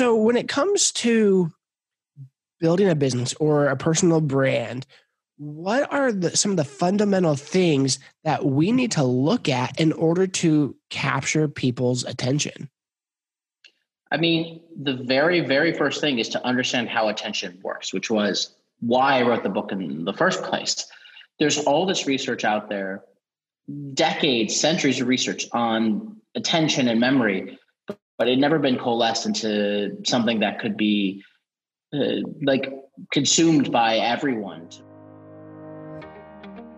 so 0.00 0.14
when 0.14 0.38
it 0.38 0.48
comes 0.48 0.92
to 0.92 1.52
building 2.58 2.88
a 2.88 2.94
business 2.94 3.34
or 3.34 3.66
a 3.66 3.76
personal 3.76 4.22
brand, 4.22 4.86
what 5.36 5.92
are 5.92 6.10
the, 6.10 6.34
some 6.34 6.52
of 6.52 6.56
the 6.56 6.64
fundamental 6.64 7.36
things 7.36 7.98
that 8.24 8.46
we 8.46 8.72
need 8.72 8.92
to 8.92 9.04
look 9.04 9.46
at 9.46 9.78
in 9.78 9.92
order 9.92 10.26
to 10.26 10.74
capture 10.88 11.48
people's 11.48 12.02
attention? 12.04 12.70
I 14.10 14.16
mean, 14.16 14.62
the 14.74 14.94
very, 14.94 15.40
very 15.40 15.74
first 15.74 16.00
thing 16.00 16.18
is 16.18 16.30
to 16.30 16.42
understand 16.46 16.88
how 16.88 17.08
attention 17.08 17.60
works, 17.62 17.92
which 17.92 18.10
was 18.10 18.54
why 18.78 19.18
I 19.18 19.22
wrote 19.24 19.42
the 19.42 19.50
book 19.50 19.70
in 19.70 20.06
the 20.06 20.14
first 20.14 20.42
place. 20.42 20.86
There's 21.38 21.58
all 21.58 21.84
this 21.84 22.06
research 22.06 22.42
out 22.42 22.70
there, 22.70 23.04
decades, 23.92 24.58
centuries 24.58 24.98
of 25.02 25.08
research 25.08 25.46
on 25.52 26.16
attention 26.34 26.88
and 26.88 26.98
memory, 26.98 27.58
but 28.20 28.28
it 28.28 28.38
never 28.38 28.58
been 28.58 28.76
coalesced 28.76 29.24
into 29.24 29.96
something 30.04 30.40
that 30.40 30.58
could 30.58 30.76
be 30.76 31.24
uh, 31.94 32.16
like 32.42 32.70
consumed 33.14 33.72
by 33.72 33.96
everyone. 33.96 34.68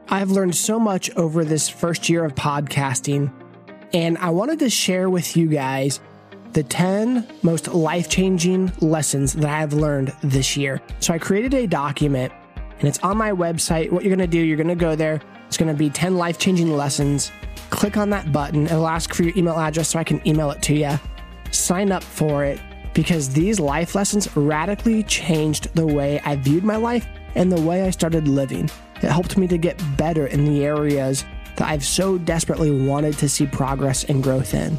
I've 0.09 0.31
learned 0.31 0.55
so 0.55 0.79
much 0.79 1.11
over 1.17 1.45
this 1.45 1.69
first 1.69 2.09
year 2.09 2.25
of 2.25 2.37
podcasting, 2.37 3.33
and 3.93 4.19
I 4.19 4.31
wanted 4.31 4.61
to 4.61 4.71
share 4.71 5.11
with 5.11 5.37
you 5.37 5.49
guys 5.49 5.99
the 6.53 6.63
10 6.63 7.27
most 7.43 7.67
life 7.67 8.09
changing 8.09 8.71
lessons 8.81 9.33
that 9.33 9.51
I've 9.51 9.73
learned 9.73 10.15
this 10.23 10.57
year. 10.57 10.81
So 11.01 11.13
I 11.13 11.19
created 11.19 11.55
a 11.55 11.67
document 11.67 12.33
and 12.79 12.87
it's 12.87 13.01
on 13.01 13.17
my 13.17 13.33
website. 13.33 13.91
What 13.91 14.05
you're 14.05 14.15
going 14.15 14.31
to 14.31 14.33
do, 14.33 14.39
you're 14.39 14.57
going 14.57 14.69
to 14.69 14.77
go 14.77 14.95
there. 14.95 15.21
It's 15.49 15.57
going 15.57 15.75
to 15.75 15.77
be 15.77 15.91
10 15.91 16.17
life 16.17 16.39
changing 16.39 16.77
lessons. 16.77 17.33
Click 17.71 17.97
on 17.97 18.11
that 18.11 18.31
button. 18.31 18.67
It'll 18.67 18.87
ask 18.87 19.13
for 19.13 19.25
your 19.25 19.37
email 19.37 19.59
address 19.59 19.89
so 19.89 19.99
I 19.99 20.05
can 20.05 20.25
email 20.25 20.53
it 20.53 20.63
to 20.63 20.75
you. 20.75 20.99
Sign 21.53 21.93
up 21.93 22.03
for 22.03 22.45
it 22.45 22.61
because 22.95 23.29
these 23.29 23.61
life 23.61 23.95
lessons 23.95 24.35
radically 24.37 25.03
changed 25.05 25.75
the 25.75 25.87
way 25.87 26.21
I 26.25 26.37
viewed 26.37 26.65
my 26.65 26.77
life 26.77 27.07
and 27.35 27.51
the 27.51 27.61
way 27.61 27.83
I 27.83 27.91
started 27.91 28.29
living. 28.29 28.71
It 28.97 29.11
helped 29.11 29.39
me 29.39 29.47
to 29.49 29.59
get 29.59 29.83
better 29.97 30.27
in 30.27 30.45
the 30.45 30.65
areas 30.65 31.25
that 31.57 31.69
I've 31.69 31.85
so 31.85 32.19
desperately 32.19 32.71
wanted 32.71 33.19
to 33.19 33.29
see 33.29 33.47
progress 33.47 34.05
and 34.05 34.23
growth 34.23 34.55
in. 34.55 34.79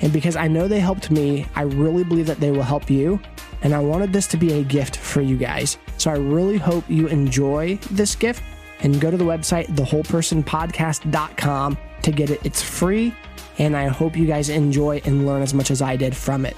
And 0.00 0.12
because 0.12 0.36
I 0.36 0.48
know 0.48 0.66
they 0.66 0.80
helped 0.80 1.10
me, 1.10 1.46
I 1.54 1.62
really 1.62 2.04
believe 2.04 2.26
that 2.26 2.40
they 2.40 2.50
will 2.50 2.62
help 2.62 2.90
you. 2.90 3.20
And 3.62 3.72
I 3.72 3.78
wanted 3.78 4.12
this 4.12 4.26
to 4.28 4.36
be 4.36 4.54
a 4.54 4.64
gift 4.64 4.96
for 4.96 5.20
you 5.20 5.36
guys. 5.36 5.78
So 5.96 6.10
I 6.10 6.16
really 6.16 6.58
hope 6.58 6.84
you 6.88 7.06
enjoy 7.06 7.78
this 7.92 8.16
gift 8.16 8.42
and 8.80 9.00
go 9.00 9.10
to 9.10 9.16
the 9.16 9.24
website, 9.24 9.68
thewholepersonpodcast.com 9.68 11.78
to 12.02 12.10
get 12.10 12.30
it. 12.30 12.40
It's 12.44 12.60
free. 12.60 13.14
And 13.58 13.76
I 13.76 13.88
hope 13.88 14.16
you 14.16 14.26
guys 14.26 14.48
enjoy 14.48 15.02
and 15.04 15.26
learn 15.26 15.42
as 15.42 15.52
much 15.52 15.70
as 15.70 15.82
I 15.82 15.96
did 15.96 16.16
from 16.16 16.46
it. 16.46 16.56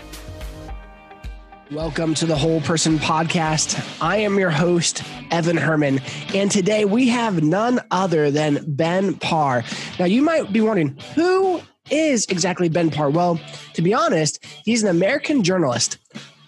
Welcome 1.72 2.14
to 2.14 2.26
the 2.26 2.36
Whole 2.36 2.60
Person 2.60 2.98
Podcast. 2.98 3.98
I 4.00 4.18
am 4.18 4.38
your 4.38 4.50
host, 4.50 5.02
Evan 5.30 5.56
Herman, 5.56 6.00
and 6.34 6.50
today 6.50 6.84
we 6.84 7.08
have 7.08 7.42
none 7.42 7.80
other 7.90 8.30
than 8.30 8.64
Ben 8.68 9.14
Parr. 9.14 9.64
Now, 9.98 10.04
you 10.04 10.22
might 10.22 10.52
be 10.52 10.60
wondering, 10.60 10.96
who 11.14 11.60
is 11.90 12.26
exactly 12.26 12.68
Ben 12.68 12.90
Parr? 12.90 13.10
Well, 13.10 13.40
to 13.72 13.82
be 13.82 13.92
honest, 13.92 14.44
he's 14.64 14.82
an 14.82 14.90
American 14.90 15.42
journalist, 15.42 15.98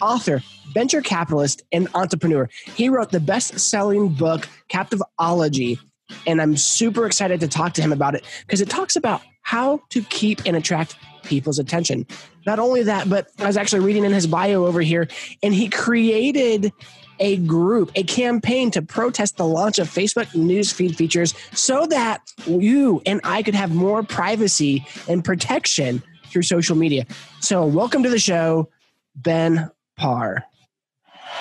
author, 0.00 0.42
venture 0.74 1.00
capitalist, 1.00 1.62
and 1.72 1.88
entrepreneur. 1.94 2.48
He 2.76 2.88
wrote 2.88 3.10
the 3.10 3.18
best 3.18 3.58
selling 3.58 4.10
book, 4.10 4.46
Captivology, 4.68 5.80
and 6.26 6.40
I'm 6.40 6.56
super 6.56 7.06
excited 7.06 7.40
to 7.40 7.48
talk 7.48 7.72
to 7.74 7.82
him 7.82 7.92
about 7.92 8.14
it 8.14 8.24
because 8.42 8.60
it 8.60 8.68
talks 8.68 8.94
about 8.96 9.22
how 9.46 9.80
to 9.90 10.02
keep 10.02 10.40
and 10.44 10.56
attract 10.56 10.96
people's 11.22 11.60
attention. 11.60 12.04
Not 12.46 12.58
only 12.58 12.82
that, 12.82 13.08
but 13.08 13.28
I 13.38 13.46
was 13.46 13.56
actually 13.56 13.78
reading 13.78 14.04
in 14.04 14.12
his 14.12 14.26
bio 14.26 14.66
over 14.66 14.80
here, 14.80 15.06
and 15.40 15.54
he 15.54 15.68
created 15.68 16.72
a 17.20 17.36
group, 17.36 17.92
a 17.94 18.02
campaign 18.02 18.72
to 18.72 18.82
protest 18.82 19.36
the 19.36 19.46
launch 19.46 19.78
of 19.78 19.88
Facebook 19.88 20.26
newsfeed 20.34 20.96
features 20.96 21.32
so 21.52 21.86
that 21.86 22.22
you 22.44 23.00
and 23.06 23.20
I 23.22 23.44
could 23.44 23.54
have 23.54 23.72
more 23.72 24.02
privacy 24.02 24.84
and 25.08 25.24
protection 25.24 26.02
through 26.24 26.42
social 26.42 26.74
media. 26.74 27.06
So, 27.40 27.64
welcome 27.64 28.02
to 28.02 28.10
the 28.10 28.18
show, 28.18 28.68
Ben 29.14 29.70
Parr. 29.96 30.42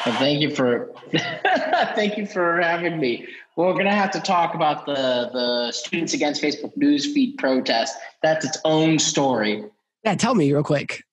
Well, 0.05 0.15
thank 0.19 0.41
you 0.41 0.53
for 0.53 0.93
thank 1.95 2.17
you 2.17 2.27
for 2.27 2.61
having 2.61 2.99
me. 2.99 3.27
Well, 3.55 3.67
we're 3.67 3.73
going 3.73 3.85
to 3.85 3.91
have 3.91 4.11
to 4.11 4.19
talk 4.19 4.53
about 4.53 4.85
the 4.85 5.29
the 5.31 5.71
Students 5.71 6.13
Against 6.13 6.41
Facebook 6.41 6.77
newsfeed 6.77 7.37
protest. 7.37 7.95
That's 8.21 8.45
its 8.45 8.57
own 8.65 8.99
story. 8.99 9.63
Yeah, 10.03 10.15
tell 10.15 10.35
me 10.35 10.51
real 10.51 10.63
quick. 10.63 11.03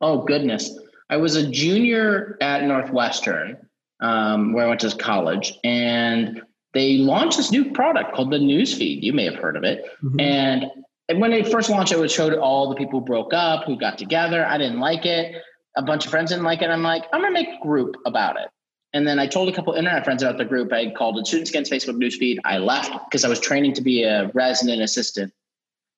Oh 0.00 0.22
goodness. 0.22 0.78
I 1.10 1.16
was 1.16 1.36
a 1.36 1.50
junior 1.50 2.38
at 2.40 2.64
Northwestern, 2.64 3.58
um, 4.00 4.52
where 4.52 4.64
I 4.64 4.68
went 4.68 4.80
to 4.80 4.96
college, 4.96 5.58
and 5.64 6.40
they 6.72 6.98
launched 6.98 7.36
this 7.36 7.50
new 7.50 7.72
product 7.72 8.14
called 8.14 8.30
the 8.30 8.38
Newsfeed. 8.38 9.02
You 9.02 9.12
may 9.12 9.24
have 9.24 9.34
heard 9.34 9.56
of 9.56 9.64
it. 9.64 9.84
Mm-hmm. 10.02 10.20
And, 10.20 10.66
and 11.08 11.20
when 11.20 11.32
they 11.32 11.42
first 11.42 11.68
launched 11.68 11.92
it, 11.92 11.98
it 11.98 12.10
showed 12.10 12.32
all 12.34 12.68
the 12.68 12.76
people 12.76 13.00
who 13.00 13.06
broke 13.06 13.34
up, 13.34 13.64
who 13.64 13.76
got 13.76 13.98
together. 13.98 14.46
I 14.46 14.56
didn't 14.56 14.78
like 14.78 15.04
it. 15.04 15.42
A 15.76 15.82
bunch 15.82 16.04
of 16.04 16.10
friends 16.10 16.30
didn't 16.30 16.44
like 16.44 16.62
it. 16.62 16.70
I'm 16.70 16.82
like, 16.82 17.04
I'm 17.12 17.20
gonna 17.20 17.32
make 17.32 17.48
a 17.48 17.60
group 17.60 17.96
about 18.06 18.36
it. 18.36 18.48
And 18.92 19.06
then 19.06 19.18
I 19.18 19.26
told 19.26 19.48
a 19.48 19.52
couple 19.52 19.72
internet 19.74 20.04
friends 20.04 20.22
about 20.22 20.38
the 20.38 20.44
group. 20.44 20.72
I 20.72 20.90
called 20.90 21.18
it 21.18 21.26
Students 21.26 21.50
Against 21.50 21.70
Facebook 21.70 21.96
Newsfeed. 21.96 22.38
I 22.44 22.58
left 22.58 22.92
because 23.08 23.24
I 23.24 23.28
was 23.28 23.38
training 23.38 23.74
to 23.74 23.82
be 23.82 24.02
a 24.02 24.30
resident 24.34 24.82
assistant 24.82 25.32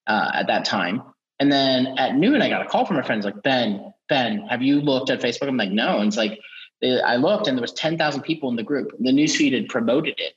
uh, 0.07 0.31
at 0.35 0.47
that 0.49 0.65
time. 0.65 1.03
And 1.41 1.51
then 1.51 1.99
at 1.99 2.17
noon, 2.17 2.43
I 2.43 2.49
got 2.49 2.65
a 2.65 2.69
call 2.69 2.85
from 2.85 2.97
my 2.97 3.03
friends 3.03 3.25
like, 3.25 3.43
Ben, 3.43 3.93
Ben, 4.09 4.47
have 4.49 4.63
you 4.63 4.81
looked 4.81 5.11
at 5.11 5.21
Facebook? 5.21 5.49
I'm 5.49 5.57
like, 5.57 5.71
no. 5.71 5.99
And 5.99 6.09
it's 6.09 6.17
like, 6.17 6.39
I 6.83 7.17
looked 7.17 7.49
and 7.49 7.57
there 7.57 7.63
was 7.63 7.73
10,000 7.73 8.23
people 8.23 8.51
in 8.51 8.57
the 8.57 8.63
group. 8.63 8.91
The 8.99 9.11
newsfeed 9.11 9.55
had 9.55 9.69
promoted 9.69 10.15
it. 10.19 10.35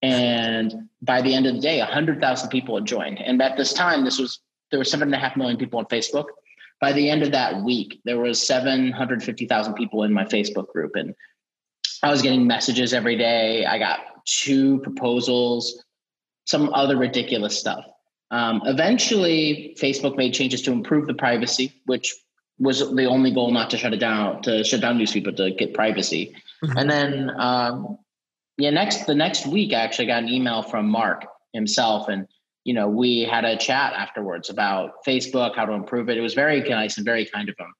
And 0.00 0.88
by 1.02 1.22
the 1.22 1.34
end 1.34 1.46
of 1.46 1.54
the 1.54 1.60
day, 1.60 1.78
100,000 1.80 2.48
people 2.50 2.76
had 2.76 2.86
joined. 2.86 3.20
And 3.20 3.42
at 3.42 3.56
this 3.56 3.72
time, 3.72 4.04
this 4.04 4.18
was, 4.18 4.40
there 4.70 4.78
were 4.78 4.84
seven 4.84 5.08
and 5.08 5.14
a 5.14 5.18
half 5.18 5.36
million 5.36 5.58
people 5.58 5.78
on 5.78 5.86
Facebook. 5.86 6.26
By 6.80 6.92
the 6.92 7.10
end 7.10 7.22
of 7.22 7.32
that 7.32 7.62
week, 7.64 8.00
there 8.04 8.18
was 8.18 8.44
750,000 8.46 9.74
people 9.74 10.04
in 10.04 10.12
my 10.12 10.24
Facebook 10.24 10.68
group. 10.68 10.94
And 10.94 11.14
I 12.02 12.10
was 12.10 12.22
getting 12.22 12.46
messages 12.46 12.92
every 12.92 13.16
day. 13.16 13.64
I 13.64 13.78
got 13.78 14.00
two 14.24 14.78
proposals, 14.80 15.84
some 16.46 16.72
other 16.72 16.96
ridiculous 16.96 17.58
stuff. 17.58 17.84
Um, 18.30 18.62
eventually, 18.66 19.76
Facebook 19.80 20.16
made 20.16 20.34
changes 20.34 20.62
to 20.62 20.72
improve 20.72 21.06
the 21.06 21.14
privacy, 21.14 21.72
which 21.86 22.14
was 22.58 22.80
the 22.94 23.06
only 23.06 23.32
goal 23.32 23.50
not 23.50 23.70
to 23.70 23.78
shut 23.78 23.94
it 23.94 23.98
down, 23.98 24.42
to 24.42 24.62
shut 24.64 24.80
down 24.80 24.98
newsfeed, 24.98 25.24
but 25.24 25.36
to 25.38 25.50
get 25.52 25.74
privacy. 25.74 26.34
Mm-hmm. 26.62 26.78
And 26.78 26.90
then, 26.90 27.30
um, 27.38 27.98
yeah, 28.58 28.70
next 28.70 29.06
the 29.06 29.14
next 29.14 29.46
week, 29.46 29.72
I 29.72 29.76
actually 29.76 30.06
got 30.06 30.22
an 30.22 30.28
email 30.28 30.62
from 30.62 30.88
Mark 30.88 31.24
himself, 31.52 32.08
and 32.08 32.26
you 32.64 32.74
know, 32.74 32.88
we 32.88 33.22
had 33.22 33.44
a 33.44 33.56
chat 33.56 33.94
afterwards 33.94 34.50
about 34.50 35.04
Facebook, 35.06 35.56
how 35.56 35.64
to 35.64 35.72
improve 35.72 36.10
it. 36.10 36.18
It 36.18 36.20
was 36.20 36.34
very 36.34 36.60
nice 36.60 36.98
and 36.98 37.04
very 37.04 37.24
kind 37.24 37.48
of 37.48 37.56
him 37.56 37.72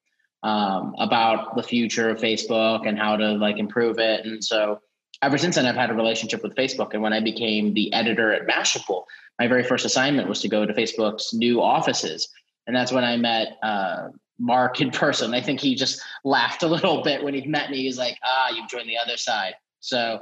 um, 0.43 0.95
about 0.99 1.55
the 1.55 1.63
future 1.63 2.09
of 2.09 2.19
Facebook 2.19 2.87
and 2.87 2.97
how 2.97 3.17
to 3.17 3.33
like 3.33 3.57
improve 3.57 3.99
it. 3.99 4.25
And 4.25 4.43
so, 4.43 4.79
ever 5.21 5.37
since 5.37 5.55
then, 5.55 5.65
I've 5.65 5.75
had 5.75 5.89
a 5.89 5.93
relationship 5.93 6.43
with 6.43 6.55
Facebook. 6.55 6.93
And 6.93 7.01
when 7.01 7.13
I 7.13 7.19
became 7.19 7.73
the 7.73 7.91
editor 7.93 8.31
at 8.31 8.47
Mashable, 8.47 9.03
my 9.37 9.47
very 9.47 9.63
first 9.63 9.85
assignment 9.85 10.29
was 10.29 10.41
to 10.41 10.47
go 10.47 10.65
to 10.65 10.73
Facebook's 10.73 11.33
new 11.33 11.61
offices. 11.61 12.29
And 12.67 12.75
that's 12.75 12.91
when 12.91 13.03
I 13.03 13.17
met 13.17 13.57
uh, 13.63 14.09
Mark 14.37 14.79
in 14.79 14.91
person. 14.91 15.33
I 15.33 15.41
think 15.41 15.59
he 15.59 15.75
just 15.75 16.01
laughed 16.23 16.63
a 16.63 16.67
little 16.67 17.03
bit 17.03 17.23
when 17.23 17.33
he 17.33 17.45
met 17.45 17.69
me. 17.69 17.83
He's 17.83 17.97
like, 17.97 18.17
ah, 18.23 18.53
you've 18.55 18.69
joined 18.69 18.89
the 18.89 18.97
other 18.97 19.17
side. 19.17 19.55
So 19.79 20.19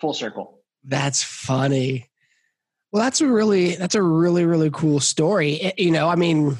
full 0.00 0.14
circle. 0.14 0.60
That's 0.84 1.22
funny. 1.22 2.08
Well, 2.92 3.02
that's 3.02 3.20
a 3.20 3.26
really, 3.26 3.76
that's 3.76 3.94
a 3.94 4.02
really, 4.02 4.44
really 4.44 4.70
cool 4.70 5.00
story. 5.00 5.54
It, 5.54 5.78
you 5.78 5.90
know, 5.90 6.08
I 6.08 6.14
mean, 6.14 6.56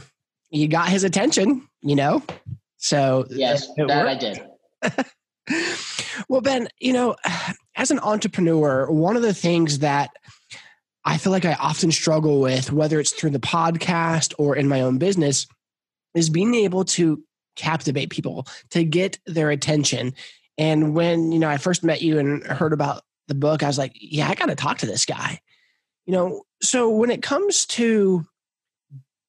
you 0.50 0.68
got 0.68 0.88
his 0.88 1.04
attention, 1.04 1.66
you 1.82 1.96
know? 1.96 2.22
So 2.78 3.26
yes, 3.30 3.68
uh, 3.78 3.86
that 3.86 4.04
worked. 4.04 4.24
I 4.24 4.92
did. 4.94 5.06
well, 6.28 6.40
Ben, 6.40 6.68
you 6.80 6.92
know, 6.92 7.16
as 7.76 7.90
an 7.90 8.00
entrepreneur, 8.00 8.90
one 8.90 9.16
of 9.16 9.22
the 9.22 9.34
things 9.34 9.80
that 9.80 10.10
I 11.04 11.18
feel 11.18 11.32
like 11.32 11.44
I 11.44 11.54
often 11.54 11.92
struggle 11.92 12.40
with, 12.40 12.72
whether 12.72 12.98
it's 12.98 13.12
through 13.12 13.30
the 13.30 13.38
podcast 13.38 14.34
or 14.38 14.56
in 14.56 14.68
my 14.68 14.80
own 14.80 14.98
business, 14.98 15.46
is 16.14 16.30
being 16.30 16.54
able 16.54 16.84
to 16.84 17.22
captivate 17.54 18.10
people, 18.10 18.46
to 18.70 18.84
get 18.84 19.18
their 19.26 19.50
attention. 19.50 20.14
And 20.58 20.94
when, 20.94 21.32
you 21.32 21.38
know, 21.38 21.48
I 21.48 21.58
first 21.58 21.84
met 21.84 22.02
you 22.02 22.18
and 22.18 22.44
heard 22.44 22.72
about 22.72 23.02
the 23.28 23.34
book, 23.34 23.62
I 23.62 23.66
was 23.66 23.78
like, 23.78 23.92
yeah, 23.94 24.28
I 24.28 24.34
got 24.34 24.46
to 24.46 24.56
talk 24.56 24.78
to 24.78 24.86
this 24.86 25.04
guy. 25.04 25.40
You 26.06 26.12
know, 26.12 26.42
so 26.62 26.90
when 26.90 27.10
it 27.10 27.22
comes 27.22 27.66
to 27.66 28.26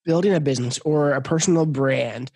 building 0.05 0.33
a 0.33 0.39
business 0.39 0.79
or 0.79 1.11
a 1.11 1.21
personal 1.21 1.65
brand, 1.65 2.31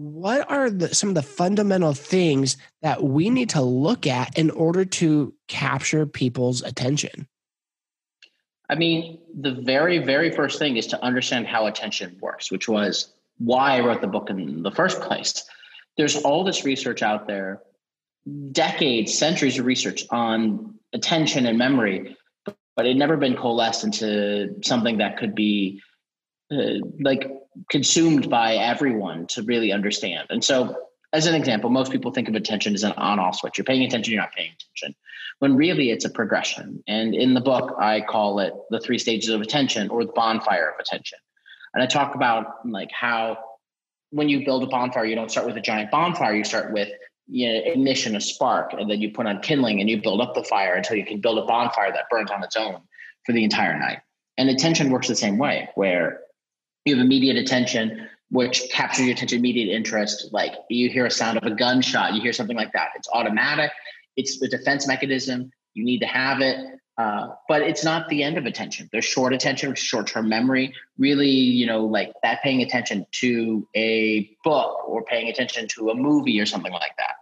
what 0.00 0.50
are 0.50 0.70
the, 0.70 0.94
some 0.94 1.10
of 1.10 1.14
the 1.14 1.22
fundamental 1.22 1.92
things 1.92 2.56
that 2.80 3.02
we 3.02 3.28
need 3.28 3.50
to 3.50 3.60
look 3.60 4.06
at 4.06 4.38
in 4.38 4.50
order 4.50 4.86
to 4.86 5.34
capture 5.46 6.06
people's 6.06 6.62
attention? 6.62 7.28
I 8.70 8.76
mean, 8.76 9.18
the 9.38 9.52
very, 9.52 9.98
very 9.98 10.30
first 10.30 10.58
thing 10.58 10.78
is 10.78 10.86
to 10.88 11.04
understand 11.04 11.48
how 11.48 11.66
attention 11.66 12.16
works, 12.22 12.50
which 12.50 12.66
was 12.66 13.12
why 13.36 13.76
I 13.76 13.80
wrote 13.80 14.00
the 14.00 14.06
book 14.06 14.30
in 14.30 14.62
the 14.62 14.70
first 14.70 15.02
place. 15.02 15.44
there's 15.98 16.16
all 16.16 16.44
this 16.44 16.64
research 16.64 17.02
out 17.02 17.26
there, 17.26 17.60
decades, 18.52 19.12
centuries 19.12 19.58
of 19.58 19.66
research 19.66 20.04
on 20.08 20.76
attention 20.94 21.44
and 21.44 21.58
memory, 21.58 22.16
but 22.74 22.86
it 22.86 22.96
never 22.96 23.18
been 23.18 23.36
coalesced 23.36 23.84
into 23.84 24.54
something 24.62 24.98
that 24.98 25.18
could 25.18 25.34
be 25.34 25.82
uh, 26.50 26.78
like 27.00 27.30
consumed 27.70 28.30
by 28.30 28.54
everyone 28.54 29.26
to 29.28 29.42
really 29.42 29.72
understand. 29.72 30.28
And 30.30 30.42
so, 30.44 30.76
as 31.12 31.26
an 31.26 31.34
example, 31.34 31.70
most 31.70 31.90
people 31.90 32.12
think 32.12 32.28
of 32.28 32.34
attention 32.34 32.74
as 32.74 32.84
an 32.84 32.92
on-off 32.92 33.36
switch. 33.36 33.58
You're 33.58 33.64
paying 33.64 33.82
attention, 33.82 34.12
you're 34.12 34.22
not 34.22 34.32
paying 34.32 34.52
attention. 34.52 34.94
When 35.40 35.56
really 35.56 35.90
it's 35.90 36.04
a 36.04 36.10
progression. 36.10 36.84
And 36.86 37.14
in 37.14 37.34
the 37.34 37.40
book, 37.40 37.74
I 37.80 38.02
call 38.02 38.38
it 38.38 38.54
the 38.70 38.78
three 38.78 38.98
stages 38.98 39.30
of 39.30 39.40
attention 39.40 39.88
or 39.88 40.04
the 40.04 40.12
bonfire 40.12 40.68
of 40.68 40.74
attention. 40.78 41.18
And 41.74 41.82
I 41.82 41.86
talk 41.86 42.14
about 42.14 42.46
like 42.64 42.90
how 42.92 43.38
when 44.10 44.28
you 44.28 44.44
build 44.44 44.62
a 44.62 44.66
bonfire, 44.66 45.04
you 45.04 45.14
don't 45.14 45.30
start 45.30 45.46
with 45.46 45.56
a 45.56 45.60
giant 45.60 45.90
bonfire. 45.90 46.34
You 46.34 46.44
start 46.44 46.72
with 46.72 46.88
you 47.28 47.48
know, 47.48 47.60
ignition, 47.64 48.16
a 48.16 48.20
spark, 48.20 48.72
and 48.72 48.90
then 48.90 49.00
you 49.00 49.10
put 49.10 49.26
on 49.26 49.40
kindling 49.40 49.80
and 49.80 49.88
you 49.88 50.02
build 50.02 50.20
up 50.20 50.34
the 50.34 50.42
fire 50.44 50.74
until 50.74 50.96
you 50.96 51.06
can 51.06 51.20
build 51.20 51.38
a 51.38 51.46
bonfire 51.46 51.92
that 51.92 52.04
burns 52.10 52.30
on 52.30 52.42
its 52.42 52.56
own 52.56 52.80
for 53.24 53.32
the 53.32 53.44
entire 53.44 53.78
night. 53.78 53.98
And 54.36 54.48
attention 54.48 54.90
works 54.90 55.06
the 55.06 55.14
same 55.14 55.38
way, 55.38 55.68
where 55.74 56.20
you 56.90 56.96
have 56.96 57.04
immediate 57.04 57.36
attention, 57.36 58.08
which 58.30 58.62
captures 58.70 59.06
your 59.06 59.14
attention, 59.14 59.38
immediate 59.38 59.74
interest. 59.74 60.28
Like 60.32 60.52
you 60.68 60.90
hear 60.90 61.06
a 61.06 61.10
sound 61.10 61.38
of 61.38 61.44
a 61.44 61.54
gunshot, 61.54 62.14
you 62.14 62.20
hear 62.20 62.32
something 62.32 62.56
like 62.56 62.72
that. 62.72 62.88
It's 62.96 63.08
automatic. 63.12 63.70
It's 64.16 64.38
the 64.38 64.48
defense 64.48 64.86
mechanism. 64.86 65.50
You 65.74 65.84
need 65.84 66.00
to 66.00 66.06
have 66.06 66.40
it. 66.40 66.58
Uh, 66.98 67.28
but 67.48 67.62
it's 67.62 67.82
not 67.82 68.08
the 68.08 68.22
end 68.22 68.36
of 68.36 68.44
attention. 68.44 68.86
There's 68.92 69.06
short 69.06 69.32
attention, 69.32 69.74
short-term 69.74 70.28
memory. 70.28 70.74
Really, 70.98 71.30
you 71.30 71.66
know, 71.66 71.86
like 71.86 72.12
that 72.22 72.42
paying 72.42 72.60
attention 72.60 73.06
to 73.22 73.66
a 73.74 74.36
book 74.44 74.86
or 74.86 75.02
paying 75.04 75.28
attention 75.28 75.66
to 75.68 75.90
a 75.90 75.94
movie 75.94 76.38
or 76.38 76.44
something 76.44 76.72
like 76.72 76.94
that. 76.98 77.14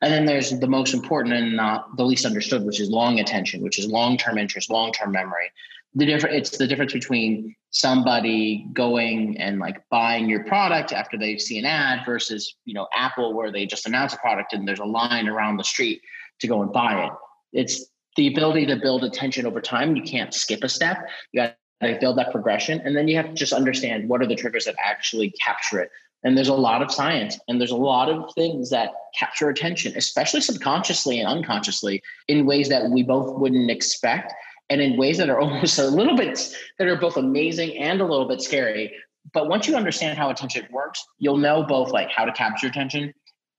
And 0.00 0.12
then 0.12 0.24
there's 0.24 0.50
the 0.58 0.66
most 0.66 0.94
important 0.94 1.34
and 1.34 1.56
not 1.56 1.96
the 1.96 2.04
least 2.04 2.24
understood, 2.24 2.64
which 2.64 2.80
is 2.80 2.88
long 2.88 3.18
attention, 3.18 3.62
which 3.62 3.78
is 3.78 3.86
long-term 3.86 4.38
interest, 4.38 4.70
long-term 4.70 5.12
memory. 5.12 5.50
The 5.96 6.06
different 6.06 6.36
it's 6.36 6.56
the 6.56 6.66
difference 6.66 6.92
between 6.92 7.56
somebody 7.70 8.66
going 8.72 9.36
and 9.38 9.58
like 9.58 9.82
buying 9.90 10.28
your 10.28 10.44
product 10.44 10.92
after 10.92 11.18
they 11.18 11.38
see 11.38 11.58
an 11.58 11.64
ad 11.64 12.04
versus, 12.06 12.54
you 12.64 12.74
know, 12.74 12.86
Apple 12.94 13.34
where 13.34 13.50
they 13.50 13.66
just 13.66 13.86
announce 13.86 14.12
a 14.14 14.18
product 14.18 14.52
and 14.52 14.68
there's 14.68 14.78
a 14.78 14.84
line 14.84 15.26
around 15.26 15.56
the 15.56 15.64
street 15.64 16.00
to 16.40 16.46
go 16.46 16.62
and 16.62 16.72
buy 16.72 17.06
it. 17.06 17.12
It's 17.52 17.86
the 18.16 18.28
ability 18.28 18.66
to 18.66 18.76
build 18.76 19.04
attention 19.04 19.46
over 19.46 19.60
time. 19.60 19.96
You 19.96 20.02
can't 20.02 20.32
skip 20.32 20.62
a 20.64 20.68
step. 20.68 20.98
You 21.32 21.42
got 21.42 21.56
to 21.82 21.98
build 22.00 22.18
that 22.18 22.32
progression. 22.32 22.80
And 22.80 22.96
then 22.96 23.08
you 23.08 23.16
have 23.16 23.26
to 23.26 23.34
just 23.34 23.52
understand 23.52 24.08
what 24.08 24.22
are 24.22 24.26
the 24.26 24.36
triggers 24.36 24.64
that 24.64 24.76
actually 24.82 25.32
capture 25.42 25.80
it. 25.80 25.90
And 26.24 26.36
there's 26.36 26.48
a 26.48 26.54
lot 26.54 26.82
of 26.82 26.90
science 26.90 27.38
and 27.46 27.60
there's 27.60 27.70
a 27.70 27.76
lot 27.76 28.08
of 28.08 28.32
things 28.34 28.70
that 28.70 28.92
capture 29.16 29.48
attention, 29.48 29.92
especially 29.96 30.40
subconsciously 30.40 31.20
and 31.20 31.28
unconsciously, 31.28 32.02
in 32.26 32.46
ways 32.46 32.68
that 32.68 32.90
we 32.90 33.02
both 33.02 33.38
wouldn't 33.38 33.70
expect 33.70 34.32
and 34.68 34.80
in 34.80 34.96
ways 34.96 35.18
that 35.18 35.28
are 35.28 35.40
almost 35.40 35.78
a 35.78 35.86
little 35.86 36.16
bit 36.16 36.54
that 36.78 36.88
are 36.88 36.96
both 36.96 37.16
amazing 37.16 37.76
and 37.78 38.00
a 38.00 38.04
little 38.04 38.28
bit 38.28 38.40
scary. 38.40 38.92
But 39.32 39.48
once 39.48 39.66
you 39.66 39.74
understand 39.74 40.18
how 40.18 40.30
attention 40.30 40.66
works, 40.70 41.04
you'll 41.18 41.36
know 41.36 41.64
both 41.64 41.90
like 41.90 42.10
how 42.10 42.24
to 42.24 42.32
capture 42.32 42.68
attention 42.68 43.12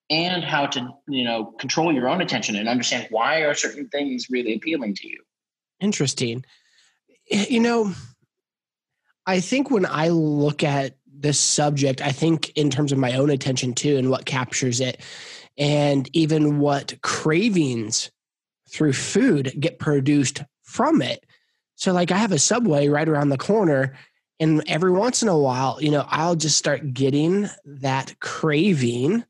and 0.09 0.43
how 0.43 0.65
to 0.65 0.89
you 1.07 1.23
know 1.23 1.45
control 1.59 1.91
your 1.93 2.07
own 2.07 2.21
attention 2.21 2.55
and 2.55 2.69
understand 2.69 3.07
why 3.09 3.39
are 3.39 3.53
certain 3.53 3.87
things 3.89 4.27
really 4.29 4.55
appealing 4.55 4.93
to 4.95 5.07
you 5.07 5.21
interesting 5.79 6.43
you 7.29 7.59
know 7.59 7.91
i 9.25 9.39
think 9.39 9.69
when 9.69 9.85
i 9.85 10.07
look 10.07 10.63
at 10.63 10.95
this 11.05 11.39
subject 11.39 12.01
i 12.01 12.11
think 12.11 12.49
in 12.51 12.69
terms 12.69 12.91
of 12.91 12.97
my 12.97 13.13
own 13.13 13.29
attention 13.29 13.73
too 13.73 13.97
and 13.97 14.09
what 14.09 14.25
captures 14.25 14.79
it 14.79 15.01
and 15.57 16.09
even 16.13 16.59
what 16.59 16.93
cravings 17.01 18.11
through 18.69 18.93
food 18.93 19.53
get 19.59 19.79
produced 19.79 20.43
from 20.67 21.01
it 21.01 21.25
so 21.75 21.91
like 21.91 22.11
i 22.11 22.17
have 22.17 22.31
a 22.31 22.39
subway 22.39 22.87
right 22.87 23.09
around 23.09 23.29
the 23.29 23.37
corner 23.37 23.97
and 24.39 24.63
every 24.67 24.91
once 24.91 25.23
in 25.23 25.29
a 25.29 25.37
while 25.37 25.77
you 25.81 25.89
know 25.89 26.05
i'll 26.09 26.35
just 26.35 26.57
start 26.57 26.93
getting 26.93 27.49
that 27.65 28.19
craving 28.19 29.23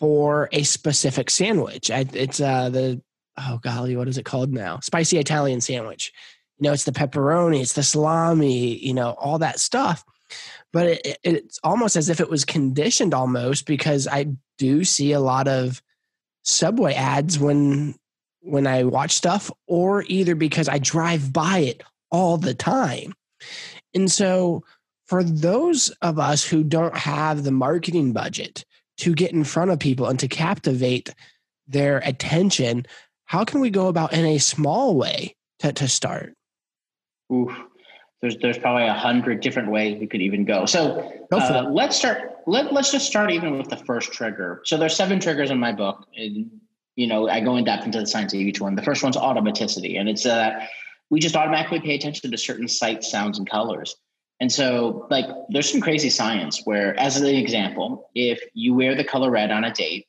for 0.00 0.48
a 0.52 0.62
specific 0.62 1.28
sandwich. 1.28 1.90
I, 1.90 2.06
it's 2.14 2.40
uh, 2.40 2.70
the 2.70 3.02
oh 3.36 3.58
golly, 3.62 3.96
what 3.96 4.08
is 4.08 4.16
it 4.16 4.24
called 4.24 4.50
now? 4.50 4.80
Spicy 4.80 5.18
Italian 5.18 5.60
sandwich. 5.60 6.12
You 6.58 6.64
know, 6.64 6.72
it's 6.72 6.84
the 6.84 6.92
pepperoni, 6.92 7.60
it's 7.60 7.74
the 7.74 7.82
salami, 7.82 8.76
you 8.78 8.94
know, 8.94 9.10
all 9.10 9.38
that 9.40 9.60
stuff. 9.60 10.02
But 10.72 10.86
it, 10.86 11.18
it's 11.22 11.58
almost 11.62 11.96
as 11.96 12.08
if 12.08 12.20
it 12.20 12.30
was 12.30 12.46
conditioned 12.46 13.12
almost 13.12 13.66
because 13.66 14.06
I 14.06 14.32
do 14.56 14.84
see 14.84 15.12
a 15.12 15.20
lot 15.20 15.48
of 15.48 15.82
Subway 16.42 16.94
ads 16.94 17.38
when 17.38 17.94
when 18.40 18.66
I 18.66 18.84
watch 18.84 19.12
stuff, 19.12 19.50
or 19.66 20.04
either 20.08 20.34
because 20.34 20.68
I 20.68 20.78
drive 20.78 21.32
by 21.32 21.58
it 21.58 21.82
all 22.10 22.36
the 22.36 22.54
time. 22.54 23.14
And 23.94 24.10
so, 24.10 24.64
for 25.06 25.24
those 25.24 25.90
of 26.02 26.18
us 26.18 26.44
who 26.44 26.62
don't 26.62 26.96
have 26.96 27.42
the 27.42 27.50
marketing 27.50 28.12
budget 28.12 28.64
to 28.98 29.14
get 29.14 29.32
in 29.32 29.44
front 29.44 29.70
of 29.70 29.78
people 29.78 30.06
and 30.06 30.18
to 30.20 30.28
captivate 30.28 31.14
their 31.66 31.98
attention, 31.98 32.86
how 33.24 33.44
can 33.44 33.60
we 33.60 33.70
go 33.70 33.88
about 33.88 34.12
in 34.12 34.24
a 34.24 34.38
small 34.38 34.96
way 34.96 35.34
to, 35.60 35.72
to 35.72 35.88
start? 35.88 36.34
Oof. 37.32 37.52
There's, 38.20 38.36
there's 38.36 38.58
probably 38.58 38.84
a 38.84 38.92
hundred 38.92 39.40
different 39.40 39.70
ways 39.70 39.98
we 39.98 40.06
could 40.06 40.20
even 40.20 40.44
go. 40.44 40.66
So 40.66 41.10
uh, 41.32 41.68
let's 41.70 41.96
start. 41.96 42.36
Let, 42.46 42.72
let's 42.72 42.92
just 42.92 43.06
start 43.06 43.30
even 43.30 43.56
with 43.56 43.68
the 43.68 43.78
first 43.78 44.12
trigger. 44.12 44.60
So 44.64 44.76
there's 44.76 44.94
seven 44.94 45.18
triggers 45.20 45.50
in 45.50 45.58
my 45.58 45.72
book, 45.72 46.06
and 46.16 46.50
you 47.00 47.06
know 47.06 47.28
I 47.28 47.40
go 47.40 47.56
in 47.56 47.64
depth 47.64 47.86
into 47.86 47.98
the 47.98 48.06
science 48.06 48.34
of 48.34 48.40
each 48.40 48.60
one. 48.60 48.74
The 48.74 48.82
first 48.82 49.02
one's 49.02 49.16
automaticity, 49.16 49.98
and 49.98 50.06
it's 50.06 50.24
that 50.24 50.62
uh, 50.62 50.66
we 51.08 51.18
just 51.18 51.34
automatically 51.34 51.80
pay 51.80 51.94
attention 51.94 52.30
to 52.30 52.36
certain 52.36 52.68
sights, 52.68 53.10
sounds, 53.10 53.38
and 53.38 53.48
colors. 53.48 53.96
And 54.38 54.52
so, 54.52 55.06
like, 55.10 55.26
there's 55.48 55.70
some 55.70 55.80
crazy 55.80 56.10
science 56.10 56.62
where, 56.64 56.98
as 57.00 57.16
an 57.16 57.26
example, 57.26 58.10
if 58.14 58.40
you 58.54 58.74
wear 58.74 58.94
the 58.94 59.04
color 59.04 59.30
red 59.30 59.50
on 59.50 59.64
a 59.64 59.72
date, 59.72 60.06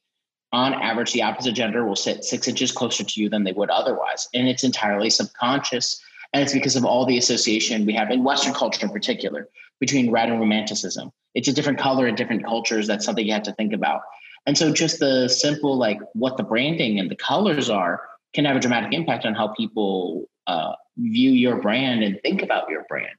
on 0.52 0.74
average, 0.74 1.14
the 1.14 1.24
opposite 1.24 1.54
gender 1.54 1.86
will 1.86 1.96
sit 1.96 2.26
six 2.26 2.48
inches 2.48 2.72
closer 2.74 3.04
to 3.06 3.22
you 3.22 3.30
than 3.30 3.44
they 3.46 3.54
would 3.54 3.70
otherwise. 3.70 4.28
And 4.34 4.48
it's 4.48 4.66
entirely 4.66 5.10
subconscious. 5.10 6.02
And 6.34 6.44
it's 6.44 6.54
because 6.54 6.76
of 6.76 6.86
all 6.86 7.06
the 7.06 7.18
association 7.18 7.86
we 7.86 7.94
have 7.94 8.12
in 8.12 8.24
Western 8.24 8.54
culture 8.54 8.86
in 8.86 8.92
particular 8.92 9.48
between 9.80 10.12
red 10.12 10.30
and 10.30 10.40
romanticism. 10.40 11.12
It's 11.36 11.48
a 11.48 11.54
different 11.54 11.80
color 11.80 12.08
in 12.08 12.16
different 12.16 12.46
cultures. 12.46 12.88
That's 12.88 13.06
something 13.06 13.26
you 13.26 13.34
have 13.34 13.44
to 13.44 13.54
think 13.54 13.74
about. 13.74 14.02
And 14.46 14.58
so, 14.58 14.74
just 14.74 15.00
the 15.00 15.28
simple, 15.28 15.78
like, 15.78 16.00
what 16.14 16.38
the 16.38 16.44
branding 16.44 17.00
and 17.00 17.10
the 17.10 17.16
colors 17.16 17.70
are 17.70 18.02
can 18.34 18.46
have 18.46 18.56
a 18.56 18.60
dramatic 18.60 18.94
impact 18.94 19.26
on 19.26 19.36
how 19.36 19.50
people 19.50 20.30
uh, 20.48 20.74
view 20.98 21.32
your 21.32 21.58
brand 21.58 22.04
and 22.04 22.20
think 22.22 22.42
about 22.42 22.70
your 22.70 22.86
brand. 22.90 23.16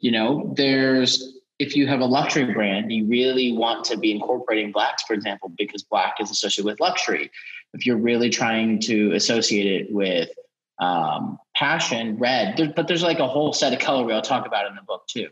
You 0.00 0.12
know, 0.12 0.52
there's 0.56 1.38
if 1.58 1.74
you 1.74 1.86
have 1.88 2.00
a 2.00 2.06
luxury 2.06 2.52
brand, 2.52 2.92
you 2.92 3.06
really 3.06 3.52
want 3.52 3.84
to 3.86 3.96
be 3.96 4.12
incorporating 4.12 4.70
blacks, 4.70 5.02
for 5.02 5.12
example, 5.12 5.50
because 5.58 5.82
black 5.82 6.14
is 6.20 6.30
associated 6.30 6.66
with 6.66 6.80
luxury. 6.80 7.30
If 7.74 7.84
you're 7.84 7.96
really 7.96 8.30
trying 8.30 8.80
to 8.82 9.12
associate 9.12 9.66
it 9.66 9.92
with 9.92 10.30
um, 10.78 11.38
passion, 11.56 12.16
red, 12.18 12.56
there, 12.56 12.72
but 12.74 12.86
there's 12.86 13.02
like 13.02 13.18
a 13.18 13.26
whole 13.26 13.52
set 13.52 13.72
of 13.72 13.80
color 13.80 14.12
I'll 14.12 14.22
talk 14.22 14.46
about 14.46 14.66
in 14.66 14.76
the 14.76 14.82
book 14.82 15.06
too. 15.08 15.28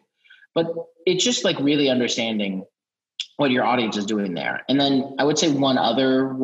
But 0.54 0.72
it's 1.06 1.22
just 1.22 1.44
like 1.44 1.58
really 1.60 1.88
understanding 1.88 2.64
what 3.36 3.50
your 3.50 3.64
audience 3.64 3.96
is 3.96 4.06
doing 4.06 4.34
there. 4.34 4.62
And 4.68 4.80
then 4.80 5.14
I 5.18 5.24
would 5.24 5.38
say 5.38 5.50
one 5.50 5.78
other 5.78 6.36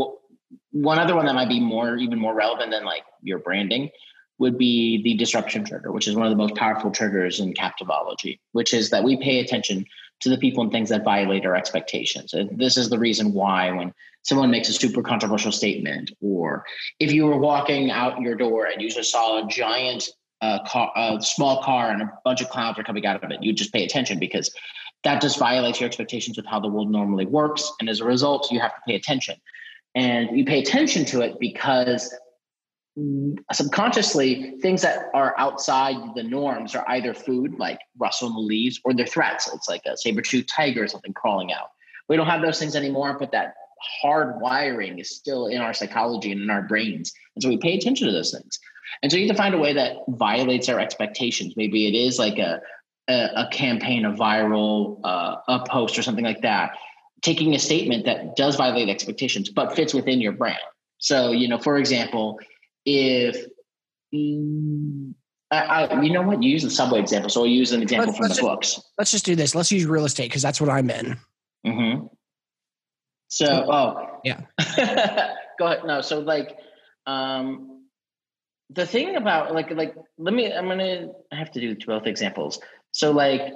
one 0.73 0.99
other 0.99 1.15
one 1.15 1.27
that 1.27 1.35
might 1.35 1.49
be 1.49 1.61
more 1.61 1.97
even 1.97 2.19
more 2.19 2.35
relevant 2.35 2.71
than 2.71 2.85
like 2.85 3.05
your 3.23 3.39
branding 3.39 3.91
would 4.39 4.59
be 4.59 5.03
the 5.03 5.15
disruption 5.15 5.65
trigger, 5.65 5.93
which 5.93 6.09
is 6.09 6.17
one 6.17 6.27
of 6.27 6.31
the 6.31 6.37
most 6.37 6.57
powerful 6.57 6.91
triggers 6.91 7.39
in 7.39 7.55
captivology, 7.55 8.41
which 8.53 8.75
is 8.75 8.91
that 8.91 9.05
we 9.05 9.17
pay 9.17 9.39
attention 9.39 9.85
to 10.21 10.29
the 10.29 10.39
people 10.39 10.63
and 10.63 10.73
things 10.73 10.89
that 10.89 11.05
violate 11.05 11.45
our 11.45 11.55
expectations. 11.55 12.33
And 12.33 12.59
this 12.59 12.77
is 12.77 12.89
the 12.89 12.99
reason 12.99 13.33
why 13.33 13.71
when 13.71 13.93
someone 14.23 14.51
makes 14.51 14.69
a 14.69 14.73
super 14.73 15.03
controversial 15.03 15.53
statement, 15.53 16.11
or 16.21 16.65
if 16.99 17.13
you 17.13 17.27
were 17.27 17.39
walking 17.39 17.91
out 17.91 18.21
your 18.21 18.35
door 18.35 18.67
and 18.67 18.81
you 18.81 18.91
just 18.91 19.11
saw 19.11 19.45
a 19.45 19.49
giant 19.49 20.09
uh, 20.41 20.59
car, 20.65 20.91
a 20.97 21.21
small 21.21 21.63
car 21.63 21.91
and 21.91 22.03
a 22.03 22.13
bunch 22.25 22.41
of 22.41 22.49
clouds 22.49 22.79
are 22.79 22.85
coming 22.85 23.07
out 23.07 23.23
of 23.23 23.31
it, 23.31 23.43
you'd 23.43 23.57
just 23.57 23.73
pay 23.73 23.85
attention 23.85 24.19
because 24.19 24.53
that 25.05 25.21
just 25.21 25.39
violates 25.39 25.81
your 25.81 25.87
expectations 25.87 26.39
of 26.39 26.47
how 26.47 26.61
the 26.61 26.69
world 26.69 26.91
normally 26.91 27.27
works. 27.27 27.71
And 27.81 27.89
as 27.89 28.01
a 28.01 28.05
result, 28.05 28.51
you 28.51 28.61
have 28.61 28.75
to 28.75 28.81
pay 28.87 28.95
attention. 28.95 29.37
And 29.95 30.37
you 30.37 30.45
pay 30.45 30.61
attention 30.61 31.05
to 31.07 31.23
it 31.23 31.39
because 31.39 32.15
subconsciously 33.53 34.59
things 34.61 34.83
that 34.83 35.07
are 35.15 35.35
outside 35.39 35.97
the 36.15 36.23
norms 36.23 36.75
are 36.75 36.85
either 36.89 37.15
food 37.15 37.59
like 37.59 37.79
rustle 37.99 38.29
in 38.29 38.35
the 38.35 38.41
leaves 38.41 38.81
or 38.85 38.93
they're 38.93 39.07
threats. 39.07 39.53
It's 39.53 39.69
like 39.69 39.83
a 39.87 39.97
saber-toothed 39.97 40.49
tiger 40.49 40.85
or 40.85 40.89
something 40.89 41.15
crawling 41.15 41.53
out. 41.53 41.71
We 42.09 42.17
don't 42.17 42.27
have 42.27 42.43
those 42.43 42.59
things 42.59 42.77
anymore 42.77 43.17
but 43.19 43.33
that 43.33 43.55
hard 44.01 44.41
wiring 44.41 44.99
is 44.99 45.15
still 45.17 45.47
in 45.47 45.61
our 45.61 45.73
psychology 45.73 46.33
and 46.33 46.41
in 46.41 46.51
our 46.51 46.63
brains. 46.63 47.13
And 47.35 47.43
so 47.43 47.49
we 47.49 47.57
pay 47.57 47.77
attention 47.77 48.07
to 48.07 48.13
those 48.13 48.31
things. 48.31 48.59
And 49.03 49.11
so 49.11 49.19
you 49.19 49.27
have 49.27 49.37
to 49.37 49.43
find 49.43 49.55
a 49.55 49.59
way 49.59 49.73
that 49.73 49.97
violates 50.09 50.69
our 50.69 50.79
expectations. 50.79 51.55
Maybe 51.57 51.87
it 51.87 51.95
is 51.95 52.19
like 52.19 52.39
a 52.39 52.61
a, 53.09 53.29
a 53.37 53.49
campaign 53.51 54.05
a 54.05 54.13
viral 54.13 55.01
uh, 55.05 55.37
a 55.49 55.65
post 55.69 55.99
or 55.99 56.03
something 56.03 56.25
like 56.25 56.43
that 56.43 56.73
taking 57.23 57.55
a 57.55 57.59
statement 57.59 58.05
that 58.05 58.37
does 58.37 58.57
violate 58.57 58.89
expectations 58.89 59.49
but 59.49 59.75
fits 59.75 59.95
within 59.95 60.21
your 60.21 60.33
brand. 60.33 60.59
So, 60.99 61.33
you 61.33 61.49
know, 61.49 61.59
for 61.59 61.79
example, 61.79 62.39
if 62.85 63.47
mm, 64.15 65.15
I, 65.51 65.85
I, 65.87 66.03
you 66.03 66.13
know 66.13 66.23
what, 66.23 66.43
you 66.43 66.51
use 66.51 66.63
the 66.63 66.71
subway 66.71 67.01
example, 67.01 67.31
so 67.31 67.41
I'll 67.41 67.47
use 67.47 67.73
an 67.73 67.83
example 67.83 68.07
let's, 68.07 68.19
from 68.19 68.25
let's 68.25 68.37
the 68.37 68.43
just, 68.43 68.49
books. 68.49 68.83
Let's 68.99 69.11
just 69.11 69.25
do 69.25 69.37
this. 69.37 69.55
Let's 69.55 69.73
use 69.73 69.85
real 69.85 70.05
estate 70.05 70.29
because 70.29 70.43
that's 70.43 70.61
what 70.61 70.71
I'm 70.71 70.91
in. 70.91 71.19
Mm-hmm. 71.67 72.07
So, 73.29 73.47
oh, 73.47 74.21
yeah. 74.25 74.41
Go 75.59 75.67
ahead. 75.67 75.81
No, 75.85 76.01
so 76.01 76.21
like, 76.21 76.57
um, 77.07 77.69
the 78.71 78.87
thing 78.87 79.17
about 79.17 79.53
like 79.53 79.71
like 79.71 79.95
let 80.17 80.33
me 80.33 80.51
I'm 80.51 80.67
gonna 80.67 81.09
I 81.31 81.37
have 81.37 81.51
to 81.53 81.61
do 81.61 81.77
both 81.87 82.07
examples. 82.07 82.59
So 82.93 83.11
like 83.11 83.53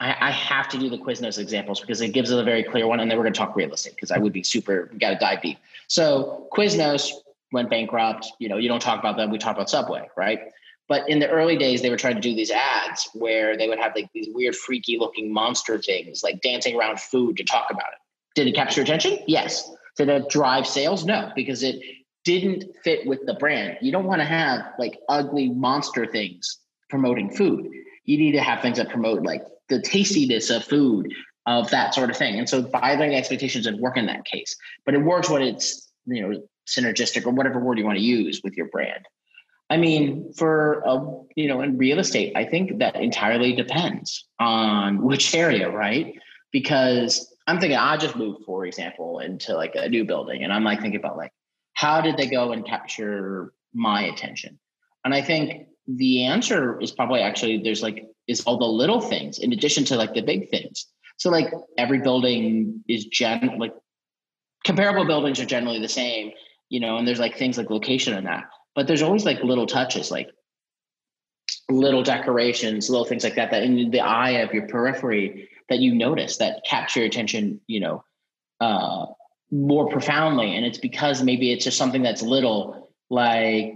I, 0.00 0.28
I, 0.28 0.30
have 0.30 0.68
to 0.68 0.78
do 0.78 0.88
the 0.88 0.98
Quiznos 0.98 1.38
examples 1.38 1.80
because 1.80 2.00
it 2.00 2.08
gives 2.10 2.30
us 2.30 2.38
a 2.38 2.44
very 2.44 2.62
clear 2.62 2.86
one, 2.86 3.00
and 3.00 3.10
then 3.10 3.18
we're 3.18 3.24
going 3.24 3.34
to 3.34 3.38
talk 3.38 3.56
real 3.56 3.72
estate 3.72 3.94
because 3.96 4.10
I 4.10 4.18
would 4.18 4.32
be 4.32 4.44
super. 4.44 4.90
got 4.98 5.10
to 5.10 5.16
dive 5.16 5.42
deep. 5.42 5.58
So 5.88 6.48
Quiznos 6.52 7.10
went 7.50 7.68
bankrupt. 7.68 8.30
You 8.38 8.48
know, 8.48 8.58
you 8.58 8.68
don't 8.68 8.80
talk 8.80 9.00
about 9.00 9.16
them. 9.16 9.30
We 9.30 9.38
talk 9.38 9.56
about 9.56 9.68
Subway, 9.68 10.08
right? 10.16 10.52
But 10.88 11.08
in 11.08 11.18
the 11.18 11.28
early 11.28 11.56
days, 11.56 11.82
they 11.82 11.90
were 11.90 11.96
trying 11.96 12.14
to 12.14 12.20
do 12.20 12.34
these 12.34 12.50
ads 12.50 13.08
where 13.12 13.56
they 13.56 13.68
would 13.68 13.78
have 13.78 13.92
like 13.94 14.10
these 14.14 14.28
weird, 14.32 14.56
freaky 14.56 14.98
looking 14.98 15.32
monster 15.32 15.78
things, 15.78 16.22
like 16.22 16.40
dancing 16.40 16.76
around 16.76 16.98
food 16.98 17.36
to 17.36 17.44
talk 17.44 17.66
about 17.70 17.88
it. 17.92 17.98
Did 18.34 18.46
it 18.46 18.54
capture 18.54 18.82
attention? 18.82 19.18
Yes. 19.26 19.70
Did 19.96 20.08
it 20.08 20.28
drive 20.30 20.66
sales? 20.66 21.04
No, 21.04 21.30
because 21.34 21.62
it 21.62 21.82
didn't 22.24 22.64
fit 22.84 23.06
with 23.06 23.26
the 23.26 23.34
brand. 23.34 23.78
You 23.82 23.92
don't 23.92 24.04
want 24.04 24.20
to 24.20 24.24
have 24.24 24.72
like 24.78 24.98
ugly 25.08 25.48
monster 25.48 26.06
things 26.06 26.58
promoting 26.88 27.30
food. 27.30 27.68
You 28.08 28.16
need 28.16 28.32
to 28.32 28.40
have 28.40 28.62
things 28.62 28.78
that 28.78 28.88
promote 28.88 29.22
like 29.22 29.42
the 29.68 29.82
tastiness 29.82 30.48
of 30.48 30.64
food, 30.64 31.12
of 31.46 31.70
that 31.70 31.94
sort 31.94 32.08
of 32.08 32.16
thing. 32.16 32.38
And 32.38 32.48
so 32.48 32.62
violating 32.62 33.16
expectations 33.16 33.66
would 33.66 33.80
work 33.80 33.98
in 33.98 34.06
that 34.06 34.24
case, 34.24 34.56
but 34.86 34.94
it 34.94 35.02
works 35.02 35.28
when 35.28 35.42
it's 35.42 35.90
you 36.06 36.22
know 36.26 36.42
synergistic 36.66 37.26
or 37.26 37.30
whatever 37.30 37.60
word 37.60 37.78
you 37.78 37.84
want 37.84 37.98
to 37.98 38.04
use 38.04 38.40
with 38.42 38.56
your 38.56 38.68
brand. 38.68 39.04
I 39.70 39.76
mean, 39.76 40.32
for 40.32 40.80
a, 40.86 40.94
you 41.36 41.48
know, 41.48 41.60
in 41.60 41.76
real 41.76 41.98
estate, 41.98 42.32
I 42.34 42.44
think 42.44 42.78
that 42.78 42.96
entirely 42.96 43.52
depends 43.52 44.24
on 44.40 45.02
which 45.02 45.34
area, 45.34 45.70
right? 45.70 46.14
Because 46.52 47.30
I'm 47.46 47.60
thinking 47.60 47.76
I 47.76 47.98
just 47.98 48.16
moved, 48.16 48.44
for 48.46 48.64
example, 48.64 49.18
into 49.18 49.54
like 49.54 49.74
a 49.74 49.88
new 49.88 50.06
building, 50.06 50.44
and 50.44 50.52
I'm 50.52 50.64
like 50.64 50.80
thinking 50.80 51.00
about 51.00 51.18
like 51.18 51.32
how 51.74 52.00
did 52.00 52.16
they 52.16 52.26
go 52.26 52.52
and 52.52 52.66
capture 52.66 53.52
my 53.74 54.02
attention? 54.02 54.58
And 55.04 55.14
I 55.14 55.20
think 55.20 55.68
the 55.88 56.24
answer 56.24 56.80
is 56.80 56.92
probably 56.92 57.20
actually 57.20 57.58
there's 57.58 57.82
like 57.82 58.06
is 58.26 58.42
all 58.42 58.58
the 58.58 58.64
little 58.64 59.00
things 59.00 59.38
in 59.38 59.52
addition 59.52 59.84
to 59.86 59.96
like 59.96 60.12
the 60.14 60.20
big 60.20 60.50
things. 60.50 60.86
So 61.16 61.30
like 61.30 61.50
every 61.78 62.00
building 62.00 62.84
is 62.88 63.06
gen 63.06 63.56
like 63.58 63.74
comparable 64.64 65.06
buildings 65.06 65.40
are 65.40 65.46
generally 65.46 65.80
the 65.80 65.88
same, 65.88 66.32
you 66.68 66.78
know, 66.78 66.98
and 66.98 67.08
there's 67.08 67.18
like 67.18 67.36
things 67.36 67.56
like 67.56 67.70
location 67.70 68.14
and 68.14 68.26
that. 68.26 68.44
But 68.74 68.86
there's 68.86 69.02
always 69.02 69.24
like 69.24 69.42
little 69.42 69.66
touches, 69.66 70.10
like 70.10 70.28
little 71.70 72.02
decorations, 72.02 72.90
little 72.90 73.06
things 73.06 73.24
like 73.24 73.36
that, 73.36 73.50
that 73.50 73.62
in 73.62 73.90
the 73.90 74.00
eye 74.00 74.42
of 74.42 74.52
your 74.52 74.68
periphery 74.68 75.48
that 75.70 75.78
you 75.78 75.94
notice 75.94 76.36
that 76.36 76.62
capture 76.66 77.00
your 77.00 77.08
attention, 77.08 77.60
you 77.66 77.80
know, 77.80 78.04
uh, 78.60 79.06
more 79.50 79.88
profoundly. 79.88 80.54
And 80.54 80.66
it's 80.66 80.78
because 80.78 81.22
maybe 81.22 81.50
it's 81.50 81.64
just 81.64 81.78
something 81.78 82.02
that's 82.02 82.22
little, 82.22 82.90
like 83.10 83.74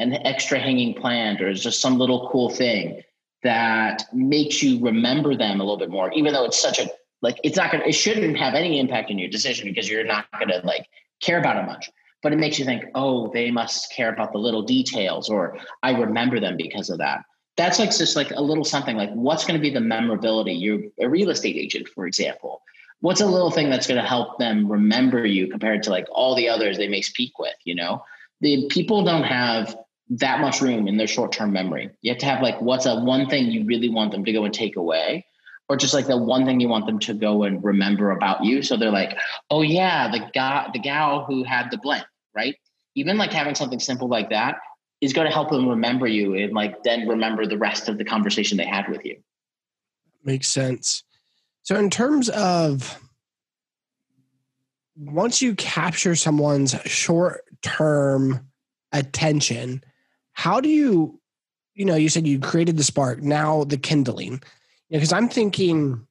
an 0.00 0.26
extra 0.26 0.58
hanging 0.58 0.94
plant, 0.94 1.40
or 1.40 1.48
it's 1.48 1.62
just 1.62 1.80
some 1.80 1.98
little 1.98 2.28
cool 2.30 2.50
thing 2.50 3.02
that 3.42 4.04
makes 4.12 4.62
you 4.62 4.80
remember 4.80 5.36
them 5.36 5.60
a 5.60 5.64
little 5.64 5.78
bit 5.78 5.90
more, 5.90 6.12
even 6.12 6.32
though 6.32 6.44
it's 6.44 6.60
such 6.60 6.78
a 6.78 6.90
like 7.22 7.38
it's 7.44 7.56
not 7.56 7.70
gonna 7.70 7.84
it 7.86 7.92
shouldn't 7.92 8.36
have 8.38 8.54
any 8.54 8.78
impact 8.78 9.10
on 9.10 9.18
your 9.18 9.28
decision 9.28 9.68
because 9.68 9.88
you're 9.88 10.04
not 10.04 10.26
gonna 10.38 10.60
like 10.64 10.86
care 11.20 11.38
about 11.38 11.56
it 11.56 11.66
much. 11.66 11.90
But 12.22 12.32
it 12.32 12.38
makes 12.38 12.58
you 12.58 12.66
think, 12.66 12.84
oh, 12.94 13.30
they 13.32 13.50
must 13.50 13.92
care 13.94 14.12
about 14.12 14.32
the 14.32 14.38
little 14.38 14.62
details, 14.62 15.30
or 15.30 15.58
I 15.82 15.92
remember 15.92 16.38
them 16.38 16.56
because 16.56 16.90
of 16.90 16.98
that. 16.98 17.22
That's 17.56 17.78
like 17.78 17.96
just 17.96 18.16
like 18.16 18.30
a 18.30 18.42
little 18.42 18.64
something 18.64 18.96
like 18.96 19.10
what's 19.10 19.44
going 19.44 19.58
to 19.58 19.62
be 19.62 19.70
the 19.70 19.80
memorability? 19.80 20.52
You're 20.52 20.82
a 21.00 21.08
real 21.08 21.30
estate 21.30 21.56
agent, 21.56 21.88
for 21.88 22.06
example. 22.06 22.62
What's 23.00 23.22
a 23.22 23.26
little 23.26 23.50
thing 23.50 23.70
that's 23.70 23.86
going 23.86 24.00
to 24.00 24.06
help 24.06 24.38
them 24.38 24.70
remember 24.70 25.24
you 25.24 25.48
compared 25.48 25.82
to 25.84 25.90
like 25.90 26.06
all 26.12 26.34
the 26.34 26.48
others 26.48 26.76
they 26.76 26.88
may 26.88 27.00
speak 27.00 27.38
with? 27.38 27.56
You 27.64 27.74
know, 27.74 28.04
the 28.40 28.68
people 28.68 29.02
don't 29.02 29.24
have 29.24 29.76
that 30.10 30.40
much 30.40 30.60
room 30.60 30.88
in 30.88 30.96
their 30.96 31.06
short-term 31.06 31.52
memory. 31.52 31.90
You 32.02 32.12
have 32.12 32.18
to 32.18 32.26
have 32.26 32.42
like 32.42 32.60
what's 32.60 32.86
a 32.86 33.00
one 33.00 33.28
thing 33.28 33.46
you 33.46 33.64
really 33.64 33.88
want 33.88 34.10
them 34.10 34.24
to 34.24 34.32
go 34.32 34.44
and 34.44 34.52
take 34.52 34.76
away, 34.76 35.24
or 35.68 35.76
just 35.76 35.94
like 35.94 36.06
the 36.06 36.16
one 36.16 36.44
thing 36.44 36.58
you 36.58 36.68
want 36.68 36.86
them 36.86 36.98
to 36.98 37.14
go 37.14 37.44
and 37.44 37.62
remember 37.62 38.10
about 38.10 38.44
you. 38.44 38.62
So 38.62 38.76
they're 38.76 38.90
like, 38.90 39.16
oh 39.50 39.62
yeah, 39.62 40.10
the 40.10 40.28
guy, 40.34 40.68
the 40.72 40.80
gal 40.80 41.24
who 41.24 41.44
had 41.44 41.70
the 41.70 41.78
blank, 41.78 42.04
right? 42.34 42.56
Even 42.96 43.18
like 43.18 43.32
having 43.32 43.54
something 43.54 43.78
simple 43.78 44.08
like 44.08 44.30
that 44.30 44.56
is 45.00 45.12
going 45.12 45.28
to 45.28 45.32
help 45.32 45.50
them 45.50 45.68
remember 45.68 46.06
you 46.06 46.34
and 46.34 46.52
like 46.52 46.82
then 46.82 47.08
remember 47.08 47.46
the 47.46 47.56
rest 47.56 47.88
of 47.88 47.96
the 47.96 48.04
conversation 48.04 48.58
they 48.58 48.66
had 48.66 48.88
with 48.88 49.04
you. 49.04 49.16
Makes 50.24 50.48
sense. 50.48 51.04
So 51.62 51.76
in 51.76 51.88
terms 51.88 52.28
of 52.30 53.00
once 54.96 55.40
you 55.40 55.54
capture 55.54 56.16
someone's 56.16 56.74
short 56.84 57.44
term 57.62 58.48
attention, 58.92 59.84
how 60.32 60.60
do 60.60 60.68
you 60.68 61.20
you 61.74 61.84
know 61.84 61.96
you 61.96 62.08
said 62.08 62.26
you 62.26 62.38
created 62.38 62.76
the 62.76 62.84
spark 62.84 63.22
now 63.22 63.64
the 63.64 63.78
kindling. 63.78 64.42
Because 64.90 65.12
i'm 65.12 65.28
thinking 65.28 66.06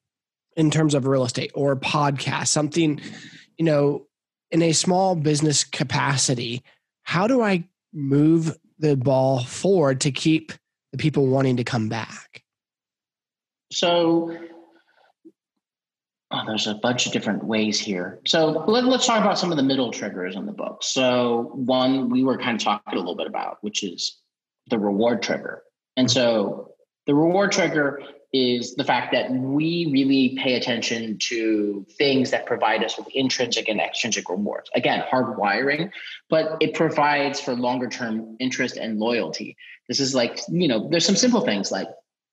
in 0.56 0.70
terms 0.70 0.94
of 0.94 1.06
real 1.06 1.24
estate 1.24 1.50
or 1.54 1.76
podcast 1.76 2.48
something 2.48 3.00
you 3.58 3.64
know 3.64 4.06
in 4.50 4.62
a 4.62 4.72
small 4.72 5.14
business 5.14 5.64
capacity 5.64 6.62
how 7.02 7.26
do 7.26 7.42
i 7.42 7.62
move 7.92 8.56
the 8.78 8.96
ball 8.96 9.44
forward 9.44 10.00
to 10.00 10.10
keep 10.10 10.52
the 10.92 10.98
people 10.98 11.26
wanting 11.26 11.56
to 11.58 11.64
come 11.64 11.88
back? 11.88 12.42
So 13.72 14.36
oh, 16.30 16.42
there's 16.46 16.66
a 16.66 16.74
bunch 16.74 17.06
of 17.06 17.12
different 17.12 17.44
ways 17.44 17.78
here 17.80 18.20
so 18.26 18.64
let, 18.66 18.84
us 18.84 19.06
talk 19.06 19.20
about 19.20 19.38
some 19.38 19.50
of 19.50 19.56
the 19.56 19.62
middle 19.62 19.90
triggers 19.90 20.36
in 20.36 20.46
the 20.46 20.52
book 20.52 20.82
so 20.82 21.50
one 21.54 22.08
we 22.08 22.22
were 22.22 22.38
kind 22.38 22.56
of 22.56 22.62
talking 22.62 22.94
a 22.94 22.96
little 22.96 23.16
bit 23.16 23.26
about 23.26 23.58
which 23.62 23.82
is 23.82 24.20
the 24.70 24.78
reward 24.78 25.22
trigger. 25.22 25.62
And 25.96 26.10
so 26.10 26.72
the 27.06 27.14
reward 27.14 27.52
trigger 27.52 28.00
is 28.32 28.76
the 28.76 28.84
fact 28.84 29.12
that 29.12 29.30
we 29.32 29.88
really 29.92 30.38
pay 30.40 30.54
attention 30.54 31.18
to 31.18 31.84
things 31.98 32.30
that 32.30 32.46
provide 32.46 32.84
us 32.84 32.96
with 32.96 33.08
intrinsic 33.12 33.68
and 33.68 33.80
extrinsic 33.80 34.30
rewards. 34.30 34.70
Again, 34.74 35.02
hardwiring, 35.12 35.90
but 36.30 36.56
it 36.60 36.74
provides 36.74 37.40
for 37.40 37.54
longer 37.54 37.88
term 37.88 38.36
interest 38.38 38.76
and 38.76 39.00
loyalty. 39.00 39.56
This 39.88 39.98
is 39.98 40.14
like, 40.14 40.38
you 40.48 40.68
know, 40.68 40.88
there's 40.88 41.04
some 41.04 41.16
simple 41.16 41.40
things 41.40 41.72
like 41.72 41.88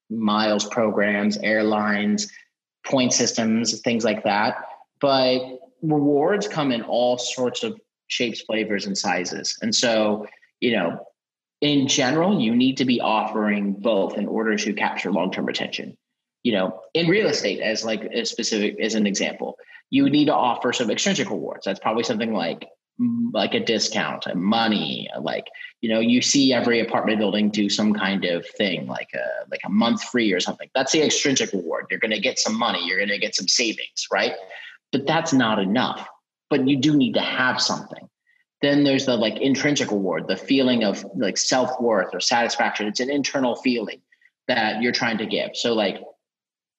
miles 0.08 0.64
programs, 0.66 1.36
airlines, 1.38 2.30
point 2.88 3.12
systems, 3.12 3.80
things 3.80 4.04
like 4.04 4.24
that. 4.24 4.56
But 5.00 5.38
rewards 5.82 6.48
come 6.48 6.72
in 6.72 6.82
all 6.82 7.18
sorts 7.18 7.62
of 7.62 7.78
shapes, 8.08 8.40
flavors, 8.40 8.86
and 8.86 8.96
sizes. 8.96 9.56
And 9.62 9.74
so, 9.74 10.26
you 10.60 10.72
know, 10.72 10.98
in 11.60 11.88
general, 11.88 12.40
you 12.40 12.54
need 12.54 12.76
to 12.78 12.84
be 12.84 13.00
offering 13.00 13.72
both 13.72 14.16
in 14.16 14.26
order 14.26 14.56
to 14.56 14.72
capture 14.72 15.12
long-term 15.12 15.44
retention. 15.44 15.96
You 16.44 16.52
know, 16.52 16.80
in 16.94 17.08
real 17.08 17.26
estate, 17.26 17.60
as 17.60 17.84
like 17.84 18.04
a 18.04 18.24
specific 18.24 18.78
as 18.80 18.94
an 18.94 19.06
example, 19.06 19.56
you 19.90 20.08
need 20.08 20.26
to 20.26 20.34
offer 20.34 20.72
some 20.72 20.90
extrinsic 20.90 21.30
rewards. 21.30 21.64
That's 21.64 21.80
probably 21.80 22.04
something 22.04 22.32
like 22.32 22.66
like 23.32 23.54
a 23.54 23.60
discount, 23.60 24.24
money, 24.34 25.08
like 25.20 25.46
you 25.80 25.88
know, 25.88 26.00
you 26.00 26.20
see 26.20 26.52
every 26.52 26.80
apartment 26.80 27.18
building 27.18 27.50
do 27.50 27.68
some 27.68 27.94
kind 27.94 28.24
of 28.24 28.46
thing 28.46 28.86
like 28.86 29.10
a 29.14 29.48
like 29.50 29.60
a 29.64 29.70
month 29.70 30.02
free 30.04 30.32
or 30.32 30.40
something. 30.40 30.68
That's 30.74 30.92
the 30.92 31.02
extrinsic 31.02 31.52
reward. 31.52 31.86
You're 31.90 32.00
going 32.00 32.10
to 32.10 32.20
get 32.20 32.38
some 32.38 32.58
money. 32.58 32.84
You're 32.84 32.98
going 32.98 33.08
to 33.08 33.18
get 33.18 33.34
some 33.34 33.48
savings, 33.48 34.06
right? 34.12 34.32
But 34.90 35.06
that's 35.06 35.32
not 35.32 35.58
enough. 35.58 36.08
But 36.50 36.66
you 36.66 36.76
do 36.76 36.96
need 36.96 37.14
to 37.14 37.20
have 37.20 37.60
something 37.60 38.08
then 38.60 38.84
there's 38.84 39.06
the 39.06 39.16
like 39.16 39.36
intrinsic 39.40 39.90
reward 39.90 40.26
the 40.26 40.36
feeling 40.36 40.84
of 40.84 41.04
like 41.16 41.36
self-worth 41.36 42.08
or 42.12 42.20
satisfaction 42.20 42.86
it's 42.86 43.00
an 43.00 43.10
internal 43.10 43.56
feeling 43.56 44.00
that 44.46 44.82
you're 44.82 44.92
trying 44.92 45.18
to 45.18 45.26
give 45.26 45.50
so 45.54 45.74
like 45.74 46.00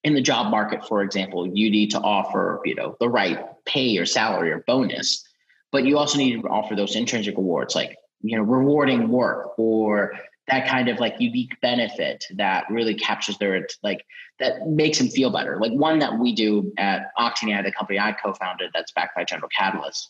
in 0.03 0.13
the 0.13 0.21
job 0.21 0.49
market 0.49 0.85
for 0.85 1.01
example 1.01 1.47
you 1.47 1.69
need 1.69 1.91
to 1.91 1.99
offer 1.99 2.61
you 2.65 2.75
know 2.75 2.95
the 2.99 3.09
right 3.09 3.39
pay 3.65 3.97
or 3.97 4.05
salary 4.05 4.51
or 4.51 4.63
bonus 4.67 5.23
but 5.71 5.85
you 5.85 5.97
also 5.97 6.17
need 6.17 6.41
to 6.41 6.47
offer 6.47 6.75
those 6.75 6.95
intrinsic 6.95 7.35
rewards 7.37 7.75
like 7.75 7.95
you 8.21 8.37
know 8.37 8.43
rewarding 8.43 9.09
work 9.09 9.57
or 9.57 10.13
that 10.47 10.67
kind 10.67 10.89
of 10.89 10.99
like 10.99 11.13
unique 11.19 11.51
benefit 11.61 12.25
that 12.35 12.65
really 12.71 12.95
captures 12.95 13.37
their 13.37 13.67
like 13.83 14.03
that 14.39 14.67
makes 14.67 14.97
them 14.97 15.07
feel 15.07 15.31
better 15.31 15.57
like 15.59 15.71
one 15.73 15.99
that 15.99 16.17
we 16.17 16.33
do 16.33 16.71
at 16.77 17.11
Octane 17.17 17.53
AI, 17.53 17.61
the 17.61 17.71
company 17.71 17.99
i 17.99 18.11
co-founded 18.11 18.71
that's 18.73 18.91
backed 18.91 19.15
by 19.15 19.23
general 19.23 19.49
catalyst 19.55 20.09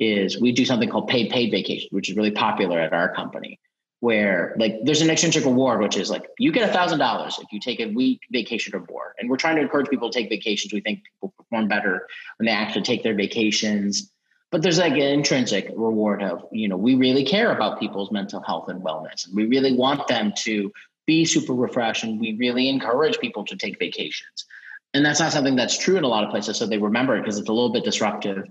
is 0.00 0.40
we 0.40 0.50
do 0.50 0.64
something 0.64 0.88
called 0.88 1.08
paid 1.08 1.30
paid 1.30 1.50
vacation, 1.50 1.88
which 1.92 2.08
is 2.08 2.16
really 2.16 2.30
popular 2.30 2.80
at 2.80 2.92
our 2.92 3.14
company. 3.14 3.60
where 4.00 4.56
like 4.58 4.76
there's 4.82 5.02
an 5.02 5.10
extrinsic 5.10 5.44
reward, 5.44 5.78
which 5.82 5.98
is 5.98 6.08
like 6.08 6.24
you 6.38 6.50
get 6.50 6.68
a 6.68 6.72
thousand 6.72 6.98
dollars 6.98 7.38
if 7.38 7.52
you 7.52 7.60
take 7.60 7.80
a 7.80 7.86
week 7.88 8.18
vacation 8.32 8.74
or 8.74 8.82
more. 8.88 9.14
And 9.18 9.28
we're 9.28 9.36
trying 9.36 9.56
to 9.56 9.62
encourage 9.62 9.90
people 9.90 10.10
to 10.10 10.18
take 10.18 10.30
vacations. 10.30 10.72
We 10.72 10.80
think 10.80 11.04
people 11.04 11.34
perform 11.36 11.68
better 11.68 12.06
when 12.38 12.46
they 12.46 12.52
actually 12.52 12.82
take 12.82 13.02
their 13.02 13.14
vacations. 13.14 14.10
But 14.50 14.62
there's 14.62 14.78
like 14.78 14.94
an 14.94 14.98
intrinsic 14.98 15.68
reward 15.76 16.22
of, 16.22 16.44
you 16.50 16.68
know, 16.68 16.76
we 16.76 16.96
really 16.96 17.24
care 17.24 17.52
about 17.52 17.78
people's 17.78 18.10
mental 18.10 18.42
health 18.42 18.68
and 18.68 18.82
wellness. 18.82 19.26
And 19.26 19.36
we 19.36 19.46
really 19.46 19.72
want 19.72 20.08
them 20.08 20.32
to 20.38 20.72
be 21.06 21.24
super 21.24 21.52
refreshed. 21.52 22.02
And 22.02 22.20
we 22.20 22.36
really 22.36 22.68
encourage 22.68 23.18
people 23.20 23.44
to 23.44 23.56
take 23.56 23.78
vacations. 23.78 24.44
And 24.92 25.04
that's 25.04 25.20
not 25.20 25.32
something 25.32 25.54
that's 25.54 25.78
true 25.78 25.96
in 25.96 26.04
a 26.04 26.08
lot 26.08 26.24
of 26.24 26.30
places. 26.30 26.58
So 26.58 26.66
they 26.66 26.78
remember 26.78 27.16
it 27.16 27.20
because 27.20 27.38
it's 27.38 27.48
a 27.48 27.52
little 27.52 27.72
bit 27.72 27.84
disruptive. 27.84 28.44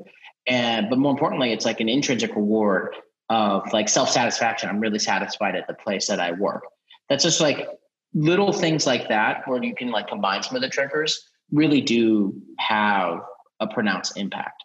And 0.48 0.90
but 0.90 1.00
more 1.00 1.12
importantly, 1.12 1.52
it's 1.52 1.66
like 1.66 1.82
an 1.82 1.90
intrinsic 1.90 2.34
reward 2.34 2.96
of 3.30 3.72
like 3.74 3.90
self-satisfaction. 3.90 4.70
I'm 4.70 4.80
really 4.80 5.00
satisfied 5.00 5.56
at 5.56 5.68
the 5.68 5.74
place 5.74 6.08
that 6.08 6.20
I 6.22 6.32
work. 6.32 6.64
That's 7.10 7.24
just 7.24 7.42
like 7.42 7.68
little 8.14 8.54
things 8.54 8.88
like 8.88 9.10
that 9.10 9.48
where 9.48 9.62
you 9.62 9.76
can 9.76 9.92
like 9.92 10.08
combine 10.08 10.44
some 10.44 10.56
of 10.56 10.62
the 10.62 10.70
triggers 10.70 11.28
really 11.52 11.82
do 11.82 12.42
have 12.58 13.20
a 13.60 13.68
pronounced 13.68 14.18
impact. 14.18 14.64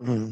Mm-hmm. 0.00 0.30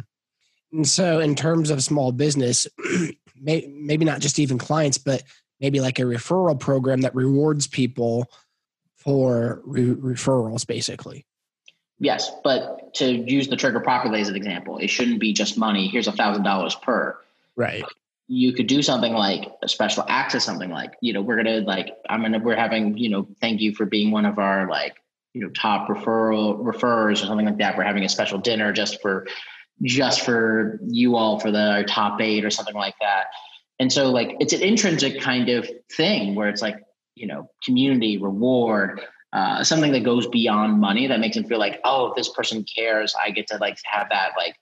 And 0.73 0.87
so, 0.87 1.21
in 1.21 1.35
terms 1.35 1.71
of 1.71 1.83
small 1.83 2.13
business, 2.13 2.67
maybe 3.41 4.05
not 4.05 4.21
just 4.21 4.39
even 4.39 4.59
clients, 4.59 4.99
but 4.99 5.23
maybe 5.61 5.81
like 5.81 5.99
a 5.99 6.03
referral 6.03 6.59
program 6.59 7.03
that 7.03 7.15
rewards 7.15 7.67
people 7.67 8.31
for 8.97 9.63
re- 9.65 9.95
referrals, 9.95 10.67
basically. 10.67 11.25
Yes, 12.01 12.31
but 12.45 12.95
to 12.95 13.11
use 13.11 13.49
the 13.49 13.57
trigger 13.57 13.81
properly 13.81 14.21
as 14.21 14.29
an 14.29 14.37
example, 14.37 14.79
it 14.79 14.89
shouldn't 14.89 15.19
be 15.19 15.33
just 15.33 15.59
money. 15.59 15.89
Here's 15.89 16.07
a 16.07 16.13
thousand 16.13 16.45
dollars 16.45 16.75
per. 16.77 17.19
Right. 17.57 17.85
You 18.29 18.53
could 18.53 18.67
do 18.67 18.83
something 18.83 19.15
like 19.15 19.51
a 19.63 19.69
special 19.69 20.05
access, 20.07 20.45
something 20.45 20.71
like, 20.71 20.93
you 21.01 21.13
know, 21.13 21.23
we're 21.23 21.37
gonna 21.37 21.61
like, 21.61 21.97
I'm 22.09 22.23
gonna, 22.23 22.39
we're 22.39 22.57
having, 22.57 22.97
you 22.99 23.09
know, 23.09 23.27
thank 23.41 23.61
you 23.61 23.75
for 23.75 23.85
being 23.85 24.11
one 24.11 24.27
of 24.27 24.39
our 24.39 24.69
like, 24.69 24.95
you 25.33 25.41
know, 25.41 25.49
top 25.49 25.89
referral 25.89 26.63
referrers 26.63 27.15
or 27.15 27.27
something 27.27 27.47
like 27.47 27.59
that. 27.59 27.77
We're 27.77 27.85
having 27.85 28.05
a 28.05 28.09
special 28.09 28.39
dinner 28.39 28.73
just 28.73 29.01
for, 29.01 29.27
just 29.83 30.23
for 30.23 30.81
you 30.87 31.17
all 31.17 31.39
for 31.39 31.51
the 31.51 31.85
top 31.89 32.21
eight 32.21 32.45
or 32.45 32.51
something 32.51 32.75
like 32.75 32.95
that. 33.01 33.27
And 33.79 33.93
so 33.93 34.11
like, 34.11 34.37
it's 34.41 34.53
an 34.53 34.63
intrinsic 34.63 35.21
kind 35.21 35.49
of 35.49 35.69
thing 35.97 36.35
where 36.35 36.49
it's 36.49 36.63
like, 36.63 36.83
you 37.15 37.27
know, 37.27 37.51
community 37.65 38.19
reward, 38.19 39.01
uh, 39.33 39.63
something 39.63 39.93
that 39.93 40.05
goes 40.05 40.27
beyond 40.27 40.81
money 40.81 41.07
that 41.07 41.21
makes 41.21 41.37
them 41.37 41.45
feel 41.45 41.59
like, 41.59 41.81
oh, 41.85 42.09
if 42.09 42.17
this 42.17 42.29
person 42.29 42.65
cares, 42.65 43.15
I 43.23 43.31
get 43.31 43.49
to 43.49 43.59
like 43.59 43.79
have 43.85 44.09
that 44.11 44.33
like 44.37 44.57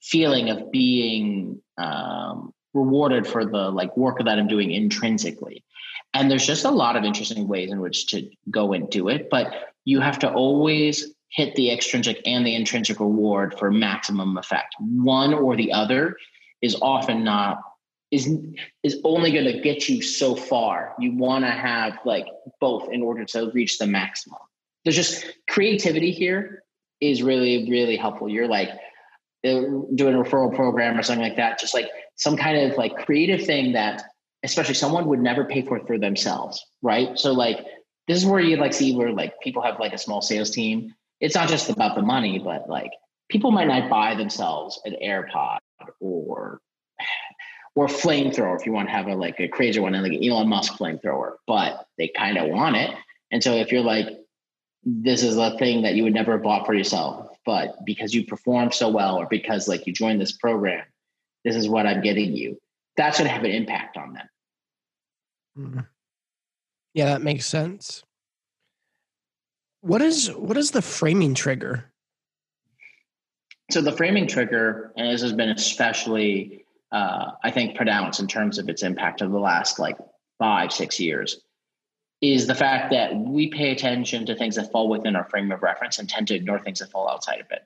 feeling 0.00 0.50
of 0.50 0.70
being 0.70 1.60
um, 1.78 2.52
rewarded 2.74 3.26
for 3.26 3.44
the 3.44 3.70
like 3.70 3.96
work 3.96 4.18
that 4.18 4.38
I'm 4.38 4.48
doing 4.48 4.70
intrinsically. 4.70 5.64
And 6.14 6.30
there's 6.30 6.46
just 6.46 6.64
a 6.64 6.70
lot 6.70 6.96
of 6.96 7.04
interesting 7.04 7.48
ways 7.48 7.70
in 7.70 7.80
which 7.80 8.08
to 8.08 8.28
go 8.50 8.72
and 8.72 8.90
do 8.90 9.08
it, 9.08 9.30
but 9.30 9.52
you 9.84 10.00
have 10.00 10.18
to 10.20 10.32
always 10.32 11.14
hit 11.30 11.54
the 11.54 11.70
extrinsic 11.70 12.20
and 12.26 12.44
the 12.44 12.54
intrinsic 12.54 13.00
reward 13.00 13.58
for 13.58 13.70
maximum 13.70 14.36
effect. 14.36 14.74
One 14.78 15.32
or 15.32 15.56
the 15.56 15.72
other 15.72 16.16
is 16.60 16.76
often 16.82 17.24
not 17.24 17.60
is 18.10 18.28
is 18.82 19.00
only 19.04 19.30
going 19.30 19.44
to 19.44 19.60
get 19.60 19.88
you 19.88 20.02
so 20.02 20.34
far. 20.34 20.94
You 20.98 21.16
want 21.16 21.44
to 21.44 21.50
have 21.50 21.98
like 22.04 22.26
both 22.60 22.92
in 22.92 23.02
order 23.02 23.24
to 23.26 23.50
reach 23.52 23.78
the 23.78 23.86
maximum. 23.86 24.38
There's 24.84 24.96
just 24.96 25.24
creativity 25.48 26.10
here 26.10 26.64
is 27.00 27.22
really 27.22 27.70
really 27.70 27.96
helpful. 27.96 28.28
You're 28.28 28.48
like 28.48 28.70
uh, 29.44 29.62
doing 29.94 30.14
a 30.14 30.22
referral 30.22 30.54
program 30.54 30.98
or 30.98 31.02
something 31.02 31.22
like 31.22 31.36
that, 31.36 31.60
just 31.60 31.72
like 31.72 31.88
some 32.16 32.36
kind 32.36 32.70
of 32.70 32.76
like 32.76 32.96
creative 32.96 33.46
thing 33.46 33.72
that 33.72 34.02
especially 34.42 34.74
someone 34.74 35.06
would 35.06 35.20
never 35.20 35.44
pay 35.44 35.62
for 35.62 35.78
for 35.86 35.98
themselves, 35.98 36.64
right? 36.82 37.18
So 37.18 37.32
like 37.32 37.64
this 38.08 38.18
is 38.18 38.26
where 38.26 38.40
you 38.40 38.56
like 38.56 38.72
see 38.72 38.94
where 38.96 39.12
like 39.12 39.38
people 39.40 39.62
have 39.62 39.78
like 39.78 39.92
a 39.92 39.98
small 39.98 40.20
sales 40.20 40.50
team. 40.50 40.94
It's 41.20 41.34
not 41.34 41.48
just 41.48 41.68
about 41.68 41.94
the 41.94 42.02
money, 42.02 42.38
but 42.38 42.68
like 42.68 42.90
people 43.28 43.50
might 43.50 43.68
not 43.68 43.90
buy 43.90 44.14
themselves 44.14 44.80
an 44.84 44.96
AirPod 45.02 45.58
or 46.00 46.60
or 47.76 47.86
flamethrower 47.86 48.58
if 48.58 48.66
you 48.66 48.72
want 48.72 48.88
to 48.88 48.92
have 48.92 49.06
a 49.06 49.14
like 49.14 49.38
a 49.38 49.48
crazy 49.48 49.80
one, 49.80 49.92
like 49.92 50.12
an 50.12 50.24
Elon 50.24 50.48
Musk 50.48 50.74
flamethrower, 50.74 51.34
but 51.46 51.86
they 51.98 52.08
kind 52.08 52.36
of 52.36 52.48
want 52.48 52.76
it. 52.76 52.90
And 53.30 53.42
so 53.42 53.54
if 53.54 53.70
you're 53.70 53.82
like, 53.82 54.08
this 54.82 55.22
is 55.22 55.36
a 55.36 55.56
thing 55.58 55.82
that 55.82 55.94
you 55.94 56.04
would 56.04 56.14
never 56.14 56.32
have 56.32 56.42
bought 56.42 56.66
for 56.66 56.74
yourself, 56.74 57.28
but 57.44 57.76
because 57.84 58.14
you 58.14 58.24
perform 58.24 58.72
so 58.72 58.88
well 58.88 59.16
or 59.16 59.26
because 59.26 59.68
like 59.68 59.86
you 59.86 59.92
joined 59.92 60.20
this 60.20 60.32
program, 60.32 60.84
this 61.44 61.54
is 61.54 61.68
what 61.68 61.86
I'm 61.86 62.02
getting 62.02 62.34
you. 62.34 62.58
That's 62.96 63.18
going 63.18 63.28
to 63.28 63.34
have 63.34 63.44
an 63.44 63.50
impact 63.50 63.96
on 63.96 64.14
them. 64.14 64.28
Mm-hmm. 65.58 65.80
Yeah, 66.94 67.06
that 67.06 67.22
makes 67.22 67.46
sense. 67.46 68.02
What 69.80 70.02
is 70.02 70.30
what 70.32 70.56
is 70.56 70.70
the 70.72 70.82
framing 70.82 71.34
trigger? 71.34 71.90
So 73.70 73.80
the 73.80 73.92
framing 73.92 74.26
trigger, 74.26 74.92
and 74.96 75.12
this 75.12 75.22
has 75.22 75.32
been 75.32 75.48
especially, 75.48 76.64
uh, 76.90 77.32
I 77.42 77.50
think, 77.50 77.76
pronounced 77.76 78.18
in 78.20 78.26
terms 78.26 78.58
of 78.58 78.68
its 78.68 78.82
impact 78.82 79.22
over 79.22 79.32
the 79.32 79.38
last 79.38 79.78
like 79.78 79.96
five, 80.38 80.72
six 80.72 80.98
years, 80.98 81.40
is 82.20 82.46
the 82.46 82.54
fact 82.54 82.90
that 82.90 83.16
we 83.16 83.48
pay 83.48 83.70
attention 83.70 84.26
to 84.26 84.34
things 84.34 84.56
that 84.56 84.72
fall 84.72 84.88
within 84.88 85.16
our 85.16 85.24
frame 85.30 85.52
of 85.52 85.62
reference 85.62 85.98
and 85.98 86.08
tend 86.08 86.28
to 86.28 86.34
ignore 86.34 86.58
things 86.58 86.80
that 86.80 86.90
fall 86.90 87.08
outside 87.08 87.40
of 87.40 87.46
it. 87.50 87.62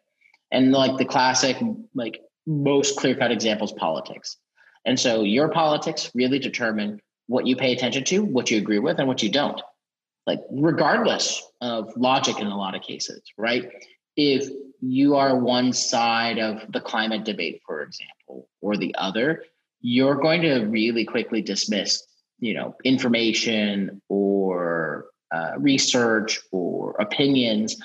And 0.52 0.72
like 0.72 0.98
the 0.98 1.04
classic, 1.04 1.56
like 1.94 2.20
most 2.46 2.96
clear 2.96 3.16
cut 3.16 3.32
examples, 3.32 3.72
politics. 3.72 4.36
And 4.84 5.00
so 5.00 5.22
your 5.22 5.48
politics 5.48 6.10
really 6.14 6.38
determine 6.38 7.00
what 7.26 7.46
you 7.46 7.56
pay 7.56 7.72
attention 7.72 8.04
to, 8.04 8.22
what 8.22 8.50
you 8.50 8.58
agree 8.58 8.78
with, 8.78 8.98
and 8.98 9.08
what 9.08 9.22
you 9.22 9.30
don't. 9.30 9.60
Like, 10.26 10.40
regardless 10.50 11.42
of 11.60 11.94
logic 11.96 12.40
in 12.40 12.46
a 12.46 12.56
lot 12.56 12.74
of 12.74 12.82
cases, 12.82 13.22
right? 13.36 13.70
If 14.16 14.48
you 14.80 15.16
are 15.16 15.38
one 15.38 15.72
side 15.72 16.38
of 16.38 16.72
the 16.72 16.80
climate 16.80 17.24
debate, 17.24 17.60
for 17.66 17.82
example, 17.82 18.48
or 18.62 18.76
the 18.76 18.94
other, 18.96 19.44
you're 19.80 20.14
going 20.14 20.40
to 20.42 20.64
really 20.64 21.04
quickly 21.04 21.42
dismiss 21.42 22.02
you 22.38 22.54
know 22.54 22.74
information 22.84 24.00
or 24.08 25.06
uh, 25.32 25.52
research 25.58 26.40
or 26.52 26.94
opinions 27.00 27.76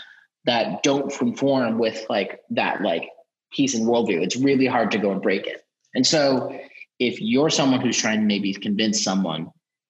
that 0.45 0.83
don't 0.83 1.13
conform 1.13 1.77
with 1.77 2.05
like 2.09 2.39
that 2.49 2.81
like 2.81 3.09
piece 3.51 3.75
and 3.75 3.87
worldview 3.87 4.21
it's 4.21 4.35
really 4.35 4.65
hard 4.65 4.91
to 4.91 4.97
go 4.97 5.11
and 5.11 5.21
break 5.21 5.45
it 5.47 5.61
and 5.95 6.05
so 6.05 6.57
if 6.99 7.21
you're 7.21 7.49
someone 7.49 7.79
who's 7.79 7.97
trying 7.97 8.19
to 8.19 8.25
maybe 8.25 8.53
convince 8.53 9.03
someone 9.03 9.49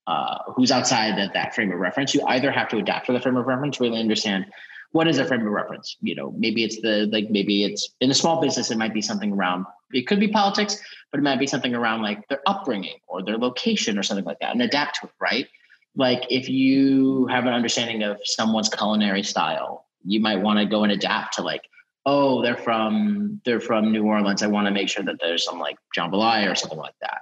uh, 0.10 0.40
who's 0.54 0.72
outside 0.72 1.20
of 1.20 1.32
that 1.34 1.54
frame 1.54 1.72
of 1.72 1.78
reference 1.78 2.16
you 2.16 2.22
either 2.28 2.52
have 2.52 2.68
to 2.68 2.78
adapt 2.78 3.06
to 3.06 3.14
the 3.14 3.20
frame 3.20 3.38
of 3.38 3.46
reference 3.46 3.80
really 3.80 4.00
understand 4.00 4.46
what 4.92 5.08
is 5.08 5.20
a 5.20 5.26
frame 5.26 5.46
of 5.46 5.54
reference. 5.54 5.98
You 6.02 6.16
know 6.16 6.34
maybe 6.38 6.64
it's 6.64 6.82
the 6.82 7.08
like 7.12 7.30
maybe 7.30 7.64
it's 7.64 7.90
in 8.02 8.10
a 8.10 8.16
small 8.16 8.42
business 8.42 8.72
it 8.72 8.78
might 8.78 8.94
be 8.94 9.02
something 9.02 9.32
around 9.32 9.66
it 9.94 10.08
could 10.08 10.20
be 10.20 10.28
politics 10.28 10.82
but 11.12 11.20
it 11.20 11.24
might 11.24 11.40
be 11.40 11.48
something 11.48 11.76
around 11.76 12.02
like 12.02 12.28
their 12.28 12.42
upbringing 12.48 12.98
or 13.08 13.24
their 13.24 13.38
location 13.38 14.00
or 14.00 14.04
something 14.04 14.26
like 14.26 14.40
that 14.40 14.52
and 14.52 14.62
adapt 14.62 15.00
to 15.00 15.06
it 15.06 15.14
right? 15.22 15.48
Like 15.96 16.26
if 16.32 16.50
you 16.50 17.28
have 17.28 17.46
an 17.46 17.54
understanding 17.54 18.02
of 18.02 18.20
someone's 18.24 18.70
culinary 18.70 19.24
style 19.24 19.86
you 20.04 20.20
might 20.20 20.42
want 20.42 20.58
to 20.58 20.66
go 20.66 20.84
and 20.84 20.92
adapt 20.92 21.36
to 21.36 21.44
like 21.44 21.70
oh 22.06 22.42
they're 22.42 22.58
from 22.58 23.42
they're 23.46 23.60
from 23.60 23.92
new 23.92 24.06
orleans 24.06 24.42
i 24.42 24.48
want 24.48 24.66
to 24.66 24.72
make 24.72 24.88
sure 24.88 25.04
that 25.04 25.18
there's 25.20 25.44
some 25.44 25.60
like 25.60 25.78
jambalaya 25.96 26.50
or 26.50 26.56
something 26.56 26.80
like 26.80 26.96
that 27.02 27.22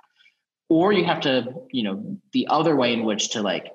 or 0.70 0.92
you 0.92 1.06
have 1.06 1.22
to 1.22 1.54
you 1.72 1.84
know 1.84 2.18
the 2.34 2.48
other 2.50 2.76
way 2.76 2.94
in 2.94 3.04
which 3.04 3.32
to 3.32 3.42
like 3.42 3.72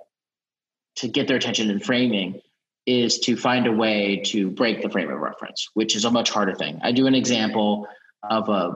to 0.96 1.08
get 1.08 1.26
their 1.26 1.36
attention 1.36 1.70
in 1.70 1.80
framing 1.80 2.40
is 2.86 3.20
to 3.20 3.36
find 3.36 3.66
a 3.66 3.72
way 3.72 4.20
to 4.26 4.50
break 4.50 4.82
the 4.82 4.88
frame 4.88 5.10
of 5.10 5.18
reference, 5.18 5.68
which 5.74 5.94
is 5.94 6.04
a 6.04 6.10
much 6.10 6.30
harder 6.30 6.54
thing. 6.54 6.80
I 6.82 6.92
do 6.92 7.06
an 7.06 7.14
example 7.14 7.86
of 8.28 8.48
a 8.48 8.74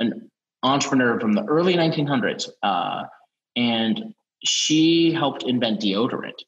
an 0.00 0.30
entrepreneur 0.62 1.20
from 1.20 1.32
the 1.32 1.44
early 1.44 1.74
1900s, 1.74 2.48
uh, 2.62 3.04
and 3.56 4.14
she 4.44 5.12
helped 5.12 5.44
invent 5.44 5.80
deodorant 5.80 6.38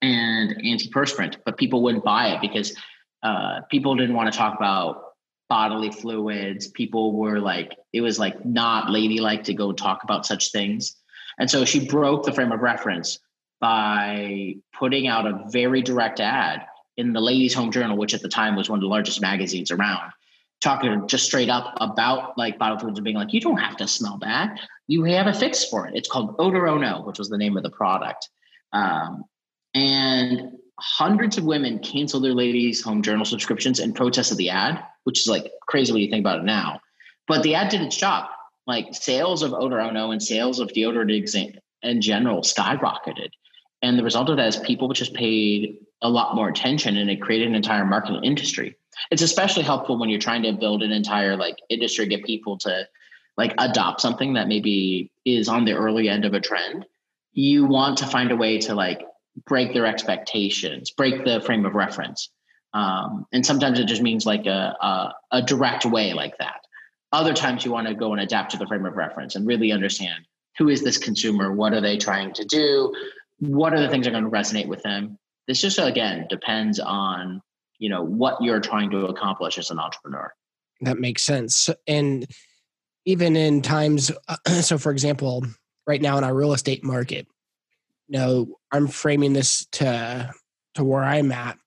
and 0.00 0.56
antiperspirant, 0.64 1.36
but 1.44 1.58
people 1.58 1.82
wouldn't 1.82 2.04
buy 2.04 2.28
it 2.28 2.40
because 2.40 2.74
uh, 3.22 3.60
people 3.70 3.94
didn't 3.96 4.14
want 4.14 4.32
to 4.32 4.38
talk 4.38 4.56
about 4.56 5.07
bodily 5.48 5.90
fluids. 5.90 6.68
People 6.68 7.16
were 7.16 7.40
like, 7.40 7.76
it 7.92 8.00
was 8.00 8.18
like 8.18 8.44
not 8.44 8.90
ladylike 8.90 9.44
to 9.44 9.54
go 9.54 9.72
talk 9.72 10.04
about 10.04 10.26
such 10.26 10.52
things. 10.52 10.96
And 11.38 11.50
so 11.50 11.64
she 11.64 11.86
broke 11.86 12.24
the 12.24 12.32
frame 12.32 12.52
of 12.52 12.60
reference 12.60 13.18
by 13.60 14.56
putting 14.78 15.08
out 15.08 15.26
a 15.26 15.44
very 15.50 15.82
direct 15.82 16.20
ad 16.20 16.66
in 16.96 17.12
the 17.12 17.20
Ladies 17.20 17.54
Home 17.54 17.70
Journal, 17.70 17.96
which 17.96 18.14
at 18.14 18.22
the 18.22 18.28
time 18.28 18.56
was 18.56 18.68
one 18.68 18.78
of 18.78 18.82
the 18.82 18.88
largest 18.88 19.20
magazines 19.20 19.70
around, 19.70 20.12
talking 20.60 21.06
just 21.06 21.24
straight 21.24 21.48
up 21.48 21.74
about 21.80 22.36
like 22.36 22.58
bottle 22.58 22.78
fluids 22.78 22.98
and 22.98 23.04
being 23.04 23.16
like, 23.16 23.32
you 23.32 23.40
don't 23.40 23.58
have 23.58 23.76
to 23.76 23.88
smell 23.88 24.18
bad. 24.18 24.58
You 24.86 25.04
have 25.04 25.26
a 25.26 25.32
fix 25.32 25.64
for 25.64 25.86
it. 25.86 25.94
It's 25.94 26.08
called 26.08 26.36
Odor 26.38 26.66
Oh 26.66 26.78
No, 26.78 27.02
which 27.02 27.18
was 27.18 27.28
the 27.28 27.38
name 27.38 27.56
of 27.56 27.62
the 27.62 27.70
product. 27.70 28.28
Um, 28.72 29.24
and 29.74 30.58
hundreds 30.78 31.36
of 31.38 31.44
women 31.44 31.78
canceled 31.80 32.24
their 32.24 32.34
ladies' 32.34 32.82
home 32.82 33.02
journal 33.02 33.24
subscriptions 33.24 33.80
in 33.80 33.92
protest 33.92 34.30
of 34.30 34.38
the 34.38 34.50
ad, 34.50 34.82
which 35.04 35.20
is 35.20 35.26
like 35.26 35.50
crazy 35.66 35.92
when 35.92 36.02
you 36.02 36.10
think 36.10 36.22
about 36.22 36.38
it 36.40 36.44
now. 36.44 36.80
But 37.26 37.42
the 37.42 37.54
ad 37.54 37.70
did 37.70 37.82
its 37.82 37.96
job. 37.96 38.28
like 38.66 38.94
sales 38.94 39.42
of 39.42 39.52
Odorono 39.52 40.12
and 40.12 40.22
sales 40.22 40.60
of 40.60 40.68
deodorant 40.68 41.56
in 41.82 42.00
general 42.02 42.42
skyrocketed. 42.42 43.30
And 43.82 43.98
the 43.98 44.04
result 44.04 44.28
of 44.28 44.36
that 44.36 44.48
is 44.48 44.56
people 44.58 44.92
just 44.92 45.14
paid 45.14 45.78
a 46.02 46.08
lot 46.08 46.34
more 46.34 46.48
attention 46.48 46.96
and 46.96 47.10
it 47.10 47.22
created 47.22 47.48
an 47.48 47.54
entire 47.54 47.86
market 47.86 48.20
industry. 48.22 48.76
It's 49.10 49.22
especially 49.22 49.62
helpful 49.62 49.98
when 49.98 50.10
you're 50.10 50.20
trying 50.20 50.42
to 50.42 50.52
build 50.52 50.82
an 50.82 50.92
entire 50.92 51.36
like 51.36 51.56
industry, 51.70 52.06
get 52.06 52.24
people 52.24 52.58
to 52.58 52.86
like 53.36 53.54
adopt 53.58 54.00
something 54.00 54.34
that 54.34 54.48
maybe 54.48 55.10
is 55.24 55.48
on 55.48 55.64
the 55.64 55.72
early 55.72 56.08
end 56.08 56.24
of 56.24 56.34
a 56.34 56.40
trend. 56.40 56.84
You 57.32 57.64
want 57.64 57.98
to 57.98 58.06
find 58.06 58.30
a 58.32 58.36
way 58.36 58.58
to 58.58 58.74
like 58.74 59.02
break 59.46 59.72
their 59.72 59.86
expectations, 59.86 60.90
break 60.90 61.24
the 61.24 61.40
frame 61.40 61.64
of 61.66 61.74
reference. 61.74 62.30
Um, 62.74 63.26
and 63.32 63.44
sometimes 63.44 63.78
it 63.78 63.86
just 63.86 64.02
means 64.02 64.26
like 64.26 64.46
a, 64.46 64.76
a, 64.80 65.14
a 65.32 65.42
direct 65.42 65.86
way 65.86 66.12
like 66.12 66.36
that. 66.38 66.60
Other 67.12 67.32
times 67.32 67.64
you 67.64 67.72
want 67.72 67.88
to 67.88 67.94
go 67.94 68.12
and 68.12 68.20
adapt 68.20 68.52
to 68.52 68.58
the 68.58 68.66
frame 68.66 68.84
of 68.84 68.96
reference 68.96 69.34
and 69.34 69.46
really 69.46 69.72
understand 69.72 70.26
who 70.58 70.68
is 70.68 70.82
this 70.82 70.98
consumer, 70.98 71.52
what 71.52 71.72
are 71.72 71.80
they 71.80 71.96
trying 71.96 72.32
to 72.34 72.44
do, 72.44 72.92
what 73.38 73.72
are 73.72 73.80
the 73.80 73.88
things 73.88 74.04
that 74.04 74.14
are 74.14 74.20
going 74.20 74.30
to 74.30 74.30
resonate 74.30 74.66
with 74.66 74.82
them. 74.82 75.18
This 75.46 75.60
just 75.60 75.78
again 75.78 76.26
depends 76.28 76.78
on 76.78 77.40
you 77.78 77.88
know 77.88 78.02
what 78.02 78.42
you're 78.42 78.60
trying 78.60 78.90
to 78.90 79.06
accomplish 79.06 79.56
as 79.56 79.70
an 79.70 79.78
entrepreneur. 79.78 80.32
That 80.82 80.98
makes 80.98 81.24
sense. 81.24 81.70
And 81.86 82.26
even 83.04 83.36
in 83.36 83.62
times, 83.62 84.10
so 84.60 84.76
for 84.76 84.92
example, 84.92 85.44
right 85.86 86.02
now 86.02 86.18
in 86.18 86.24
our 86.24 86.34
real 86.34 86.52
estate 86.52 86.84
market, 86.84 87.26
know, 88.08 88.58
I'm 88.72 88.88
framing 88.88 89.32
this 89.32 89.66
to 89.72 90.32
to 90.74 90.84
where 90.84 91.02
I'm 91.02 91.32
at 91.32 91.58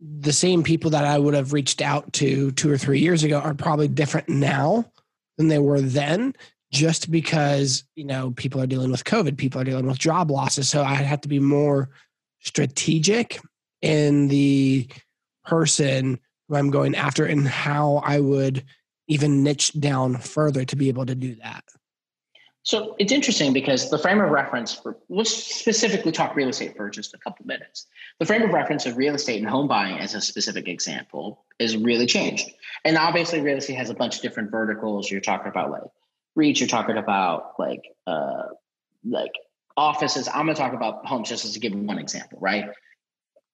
the 0.00 0.32
same 0.32 0.62
people 0.62 0.90
that 0.90 1.04
I 1.04 1.18
would 1.18 1.34
have 1.34 1.52
reached 1.52 1.82
out 1.82 2.12
to 2.14 2.52
two 2.52 2.70
or 2.70 2.78
three 2.78 3.00
years 3.00 3.24
ago 3.24 3.38
are 3.38 3.54
probably 3.54 3.88
different 3.88 4.28
now 4.28 4.90
than 5.36 5.48
they 5.48 5.58
were 5.58 5.80
then, 5.80 6.34
just 6.72 7.10
because, 7.10 7.84
you 7.96 8.04
know, 8.04 8.30
people 8.32 8.60
are 8.60 8.66
dealing 8.66 8.90
with 8.90 9.04
COVID, 9.04 9.36
people 9.36 9.60
are 9.60 9.64
dealing 9.64 9.86
with 9.86 9.98
job 9.98 10.30
losses. 10.30 10.68
So 10.68 10.82
I 10.82 10.94
have 10.94 11.20
to 11.22 11.28
be 11.28 11.40
more 11.40 11.90
strategic 12.40 13.40
in 13.82 14.28
the 14.28 14.88
person 15.44 16.20
who 16.48 16.56
I'm 16.56 16.70
going 16.70 16.94
after 16.94 17.24
and 17.24 17.46
how 17.46 17.96
I 18.04 18.20
would 18.20 18.64
even 19.08 19.42
niche 19.42 19.78
down 19.80 20.16
further 20.16 20.64
to 20.64 20.76
be 20.76 20.88
able 20.88 21.06
to 21.06 21.14
do 21.14 21.34
that. 21.36 21.64
So 22.62 22.96
it's 22.98 23.12
interesting 23.12 23.52
because 23.52 23.88
the 23.88 23.98
frame 23.98 24.20
of 24.20 24.30
reference 24.30 24.74
for 24.74 24.98
let's 25.08 25.30
specifically 25.30 26.12
talk 26.12 26.36
real 26.36 26.48
estate 26.48 26.76
for 26.76 26.90
just 26.90 27.14
a 27.14 27.18
couple 27.18 27.46
minutes. 27.46 27.86
The 28.18 28.26
frame 28.26 28.42
of 28.42 28.50
reference 28.50 28.84
of 28.84 28.96
real 28.96 29.14
estate 29.14 29.38
and 29.38 29.48
home 29.48 29.68
buying 29.68 29.98
as 29.98 30.14
a 30.14 30.20
specific 30.20 30.68
example 30.68 31.44
is 31.58 31.76
really 31.76 32.06
changed. 32.06 32.50
And 32.84 32.98
obviously 32.98 33.40
real 33.40 33.56
estate 33.56 33.76
has 33.76 33.90
a 33.90 33.94
bunch 33.94 34.16
of 34.16 34.22
different 34.22 34.50
verticals. 34.50 35.10
You're 35.10 35.20
talking 35.20 35.48
about 35.48 35.70
like 35.70 35.82
REITs, 36.36 36.60
you're 36.60 36.68
talking 36.68 36.98
about 36.98 37.54
like 37.58 37.84
uh 38.06 38.44
like 39.04 39.32
offices. 39.76 40.28
I'm 40.28 40.46
gonna 40.46 40.54
talk 40.54 40.74
about 40.74 41.06
homes 41.06 41.28
just 41.28 41.44
as 41.44 41.52
to 41.52 41.60
give 41.60 41.72
one 41.74 41.98
example, 41.98 42.38
right? 42.40 42.70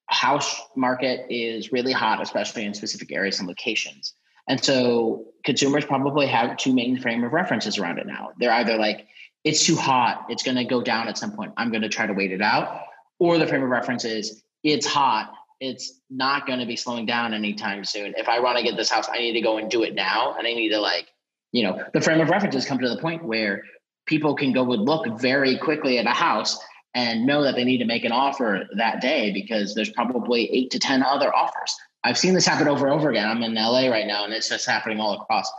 House 0.07 0.61
market 0.75 1.27
is 1.31 1.73
really 1.73 1.93
hot, 1.93 2.21
especially 2.21 2.65
in 2.65 2.75
specific 2.75 3.13
areas 3.13 3.39
and 3.39 3.49
locations. 3.49 4.15
And 4.49 4.63
so 4.63 5.27
consumers 5.45 5.85
probably 5.85 6.27
have 6.27 6.57
two 6.57 6.75
main 6.75 6.99
frame 6.99 7.25
of 7.25 7.33
references 7.33 7.79
around 7.79 7.99
it 7.99 8.07
now. 8.07 8.31
They're 8.39 8.53
either 8.53 8.77
like, 8.77 9.07
it's 9.45 9.65
too 9.65 9.77
hot, 9.77 10.27
it's 10.29 10.43
going 10.43 10.57
to 10.57 10.65
go 10.65 10.83
down 10.83 11.09
at 11.09 11.19
some 11.19 11.33
point. 11.33 11.53
I'm 11.57 11.71
going 11.71 11.83
to 11.83 11.89
try 11.89 12.07
to 12.07 12.13
wait 12.15 12.33
it 12.33 12.41
out. 12.41 12.83
Or 13.19 13.39
the 13.39 13.47
frame 13.47 13.63
of 13.63 13.69
reference 13.69 14.05
is, 14.05 14.43
it's 14.63 14.87
hot, 14.87 15.33
it's 15.61 16.01
not 16.11 16.47
going 16.47 16.59
to 16.61 16.67
be 16.67 16.77
slowing 16.77 17.07
down 17.07 17.35
anytime 17.35 17.85
soon. 17.85 18.15
If 18.17 18.29
I 18.29 18.41
want 18.41 18.59
to 18.59 18.65
get 18.65 18.77
this 18.77 18.91
house, 18.91 19.09
I 19.11 19.19
need 19.19 19.35
to 19.35 19.41
go 19.41 19.59
and 19.59 19.71
do 19.71 19.83
it 19.83 19.95
now. 19.95 20.35
And 20.37 20.47
I 20.47 20.55
need 20.55 20.71
to, 20.71 20.81
like, 20.81 21.09
you 21.53 21.63
know, 21.63 21.85
the 21.93 22.01
frame 22.01 22.21
of 22.21 22.31
references 22.31 22.65
come 22.65 22.79
to 22.79 22.89
the 22.89 22.99
point 22.99 23.25
where 23.25 23.63
people 24.07 24.35
can 24.35 24.53
go 24.53 24.73
and 24.73 24.83
look 24.83 25.21
very 25.21 25.59
quickly 25.59 25.99
at 25.99 26.07
a 26.07 26.11
house 26.11 26.59
and 26.95 27.27
know 27.27 27.43
that 27.43 27.55
they 27.55 27.65
need 27.65 27.79
to 27.79 27.85
make 27.85 28.05
an 28.05 28.13
offer 28.13 28.65
that 28.77 29.01
day 29.01 29.33
because 29.33 29.75
there's 29.75 29.91
probably 29.91 30.51
eight 30.53 30.71
to 30.71 30.79
10 30.79 31.03
other 31.03 31.35
offers. 31.35 31.77
I've 32.05 32.19
seen 32.19 32.35
this 32.35 32.47
happen 32.47 32.69
over 32.69 32.87
and 32.87 32.95
over 32.95 33.11
again. 33.11 33.27
I'm 33.27 33.43
in 33.43 33.55
LA 33.55 33.89
right 33.89 34.07
now, 34.07 34.25
and 34.25 34.33
it's 34.33 34.49
just 34.49 34.67
happening 34.67 35.01
all 35.01 35.21
across 35.23 35.51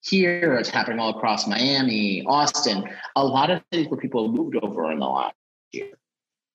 here. 0.00 0.54
It's 0.54 0.70
happening 0.70 0.98
all 0.98 1.10
across 1.10 1.46
Miami, 1.46 2.24
Austin, 2.26 2.88
a 3.16 3.24
lot 3.24 3.50
of 3.50 3.62
cities 3.70 3.88
where 3.88 4.00
people 4.00 4.26
have 4.26 4.34
moved 4.34 4.56
over 4.62 4.90
in 4.90 4.98
the 4.98 5.06
last 5.06 5.34
year. 5.72 5.92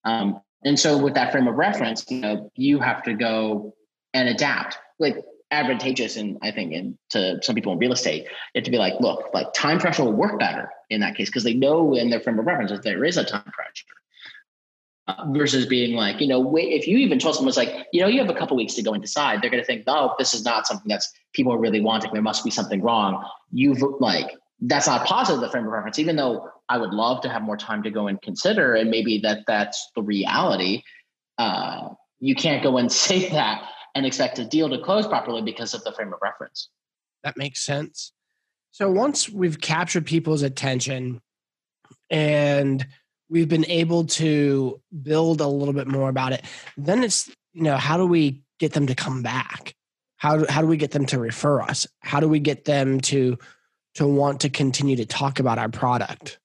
Um, 0.04 0.42
and 0.64 0.80
so, 0.80 0.98
with 0.98 1.14
that 1.14 1.32
frame 1.32 1.48
of 1.48 1.56
reference, 1.56 2.10
you 2.10 2.22
know, 2.22 2.52
you 2.56 2.80
have 2.80 3.04
to 3.04 3.14
go 3.14 3.76
and 4.14 4.28
adapt. 4.30 4.80
Like 4.98 5.18
advantageous, 5.52 6.18
and 6.18 6.38
I 6.42 6.52
think, 6.52 6.74
in, 6.74 6.98
to 7.12 7.40
some 7.44 7.54
people 7.54 7.72
in 7.74 7.78
real 7.78 7.92
estate, 7.92 8.28
have 8.56 8.64
to 8.64 8.72
be 8.72 8.78
like, 8.78 8.94
look, 9.00 9.30
like 9.34 9.54
time 9.54 9.78
pressure 9.78 10.04
will 10.04 10.14
work 10.14 10.40
better 10.40 10.70
in 10.90 11.02
that 11.02 11.16
case 11.16 11.30
because 11.30 11.44
they 11.44 11.54
know 11.54 11.94
in 11.94 12.10
their 12.10 12.20
frame 12.20 12.40
of 12.40 12.46
reference 12.48 12.72
that 12.72 12.82
there 12.82 13.06
is 13.06 13.18
a 13.18 13.24
time 13.24 13.44
pressure 13.44 13.86
versus 15.28 15.66
being 15.66 15.96
like, 15.96 16.20
you 16.20 16.28
know, 16.28 16.40
wait, 16.40 16.74
if 16.74 16.88
you 16.88 16.98
even 16.98 17.20
told 17.20 17.36
someone 17.36 17.48
was 17.48 17.58
like, 17.58 17.88
you 17.94 18.02
know, 18.02 18.08
you 18.08 18.20
have 18.20 18.30
a 18.30 18.38
couple 18.38 18.58
weeks 18.58 18.74
to 18.74 18.82
go 18.82 18.94
and 18.94 19.02
decide, 19.02 19.42
they're 19.42 19.52
going 19.52 19.62
to 19.62 19.66
think, 19.66 19.84
oh, 19.88 20.16
this 20.18 20.34
is 20.34 20.44
not 20.44 20.66
something 20.66 20.88
that's 20.90 21.12
people 21.34 21.54
are 21.54 21.60
really 21.60 21.82
wanting. 21.82 22.12
There 22.12 22.22
must 22.22 22.44
be 22.44 22.50
something 22.50 22.82
wrong. 22.82 23.24
You've 23.52 23.84
like, 24.00 24.32
that's 24.62 24.88
not 24.88 25.06
positive, 25.06 25.42
the 25.42 25.50
frame 25.50 25.66
of 25.66 25.72
reference, 25.72 26.00
even 26.00 26.16
though 26.16 26.50
I 26.70 26.78
would 26.78 26.92
love 26.92 27.22
to 27.22 27.30
have 27.30 27.44
more 27.44 27.58
time 27.58 27.84
to 27.84 27.92
go 27.92 28.08
and 28.08 28.20
consider, 28.22 28.74
and 28.74 28.90
maybe 28.90 29.20
that 29.20 29.40
that's 29.46 29.92
the 29.96 30.02
reality. 30.02 30.82
Uh, 31.38 31.90
you 32.20 32.34
can't 32.34 32.64
go 32.64 32.78
and 32.78 32.92
say 32.92 33.30
that 33.30 33.70
and 33.94 34.06
expect 34.06 34.40
a 34.40 34.46
deal 34.46 34.70
to 34.70 34.80
close 34.80 35.08
properly 35.08 35.42
because 35.42 35.74
of 35.74 35.84
the 35.84 35.92
frame 35.92 36.14
of 36.14 36.20
reference. 36.22 36.70
That 37.24 37.38
makes 37.38 37.62
sense. 37.62 38.12
So 38.72 38.92
once 38.92 39.30
we've 39.30 39.60
captured 39.62 40.06
people's 40.06 40.42
attention 40.42 41.22
and 42.10 42.86
we've 43.30 43.50
been 43.50 43.66
able 43.66 44.06
to 44.06 44.82
build 45.04 45.42
a 45.42 45.48
little 45.48 45.74
bit 45.74 45.88
more 45.88 46.10
about 46.10 46.34
it. 46.34 46.44
Then 46.78 47.04
it's 47.04 47.30
you 47.54 47.64
know 47.64 47.78
how 47.78 47.98
do 47.98 48.06
we 48.06 48.44
get 48.60 48.74
them 48.74 48.88
to 48.88 48.96
come 48.96 49.22
back? 49.22 49.76
How 50.18 50.38
do, 50.38 50.46
how 50.50 50.62
do 50.62 50.68
we 50.68 50.78
get 50.78 50.92
them 50.92 51.06
to 51.08 51.20
refer 51.20 51.62
us? 51.62 51.88
How 52.00 52.20
do 52.20 52.28
we 52.28 52.40
get 52.40 52.66
them 52.66 53.02
to 53.02 53.38
to 53.96 54.08
want 54.08 54.42
to 54.42 54.50
continue 54.50 54.96
to 54.98 55.06
talk 55.06 55.40
about 55.40 55.58
our 55.58 55.70
product? 55.70 56.40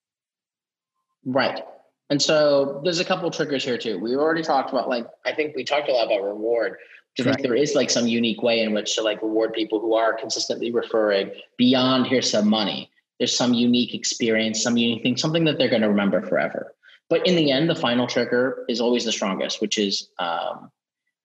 Right. 1.24 1.62
And 2.08 2.20
so 2.20 2.80
there's 2.84 3.00
a 3.00 3.04
couple 3.04 3.30
triggers 3.30 3.64
here 3.64 3.78
too. 3.78 3.98
We 3.98 4.16
already 4.16 4.42
talked 4.42 4.70
about 4.70 4.88
like 4.88 5.06
i 5.24 5.32
think 5.32 5.54
we 5.56 5.64
talked 5.64 5.88
a 5.88 5.92
lot 5.92 6.06
about 6.06 6.22
reward. 6.22 6.76
Do 7.16 7.24
you 7.24 7.32
think 7.32 7.42
there 7.42 7.56
is 7.56 7.74
like 7.74 7.90
some 7.90 8.06
unique 8.06 8.42
way 8.42 8.60
in 8.60 8.72
which 8.72 8.94
to 8.94 9.02
like 9.02 9.20
reward 9.20 9.52
people 9.52 9.80
who 9.80 9.94
are 9.94 10.14
consistently 10.14 10.70
referring 10.70 11.32
beyond 11.56 12.06
here's 12.06 12.30
some 12.30 12.48
money 12.48 12.89
there's 13.20 13.36
some 13.36 13.54
unique 13.54 13.94
experience, 13.94 14.62
some 14.62 14.76
unique 14.76 15.02
thing, 15.02 15.16
something 15.16 15.44
that 15.44 15.58
they're 15.58 15.68
going 15.68 15.82
to 15.82 15.88
remember 15.88 16.22
forever. 16.22 16.74
But 17.10 17.26
in 17.26 17.36
the 17.36 17.52
end, 17.52 17.68
the 17.68 17.76
final 17.76 18.06
trigger 18.06 18.64
is 18.68 18.80
always 18.80 19.04
the 19.04 19.12
strongest, 19.12 19.60
which 19.60 19.78
is 19.78 20.08
um, 20.18 20.70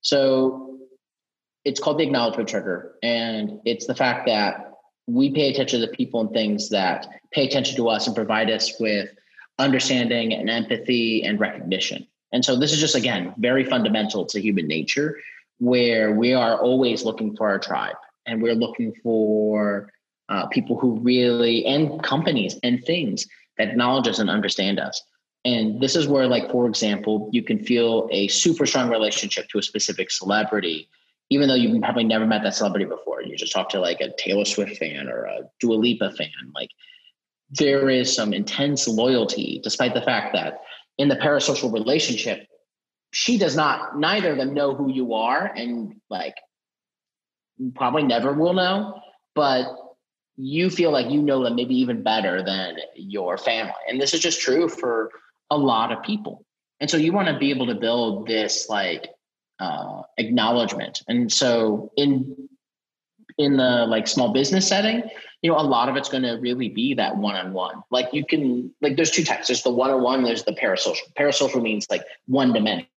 so 0.01 0.77
it's 1.63 1.79
called 1.79 1.97
the 1.97 2.03
acknowledgement 2.03 2.49
trigger. 2.49 2.95
And 3.01 3.59
it's 3.65 3.87
the 3.87 3.95
fact 3.95 4.27
that 4.27 4.73
we 5.07 5.31
pay 5.31 5.49
attention 5.49 5.79
to 5.79 5.87
the 5.87 5.93
people 5.93 6.19
and 6.21 6.31
things 6.31 6.69
that 6.69 7.07
pay 7.31 7.47
attention 7.47 7.75
to 7.77 7.87
us 7.87 8.07
and 8.07 8.15
provide 8.15 8.49
us 8.49 8.79
with 8.79 9.09
understanding 9.57 10.33
and 10.33 10.49
empathy 10.49 11.23
and 11.23 11.39
recognition. 11.39 12.05
And 12.31 12.43
so 12.43 12.55
this 12.55 12.73
is 12.73 12.79
just, 12.79 12.95
again, 12.95 13.33
very 13.37 13.63
fundamental 13.63 14.25
to 14.25 14.41
human 14.41 14.67
nature, 14.67 15.17
where 15.59 16.11
we 16.11 16.33
are 16.33 16.59
always 16.59 17.05
looking 17.05 17.35
for 17.35 17.47
our 17.49 17.59
tribe 17.59 17.95
and 18.25 18.41
we're 18.41 18.55
looking 18.55 18.93
for 19.01 19.89
uh, 20.29 20.47
people 20.47 20.77
who 20.77 20.99
really, 20.99 21.65
and 21.65 22.01
companies 22.03 22.57
and 22.63 22.83
things 22.83 23.27
that 23.57 23.69
acknowledge 23.69 24.07
us 24.07 24.19
and 24.19 24.29
understand 24.29 24.79
us. 24.79 25.01
And 25.43 25.79
this 25.79 25.95
is 25.95 26.07
where, 26.07 26.27
like, 26.27 26.49
for 26.51 26.67
example, 26.67 27.29
you 27.31 27.43
can 27.43 27.59
feel 27.63 28.09
a 28.11 28.27
super 28.27 28.65
strong 28.65 28.89
relationship 28.89 29.47
to 29.49 29.59
a 29.59 29.61
specific 29.61 30.09
celebrity, 30.09 30.89
even 31.29 31.47
though 31.47 31.55
you've 31.55 31.79
probably 31.81 32.03
never 32.03 32.25
met 32.25 32.41
that 32.43 32.55
celebrity 32.55 32.85
before. 32.85 33.21
You 33.21 33.37
just 33.37 33.53
talk 33.53 33.69
to 33.69 33.79
like 33.79 34.01
a 34.01 34.11
Taylor 34.17 34.45
Swift 34.45 34.77
fan 34.77 35.07
or 35.07 35.25
a 35.25 35.41
Dua 35.59 35.75
Lipa 35.75 36.11
fan. 36.13 36.31
Like, 36.55 36.71
there 37.51 37.89
is 37.89 38.13
some 38.13 38.33
intense 38.33 38.87
loyalty, 38.87 39.61
despite 39.63 39.93
the 39.93 40.01
fact 40.01 40.33
that 40.33 40.61
in 40.97 41.09
the 41.09 41.15
parasocial 41.15 41.71
relationship, 41.71 42.47
she 43.11 43.37
does 43.37 43.55
not, 43.55 43.97
neither 43.99 44.31
of 44.31 44.37
them 44.37 44.53
know 44.53 44.73
who 44.73 44.91
you 44.91 45.13
are 45.13 45.45
and 45.45 45.95
like 46.09 46.35
probably 47.75 48.03
never 48.03 48.33
will 48.33 48.53
know. 48.53 48.99
But 49.35 49.67
you 50.37 50.69
feel 50.69 50.91
like 50.91 51.09
you 51.09 51.21
know 51.21 51.43
them 51.43 51.55
maybe 51.55 51.75
even 51.75 52.03
better 52.03 52.43
than 52.43 52.77
your 52.95 53.37
family. 53.37 53.73
And 53.89 53.99
this 53.99 54.13
is 54.13 54.19
just 54.19 54.41
true 54.41 54.67
for 54.67 55.11
a 55.49 55.57
lot 55.57 55.91
of 55.91 56.03
people. 56.03 56.45
And 56.79 56.89
so 56.89 56.97
you 56.97 57.13
want 57.13 57.27
to 57.29 57.37
be 57.37 57.51
able 57.51 57.67
to 57.67 57.75
build 57.75 58.27
this 58.27 58.67
like 58.69 59.07
uh, 59.59 60.01
acknowledgement. 60.17 61.01
And 61.07 61.31
so 61.31 61.91
in 61.95 62.49
in 63.37 63.57
the 63.57 63.85
like 63.87 64.07
small 64.07 64.31
business 64.31 64.67
setting, 64.67 65.03
you 65.41 65.51
know, 65.51 65.57
a 65.57 65.61
lot 65.61 65.89
of 65.89 65.97
it's 65.97 66.07
going 66.07 66.23
to 66.23 66.37
really 66.39 66.69
be 66.69 66.93
that 66.93 67.17
one-on-one. 67.17 67.83
Like 67.91 68.13
you 68.13 68.25
can 68.25 68.73
like 68.81 68.95
there's 68.95 69.11
two 69.11 69.23
types. 69.23 69.47
There's 69.47 69.63
the 69.63 69.71
one-on-one, 69.71 70.23
there's 70.23 70.43
the 70.43 70.53
parasocial. 70.53 71.13
Parasocial 71.17 71.61
means 71.61 71.87
like 71.89 72.03
one 72.27 72.53
to 72.53 72.59
many. 72.59 72.89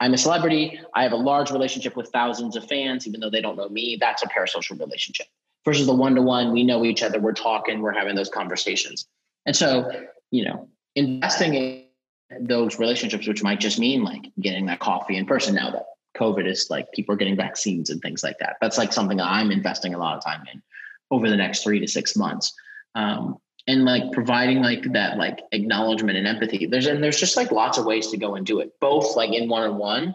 I'm 0.00 0.12
a 0.12 0.18
celebrity. 0.18 0.78
I 0.94 1.02
have 1.02 1.12
a 1.12 1.16
large 1.16 1.50
relationship 1.50 1.96
with 1.96 2.10
thousands 2.10 2.56
of 2.56 2.68
fans, 2.68 3.06
even 3.06 3.20
though 3.20 3.30
they 3.30 3.40
don't 3.40 3.56
know 3.56 3.70
me. 3.70 3.96
That's 3.98 4.22
a 4.22 4.26
parasocial 4.26 4.78
relationship 4.78 5.26
versus 5.66 5.86
the 5.86 5.94
one 5.94 6.14
to 6.14 6.22
one, 6.22 6.52
we 6.52 6.64
know 6.64 6.84
each 6.84 7.02
other, 7.02 7.20
we're 7.20 7.32
talking, 7.32 7.82
we're 7.82 7.92
having 7.92 8.14
those 8.14 8.30
conversations. 8.30 9.06
And 9.44 9.54
so, 9.54 9.90
you 10.30 10.44
know, 10.44 10.68
investing 10.94 11.54
in 11.54 12.46
those 12.46 12.78
relationships, 12.78 13.26
which 13.26 13.42
might 13.42 13.60
just 13.60 13.78
mean 13.78 14.02
like 14.02 14.30
getting 14.40 14.66
that 14.66 14.78
coffee 14.78 15.16
in 15.16 15.26
person 15.26 15.56
now 15.56 15.70
that 15.72 15.84
COVID 16.16 16.46
is 16.46 16.68
like 16.70 16.90
people 16.92 17.14
are 17.14 17.18
getting 17.18 17.36
vaccines 17.36 17.90
and 17.90 18.00
things 18.00 18.22
like 18.22 18.38
that. 18.38 18.56
That's 18.60 18.78
like 18.78 18.92
something 18.92 19.18
that 19.18 19.26
I'm 19.26 19.50
investing 19.50 19.92
a 19.92 19.98
lot 19.98 20.16
of 20.16 20.24
time 20.24 20.42
in 20.52 20.62
over 21.10 21.28
the 21.28 21.36
next 21.36 21.62
three 21.62 21.80
to 21.80 21.88
six 21.88 22.16
months. 22.16 22.54
Um, 22.94 23.36
and 23.68 23.84
like 23.84 24.12
providing 24.12 24.62
like 24.62 24.92
that 24.92 25.18
like 25.18 25.40
acknowledgement 25.50 26.16
and 26.16 26.26
empathy. 26.26 26.66
There's 26.66 26.86
and 26.86 27.02
there's 27.02 27.18
just 27.18 27.36
like 27.36 27.50
lots 27.50 27.78
of 27.78 27.84
ways 27.84 28.08
to 28.12 28.16
go 28.16 28.36
and 28.36 28.46
do 28.46 28.60
it, 28.60 28.70
both 28.80 29.16
like 29.16 29.32
in 29.32 29.48
one 29.48 29.64
on 29.64 29.76
one, 29.76 30.14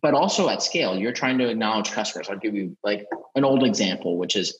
but 0.00 0.14
also 0.14 0.48
at 0.48 0.62
scale. 0.62 0.96
You're 0.96 1.12
trying 1.12 1.38
to 1.38 1.48
acknowledge 1.48 1.90
customers. 1.90 2.28
I'll 2.30 2.38
give 2.38 2.54
you 2.54 2.76
like 2.84 3.06
an 3.34 3.44
old 3.44 3.64
example, 3.64 4.16
which 4.18 4.36
is 4.36 4.56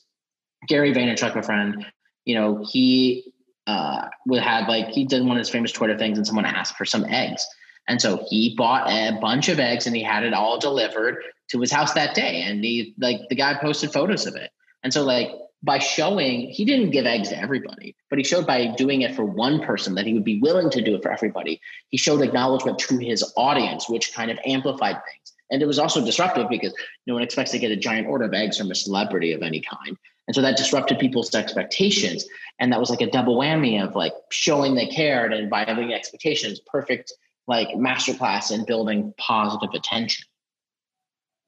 Gary 0.67 0.93
Vaynerchuk, 0.93 1.35
a 1.35 1.43
friend. 1.43 1.85
You 2.25 2.35
know, 2.35 2.65
he 2.69 3.33
uh, 3.67 4.07
would 4.27 4.41
have 4.41 4.67
like 4.67 4.89
he 4.89 5.05
did 5.05 5.23
one 5.25 5.37
of 5.37 5.39
his 5.39 5.49
famous 5.49 5.71
Twitter 5.71 5.97
things, 5.97 6.17
and 6.17 6.25
someone 6.25 6.45
asked 6.45 6.77
for 6.77 6.85
some 6.85 7.05
eggs, 7.05 7.45
and 7.87 8.01
so 8.01 8.25
he 8.29 8.55
bought 8.57 8.89
a 8.89 9.17
bunch 9.19 9.49
of 9.49 9.59
eggs, 9.59 9.87
and 9.87 9.95
he 9.95 10.03
had 10.03 10.23
it 10.23 10.33
all 10.33 10.59
delivered 10.59 11.17
to 11.49 11.59
his 11.59 11.71
house 11.71 11.93
that 11.93 12.15
day, 12.15 12.41
and 12.41 12.63
he 12.63 12.93
like 12.97 13.19
the 13.29 13.35
guy 13.35 13.53
posted 13.55 13.91
photos 13.91 14.25
of 14.25 14.35
it, 14.35 14.51
and 14.83 14.93
so 14.93 15.03
like 15.03 15.29
by 15.63 15.79
showing 15.79 16.49
he 16.49 16.65
didn't 16.65 16.91
give 16.91 17.05
eggs 17.05 17.29
to 17.29 17.37
everybody, 17.37 17.95
but 18.09 18.19
he 18.19 18.23
showed 18.23 18.45
by 18.45 18.67
doing 18.75 19.01
it 19.01 19.15
for 19.15 19.23
one 19.23 19.61
person 19.61 19.95
that 19.95 20.05
he 20.05 20.13
would 20.13 20.25
be 20.25 20.41
willing 20.41 20.69
to 20.69 20.81
do 20.81 20.93
it 20.93 21.01
for 21.01 21.11
everybody. 21.11 21.59
He 21.89 21.97
showed 21.97 22.21
acknowledgement 22.21 22.79
to 22.79 22.97
his 22.97 23.23
audience, 23.37 23.89
which 23.89 24.13
kind 24.13 24.29
of 24.29 24.37
amplified 24.45 24.95
things. 24.95 25.33
And 25.49 25.61
it 25.61 25.65
was 25.65 25.79
also 25.79 26.03
disruptive 26.03 26.49
because 26.49 26.73
no 27.07 27.13
one 27.13 27.23
expects 27.23 27.51
to 27.51 27.59
get 27.59 27.71
a 27.71 27.77
giant 27.77 28.07
order 28.07 28.25
of 28.25 28.33
eggs 28.33 28.57
from 28.57 28.71
a 28.71 28.75
celebrity 28.75 29.31
of 29.31 29.41
any 29.41 29.61
kind. 29.61 29.97
And 30.27 30.35
so 30.35 30.41
that 30.41 30.57
disrupted 30.57 30.99
people's 30.99 31.33
expectations. 31.35 32.25
And 32.59 32.71
that 32.71 32.79
was 32.79 32.89
like 32.89 33.01
a 33.01 33.09
double 33.09 33.37
whammy 33.37 33.83
of 33.83 33.95
like 33.95 34.13
showing 34.31 34.75
they 34.75 34.87
cared 34.87 35.33
and 35.33 35.49
violating 35.49 35.93
expectations, 35.93 36.61
perfect 36.65 37.13
like 37.47 37.69
masterclass 37.69 38.51
in 38.51 38.65
building 38.65 39.13
positive 39.17 39.73
attention. 39.73 40.25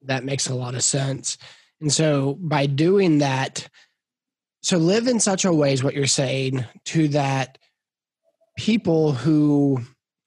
That 0.02 0.24
makes 0.24 0.48
a 0.48 0.54
lot 0.54 0.74
of 0.74 0.84
sense. 0.84 1.38
And 1.80 1.92
so 1.92 2.36
by 2.40 2.66
doing 2.66 3.18
that, 3.18 3.68
so 4.62 4.78
live 4.78 5.06
in 5.06 5.20
such 5.20 5.44
a 5.44 5.52
way 5.52 5.72
is 5.72 5.82
what 5.82 5.94
you're 5.94 6.06
saying 6.06 6.64
to 6.86 7.08
that 7.08 7.58
people 8.56 9.12
who 9.12 9.80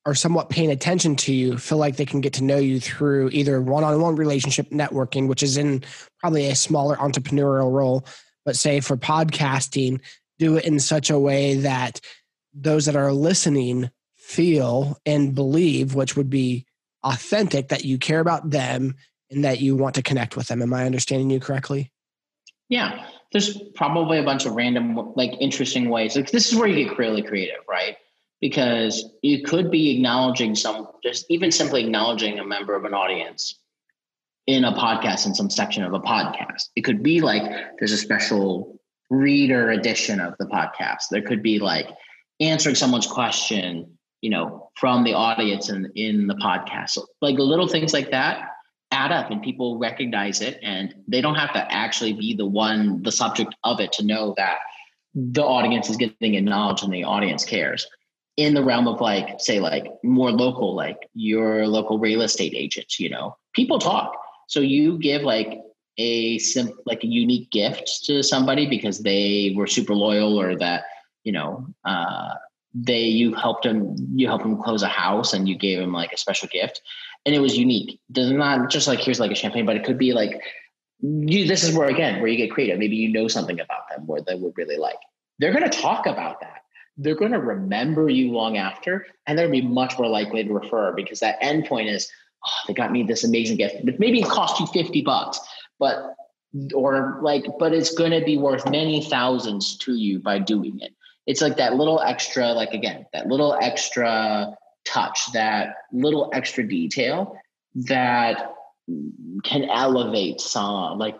are 0.05 0.15
somewhat 0.15 0.49
paying 0.49 0.71
attention 0.71 1.15
to 1.15 1.33
you 1.33 1.57
feel 1.57 1.77
like 1.77 1.97
they 1.97 2.05
can 2.05 2.21
get 2.21 2.33
to 2.33 2.43
know 2.43 2.57
you 2.57 2.79
through 2.79 3.29
either 3.31 3.61
one-on-one 3.61 4.15
relationship 4.15 4.69
networking 4.69 5.27
which 5.27 5.43
is 5.43 5.57
in 5.57 5.83
probably 6.19 6.47
a 6.47 6.55
smaller 6.55 6.95
entrepreneurial 6.97 7.71
role 7.71 8.05
but 8.49 8.55
say 8.55 8.79
for 8.79 8.97
podcasting 8.97 10.01
do 10.39 10.57
it 10.57 10.65
in 10.65 10.79
such 10.79 11.11
a 11.11 11.19
way 11.19 11.57
that 11.57 12.01
those 12.51 12.87
that 12.87 12.95
are 12.95 13.13
listening 13.13 13.91
feel 14.15 14.97
and 15.05 15.35
believe 15.35 15.93
which 15.93 16.17
would 16.17 16.31
be 16.31 16.65
authentic 17.03 17.67
that 17.67 17.85
you 17.85 17.99
care 17.99 18.19
about 18.19 18.49
them 18.49 18.95
and 19.29 19.45
that 19.45 19.61
you 19.61 19.75
want 19.75 19.93
to 19.93 20.01
connect 20.01 20.35
with 20.35 20.47
them 20.47 20.63
am 20.63 20.73
i 20.73 20.83
understanding 20.83 21.29
you 21.29 21.39
correctly 21.39 21.91
yeah 22.69 23.05
there's 23.31 23.61
probably 23.75 24.17
a 24.17 24.23
bunch 24.23 24.47
of 24.47 24.53
random, 24.55 25.13
like 25.15 25.33
interesting 25.39 25.89
ways. 25.89 26.15
Like 26.15 26.31
this 26.31 26.51
is 26.51 26.57
where 26.57 26.67
you 26.67 26.85
get 26.85 26.97
really 26.97 27.21
creative, 27.21 27.63
right? 27.69 27.95
Because 28.41 29.05
you 29.21 29.43
could 29.43 29.69
be 29.69 29.91
acknowledging 29.95 30.55
some, 30.55 30.87
just 31.03 31.25
even 31.29 31.51
simply 31.51 31.83
acknowledging 31.83 32.39
a 32.39 32.45
member 32.45 32.75
of 32.75 32.85
an 32.85 32.95
audience 32.95 33.58
in 34.47 34.63
a 34.63 34.73
podcast 34.73 35.25
in 35.25 35.35
some 35.35 35.49
section 35.49 35.83
of 35.83 35.93
a 35.93 35.99
podcast. 35.99 36.69
It 36.75 36.81
could 36.81 37.03
be 37.03 37.21
like 37.21 37.43
there's 37.77 37.91
a 37.91 37.97
special 37.97 38.79
reader 39.09 39.71
edition 39.71 40.19
of 40.19 40.35
the 40.39 40.45
podcast. 40.45 41.03
There 41.11 41.21
could 41.21 41.43
be 41.43 41.59
like 41.59 41.87
answering 42.39 42.75
someone's 42.75 43.07
question, 43.07 43.97
you 44.21 44.29
know, 44.29 44.69
from 44.75 45.03
the 45.03 45.13
audience 45.13 45.69
and 45.69 45.89
in 45.95 46.27
the 46.27 46.35
podcast. 46.35 46.91
So 46.91 47.05
like 47.21 47.37
little 47.37 47.67
things 47.67 47.93
like 47.93 48.11
that 48.11 48.49
add 48.91 49.11
up 49.11 49.29
and 49.29 49.41
people 49.41 49.77
recognize 49.77 50.41
it 50.41 50.59
and 50.63 50.95
they 51.07 51.21
don't 51.21 51.35
have 51.35 51.53
to 51.53 51.73
actually 51.73 52.13
be 52.13 52.33
the 52.33 52.45
one 52.45 53.01
the 53.03 53.11
subject 53.11 53.53
of 53.63 53.79
it 53.79 53.91
to 53.93 54.05
know 54.05 54.33
that 54.37 54.57
the 55.13 55.43
audience 55.43 55.89
is 55.89 55.97
getting 55.97 56.35
acknowledged 56.35 56.83
and 56.83 56.93
the 56.93 57.03
audience 57.03 57.45
cares 57.45 57.85
in 58.37 58.53
the 58.53 58.63
realm 58.63 58.87
of 58.87 58.99
like 58.99 59.39
say 59.39 59.59
like 59.59 59.85
more 60.03 60.31
local 60.31 60.75
like 60.75 60.97
your 61.13 61.67
local 61.67 61.99
real 61.99 62.21
estate 62.21 62.53
agents 62.55 62.99
you 62.99 63.09
know 63.09 63.35
people 63.53 63.77
talk 63.77 64.15
so 64.49 64.59
you 64.59 64.99
give 64.99 65.21
like 65.21 65.61
a 65.97 66.37
sim 66.39 66.71
like 66.85 67.03
a 67.03 67.07
unique 67.07 67.49
gift 67.51 68.03
to 68.05 68.21
somebody 68.21 68.67
because 68.67 68.99
they 68.99 69.53
were 69.55 69.67
super 69.67 69.95
loyal 69.95 70.39
or 70.39 70.57
that 70.57 70.83
you 71.23 71.31
know 71.31 71.65
uh 71.85 72.33
they 72.73 73.03
you 73.03 73.33
helped 73.33 73.63
them 73.63 73.95
you 74.13 74.27
helped 74.27 74.43
them 74.43 74.61
close 74.61 74.83
a 74.83 74.87
house 74.87 75.33
and 75.33 75.47
you 75.47 75.57
gave 75.57 75.79
them 75.79 75.93
like 75.93 76.11
a 76.11 76.17
special 76.17 76.47
gift 76.51 76.81
and 77.25 77.35
it 77.35 77.39
was 77.39 77.57
unique. 77.57 77.99
Does 78.11 78.31
not 78.31 78.69
just 78.69 78.87
like 78.87 78.99
here's 78.99 79.19
like 79.19 79.31
a 79.31 79.35
champagne, 79.35 79.65
but 79.65 79.75
it 79.75 79.83
could 79.83 79.97
be 79.97 80.13
like 80.13 80.41
you. 80.99 81.47
This 81.47 81.63
is 81.63 81.75
where 81.75 81.89
again 81.89 82.19
where 82.21 82.27
you 82.27 82.37
get 82.37 82.51
creative. 82.51 82.79
Maybe 82.79 82.95
you 82.95 83.11
know 83.11 83.27
something 83.27 83.59
about 83.59 83.89
them 83.89 84.07
where 84.07 84.21
they 84.21 84.35
would 84.35 84.57
really 84.57 84.77
like. 84.77 84.97
They're 85.39 85.53
going 85.53 85.69
to 85.69 85.81
talk 85.81 86.05
about 86.05 86.41
that. 86.41 86.61
They're 86.97 87.15
going 87.15 87.31
to 87.31 87.39
remember 87.39 88.09
you 88.09 88.31
long 88.31 88.57
after, 88.57 89.05
and 89.25 89.37
they're 89.37 89.47
going 89.47 89.61
to 89.61 89.67
be 89.67 89.73
much 89.73 89.97
more 89.97 90.09
likely 90.09 90.43
to 90.43 90.53
refer 90.53 90.93
because 90.93 91.21
that 91.21 91.37
end 91.39 91.65
point 91.65 91.87
is, 91.87 92.09
oh, 92.45 92.51
they 92.67 92.73
got 92.73 92.91
me 92.91 93.03
this 93.03 93.23
amazing 93.23 93.57
gift. 93.57 93.75
Maybe 93.99 94.21
it 94.21 94.27
cost 94.27 94.59
you 94.59 94.67
fifty 94.67 95.01
bucks, 95.01 95.39
but 95.79 96.15
or 96.73 97.19
like, 97.21 97.45
but 97.59 97.73
it's 97.73 97.93
to 98.11 98.21
be 98.25 98.37
worth 98.37 98.69
many 98.69 99.03
thousands 99.03 99.77
to 99.77 99.95
you 99.95 100.19
by 100.19 100.39
doing 100.39 100.79
it. 100.79 100.93
It's 101.27 101.41
like 101.41 101.57
that 101.57 101.75
little 101.75 102.01
extra, 102.01 102.53
like 102.53 102.71
again, 102.71 103.05
that 103.13 103.27
little 103.27 103.55
extra 103.61 104.55
touch, 104.85 105.31
that 105.33 105.75
little 105.91 106.31
extra 106.33 106.67
detail 106.67 107.37
that 107.75 108.53
can 109.43 109.69
elevate 109.69 110.41
some 110.41 110.97
like 110.97 111.15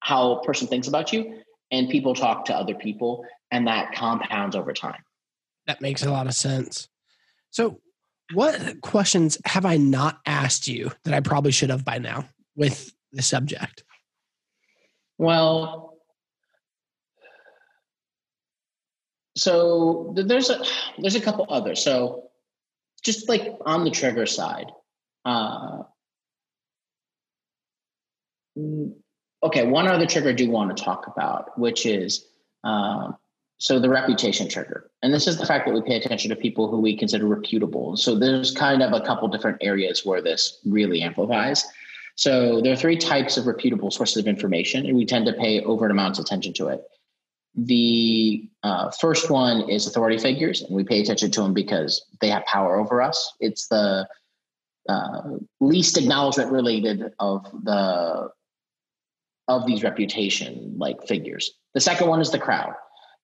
how 0.00 0.32
a 0.32 0.44
person 0.44 0.66
thinks 0.66 0.88
about 0.88 1.12
you 1.12 1.42
and 1.70 1.90
people 1.90 2.14
talk 2.14 2.46
to 2.46 2.54
other 2.54 2.74
people 2.74 3.24
and 3.50 3.66
that 3.66 3.92
compounds 3.94 4.56
over 4.56 4.72
time. 4.72 5.02
That 5.66 5.82
makes 5.82 6.02
a 6.02 6.10
lot 6.10 6.26
of 6.26 6.34
sense. 6.34 6.88
So 7.50 7.80
what 8.32 8.80
questions 8.80 9.38
have 9.44 9.64
I 9.64 9.76
not 9.76 10.20
asked 10.26 10.66
you 10.66 10.90
that 11.04 11.14
I 11.14 11.20
probably 11.20 11.52
should 11.52 11.70
have 11.70 11.84
by 11.84 11.98
now 11.98 12.26
with 12.56 12.92
the 13.12 13.22
subject? 13.22 13.84
Well, 15.18 15.98
so 19.36 20.12
there's 20.16 20.50
a 20.50 20.62
there's 20.98 21.16
a 21.16 21.20
couple 21.20 21.46
others. 21.48 21.82
So 21.82 22.30
just 23.02 23.28
like 23.28 23.56
on 23.64 23.84
the 23.84 23.90
trigger 23.90 24.26
side. 24.26 24.66
Uh, 25.24 25.82
okay, 29.42 29.66
one 29.66 29.86
other 29.86 30.06
trigger 30.06 30.30
I 30.30 30.32
do 30.32 30.50
want 30.50 30.76
to 30.76 30.82
talk 30.82 31.06
about, 31.06 31.58
which 31.58 31.86
is 31.86 32.26
uh, 32.64 33.12
so 33.60 33.78
the 33.78 33.90
reputation 33.90 34.48
trigger. 34.48 34.90
And 35.02 35.12
this 35.12 35.26
is 35.26 35.36
the 35.36 35.44
fact 35.44 35.66
that 35.66 35.74
we 35.74 35.82
pay 35.82 35.96
attention 35.96 36.30
to 36.30 36.36
people 36.36 36.70
who 36.70 36.80
we 36.80 36.96
consider 36.96 37.26
reputable. 37.26 37.94
So 37.94 38.18
there's 38.18 38.52
kind 38.52 38.82
of 38.82 38.94
a 38.94 39.04
couple 39.04 39.28
different 39.28 39.58
areas 39.60 40.04
where 40.04 40.22
this 40.22 40.58
really 40.64 41.02
amplifies. 41.02 41.66
So 42.14 42.62
there 42.62 42.72
are 42.72 42.76
three 42.76 42.96
types 42.96 43.36
of 43.36 43.46
reputable 43.46 43.90
sources 43.90 44.16
of 44.16 44.26
information, 44.26 44.86
and 44.86 44.96
we 44.96 45.04
tend 45.04 45.26
to 45.26 45.34
pay 45.34 45.60
overt 45.60 45.90
amounts 45.90 46.18
of 46.18 46.24
attention 46.24 46.54
to 46.54 46.68
it. 46.68 46.82
The 47.54 48.48
uh, 48.62 48.92
first 48.92 49.30
one 49.30 49.68
is 49.68 49.86
authority 49.86 50.16
figures, 50.16 50.62
and 50.62 50.74
we 50.74 50.82
pay 50.82 51.02
attention 51.02 51.30
to 51.32 51.42
them 51.42 51.52
because 51.52 52.02
they 52.22 52.30
have 52.30 52.46
power 52.46 52.80
over 52.80 53.02
us. 53.02 53.30
It's 53.40 53.68
the 53.68 54.08
uh, 54.88 55.22
least 55.60 55.98
acknowledgement 55.98 56.50
related 56.50 57.12
of 57.18 57.44
the 57.62 58.30
of 59.48 59.66
these 59.66 59.82
reputation 59.82 60.76
like 60.78 61.06
figures. 61.06 61.50
The 61.74 61.80
second 61.80 62.08
one 62.08 62.20
is 62.20 62.30
the 62.30 62.38
crowd, 62.38 62.72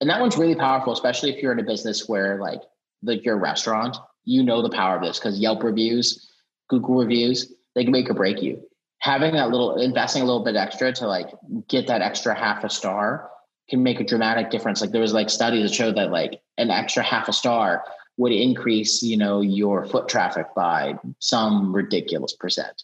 and 0.00 0.10
that 0.10 0.20
one's 0.20 0.36
really 0.36 0.54
powerful, 0.54 0.92
especially 0.92 1.34
if 1.34 1.42
you're 1.42 1.52
in 1.52 1.60
a 1.60 1.64
business 1.64 2.08
where 2.08 2.38
like 2.40 2.60
like 3.02 3.24
your 3.24 3.38
restaurant, 3.38 3.96
you 4.24 4.42
know 4.42 4.62
the 4.62 4.70
power 4.70 4.96
of 4.96 5.02
this 5.02 5.18
because 5.18 5.38
Yelp 5.38 5.62
reviews, 5.62 6.30
Google 6.68 6.96
reviews, 6.96 7.52
they 7.74 7.84
can 7.84 7.92
make 7.92 8.10
or 8.10 8.14
break 8.14 8.42
you. 8.42 8.60
Having 8.98 9.34
that 9.34 9.50
little 9.50 9.80
investing 9.80 10.22
a 10.22 10.24
little 10.24 10.44
bit 10.44 10.56
extra 10.56 10.92
to 10.92 11.06
like 11.06 11.28
get 11.68 11.86
that 11.86 12.02
extra 12.02 12.34
half 12.34 12.64
a 12.64 12.70
star 12.70 13.30
can 13.68 13.82
make 13.82 14.00
a 14.00 14.04
dramatic 14.04 14.50
difference. 14.50 14.80
Like 14.80 14.90
there 14.90 15.00
was 15.00 15.12
like 15.12 15.30
studies 15.30 15.68
that 15.68 15.74
showed 15.74 15.96
that 15.96 16.10
like 16.10 16.40
an 16.58 16.70
extra 16.70 17.02
half 17.02 17.28
a 17.28 17.32
star 17.32 17.84
would 18.16 18.32
increase, 18.32 19.02
you 19.02 19.16
know, 19.16 19.40
your 19.40 19.84
foot 19.84 20.08
traffic 20.08 20.46
by 20.54 20.94
some 21.18 21.74
ridiculous 21.74 22.34
percent. 22.34 22.82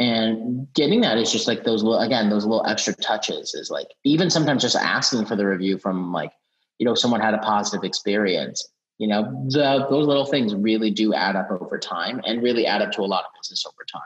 And 0.00 0.72
getting 0.74 1.00
that 1.00 1.18
is 1.18 1.32
just 1.32 1.48
like 1.48 1.64
those 1.64 1.82
little, 1.82 2.00
again, 2.00 2.30
those 2.30 2.46
little 2.46 2.64
extra 2.66 2.94
touches 2.94 3.54
is 3.54 3.70
like 3.70 3.88
even 4.04 4.30
sometimes 4.30 4.62
just 4.62 4.76
asking 4.76 5.26
for 5.26 5.34
the 5.34 5.46
review 5.46 5.76
from 5.78 6.12
like, 6.12 6.30
you 6.78 6.86
know, 6.86 6.94
someone 6.94 7.20
had 7.20 7.34
a 7.34 7.38
positive 7.38 7.84
experience. 7.84 8.68
You 8.98 9.08
know, 9.08 9.46
the, 9.48 9.86
those 9.88 10.06
little 10.06 10.26
things 10.26 10.54
really 10.54 10.90
do 10.90 11.14
add 11.14 11.36
up 11.36 11.50
over 11.50 11.78
time 11.78 12.20
and 12.24 12.42
really 12.42 12.66
add 12.66 12.82
up 12.82 12.90
to 12.92 13.02
a 13.02 13.06
lot 13.06 13.24
of 13.24 13.30
business 13.40 13.64
over 13.64 13.84
time. 13.90 14.02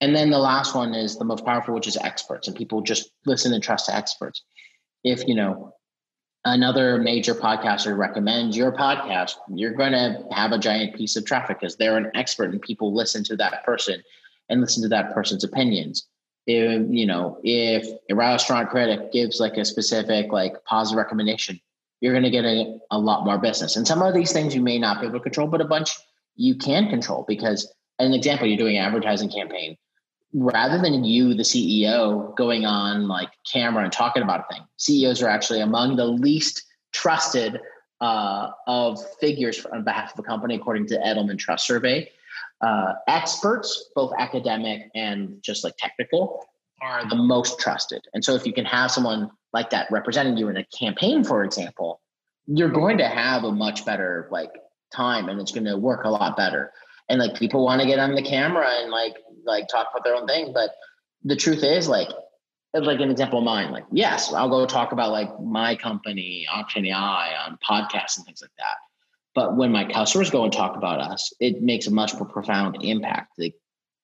And 0.00 0.16
then 0.16 0.30
the 0.30 0.38
last 0.38 0.74
one 0.74 0.94
is 0.94 1.18
the 1.18 1.24
most 1.26 1.44
powerful, 1.44 1.74
which 1.74 1.86
is 1.86 1.98
experts, 1.98 2.48
and 2.48 2.56
people 2.56 2.80
just 2.80 3.10
listen 3.26 3.52
and 3.52 3.62
trust 3.62 3.86
to 3.86 3.94
experts 3.94 4.42
if 5.04 5.26
you 5.26 5.34
know 5.34 5.74
another 6.44 6.98
major 6.98 7.34
podcaster 7.34 7.96
recommends 7.96 8.56
your 8.56 8.72
podcast, 8.72 9.34
you're 9.54 9.74
going 9.74 9.92
to 9.92 10.24
have 10.30 10.52
a 10.52 10.58
giant 10.58 10.96
piece 10.96 11.16
of 11.16 11.24
traffic 11.24 11.60
because 11.60 11.76
they're 11.76 11.98
an 11.98 12.10
expert 12.14 12.50
and 12.50 12.62
people 12.62 12.94
listen 12.94 13.22
to 13.24 13.36
that 13.36 13.62
person 13.64 14.02
and 14.48 14.60
listen 14.60 14.82
to 14.82 14.88
that 14.88 15.14
person's 15.14 15.44
opinions. 15.44 16.06
If, 16.46 16.82
you 16.88 17.06
know, 17.06 17.38
if 17.44 17.86
a 18.08 18.14
restaurant 18.14 18.70
critic 18.70 19.12
gives 19.12 19.38
like 19.38 19.58
a 19.58 19.64
specific, 19.64 20.32
like 20.32 20.64
positive 20.64 20.96
recommendation, 20.96 21.60
you're 22.00 22.12
going 22.12 22.24
to 22.24 22.30
get 22.30 22.44
a, 22.44 22.78
a 22.90 22.98
lot 22.98 23.24
more 23.24 23.38
business. 23.38 23.76
And 23.76 23.86
some 23.86 24.02
of 24.02 24.14
these 24.14 24.32
things 24.32 24.54
you 24.54 24.62
may 24.62 24.78
not 24.78 25.00
be 25.00 25.06
able 25.06 25.18
to 25.18 25.22
control, 25.22 25.48
but 25.48 25.60
a 25.60 25.66
bunch 25.66 25.96
you 26.36 26.56
can 26.56 26.88
control 26.88 27.24
because 27.28 27.72
an 27.98 28.14
example, 28.14 28.46
you're 28.46 28.56
doing 28.56 28.78
an 28.78 28.84
advertising 28.84 29.30
campaign 29.30 29.76
rather 30.32 30.80
than 30.80 31.04
you, 31.04 31.34
the 31.34 31.42
CEO, 31.42 32.34
going 32.36 32.64
on 32.64 33.08
like 33.08 33.30
camera 33.50 33.82
and 33.82 33.92
talking 33.92 34.22
about 34.22 34.40
a 34.40 34.54
thing, 34.54 34.64
CEOs 34.76 35.22
are 35.22 35.28
actually 35.28 35.60
among 35.60 35.96
the 35.96 36.06
least 36.06 36.62
trusted 36.92 37.60
uh, 38.00 38.50
of 38.66 38.98
figures 39.20 39.64
on 39.66 39.84
behalf 39.84 40.12
of 40.12 40.18
a 40.18 40.22
company, 40.22 40.54
according 40.54 40.86
to 40.86 40.96
Edelman 40.98 41.38
Trust 41.38 41.66
Survey. 41.66 42.10
Uh, 42.60 42.92
experts, 43.08 43.90
both 43.94 44.12
academic 44.18 44.90
and 44.94 45.42
just 45.42 45.64
like 45.64 45.74
technical, 45.78 46.44
are 46.82 47.08
the 47.08 47.16
most 47.16 47.58
trusted. 47.58 48.02
And 48.14 48.24
so, 48.24 48.34
if 48.34 48.46
you 48.46 48.52
can 48.52 48.64
have 48.64 48.90
someone 48.90 49.30
like 49.52 49.70
that 49.70 49.88
representing 49.90 50.36
you 50.36 50.48
in 50.48 50.56
a 50.56 50.64
campaign, 50.66 51.24
for 51.24 51.44
example, 51.44 52.00
you're 52.46 52.70
going 52.70 52.98
to 52.98 53.08
have 53.08 53.44
a 53.44 53.52
much 53.52 53.84
better 53.84 54.28
like 54.30 54.50
time, 54.92 55.28
and 55.28 55.40
it's 55.40 55.52
going 55.52 55.64
to 55.64 55.76
work 55.76 56.04
a 56.04 56.10
lot 56.10 56.36
better. 56.36 56.72
And 57.08 57.18
like 57.18 57.34
people 57.34 57.64
want 57.64 57.80
to 57.80 57.86
get 57.86 57.98
on 57.98 58.14
the 58.14 58.22
camera 58.22 58.68
and 58.80 58.90
like 58.90 59.16
like 59.44 59.68
talk 59.68 59.88
about 59.92 60.04
their 60.04 60.14
own 60.14 60.26
thing. 60.26 60.52
But 60.52 60.70
the 61.24 61.36
truth 61.36 61.62
is, 61.62 61.88
like, 61.88 62.08
like 62.74 63.00
an 63.00 63.10
example 63.10 63.40
of 63.40 63.44
mine, 63.44 63.72
like, 63.72 63.84
yes, 63.92 64.32
I'll 64.32 64.48
go 64.48 64.64
talk 64.66 64.92
about 64.92 65.10
like 65.10 65.28
my 65.40 65.74
company, 65.74 66.46
Octane 66.50 66.88
AI, 66.88 67.34
on 67.46 67.58
podcasts 67.68 68.16
and 68.16 68.26
things 68.26 68.40
like 68.42 68.52
that. 68.58 68.76
But 69.34 69.56
when 69.56 69.70
my 69.72 69.90
customers 69.90 70.30
go 70.30 70.44
and 70.44 70.52
talk 70.52 70.76
about 70.76 71.00
us, 71.00 71.32
it 71.40 71.62
makes 71.62 71.86
a 71.86 71.90
much 71.90 72.14
more 72.14 72.26
profound 72.26 72.78
impact. 72.82 73.32
Like 73.38 73.54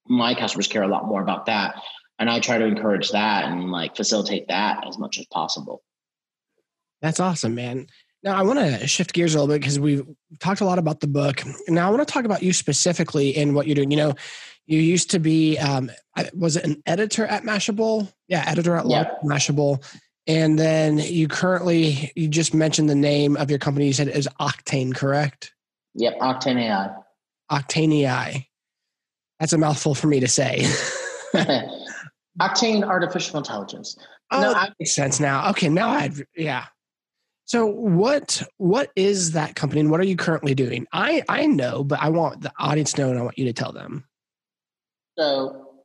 my 0.08 0.34
customers 0.34 0.68
care 0.68 0.82
a 0.82 0.88
lot 0.88 1.06
more 1.06 1.22
about 1.22 1.46
that. 1.46 1.80
And 2.18 2.30
I 2.30 2.40
try 2.40 2.58
to 2.58 2.64
encourage 2.64 3.10
that 3.10 3.44
and 3.44 3.70
like 3.70 3.96
facilitate 3.96 4.48
that 4.48 4.86
as 4.86 4.98
much 4.98 5.18
as 5.18 5.26
possible. 5.26 5.82
That's 7.02 7.20
awesome, 7.20 7.54
man. 7.54 7.88
Now 8.22 8.36
I 8.36 8.42
want 8.42 8.58
to 8.58 8.86
shift 8.86 9.12
gears 9.12 9.34
a 9.34 9.38
little 9.38 9.54
bit 9.54 9.60
because 9.60 9.78
we've 9.78 10.06
talked 10.40 10.60
a 10.60 10.64
lot 10.64 10.78
about 10.78 11.00
the 11.00 11.06
book. 11.06 11.42
Now 11.68 11.86
I 11.86 11.90
want 11.90 12.06
to 12.06 12.12
talk 12.12 12.24
about 12.24 12.42
you 12.42 12.52
specifically 12.52 13.36
and 13.36 13.54
what 13.54 13.66
you're 13.66 13.74
doing. 13.74 13.90
You 13.90 13.98
know, 13.98 14.14
you 14.66 14.80
used 14.80 15.10
to 15.12 15.18
be, 15.18 15.58
um, 15.58 15.90
was 16.34 16.56
it 16.56 16.64
an 16.64 16.82
editor 16.86 17.26
at 17.26 17.44
Mashable? 17.44 18.12
Yeah, 18.28 18.44
editor 18.46 18.76
at 18.76 18.88
yeah. 18.88 19.10
Mashable. 19.24 19.84
And 20.26 20.58
then 20.58 20.98
you 20.98 21.28
currently, 21.28 22.12
you 22.16 22.28
just 22.28 22.52
mentioned 22.52 22.90
the 22.90 22.96
name 22.96 23.36
of 23.36 23.48
your 23.48 23.60
company. 23.60 23.86
You 23.86 23.92
said 23.92 24.08
is 24.08 24.28
Octane, 24.40 24.94
correct? 24.94 25.52
Yep, 25.94 26.18
Octane 26.18 26.62
AI. 26.62 26.90
Octane 27.52 27.94
AI. 28.00 28.48
That's 29.38 29.52
a 29.52 29.58
mouthful 29.58 29.94
for 29.94 30.08
me 30.08 30.20
to 30.20 30.28
say. 30.28 30.66
Octane 32.40 32.84
Artificial 32.84 33.38
Intelligence. 33.38 33.96
Oh, 34.30 34.40
no, 34.40 34.52
that 34.54 34.74
makes 34.78 34.94
sense 34.94 35.20
now. 35.20 35.50
Okay, 35.50 35.68
now 35.68 35.90
I, 35.90 36.00
have 36.02 36.22
yeah. 36.36 36.66
So 37.44 37.66
what 37.66 38.42
what 38.56 38.90
is 38.96 39.32
that 39.32 39.54
company 39.54 39.80
and 39.80 39.90
what 39.90 40.00
are 40.00 40.06
you 40.06 40.16
currently 40.16 40.54
doing? 40.54 40.86
I 40.92 41.22
I 41.28 41.46
know, 41.46 41.84
but 41.84 42.00
I 42.02 42.10
want 42.10 42.40
the 42.40 42.52
audience 42.58 42.92
to 42.94 43.02
know 43.02 43.10
and 43.10 43.18
I 43.18 43.22
want 43.22 43.38
you 43.38 43.44
to 43.44 43.52
tell 43.52 43.72
them. 43.72 44.04
So 45.16 45.82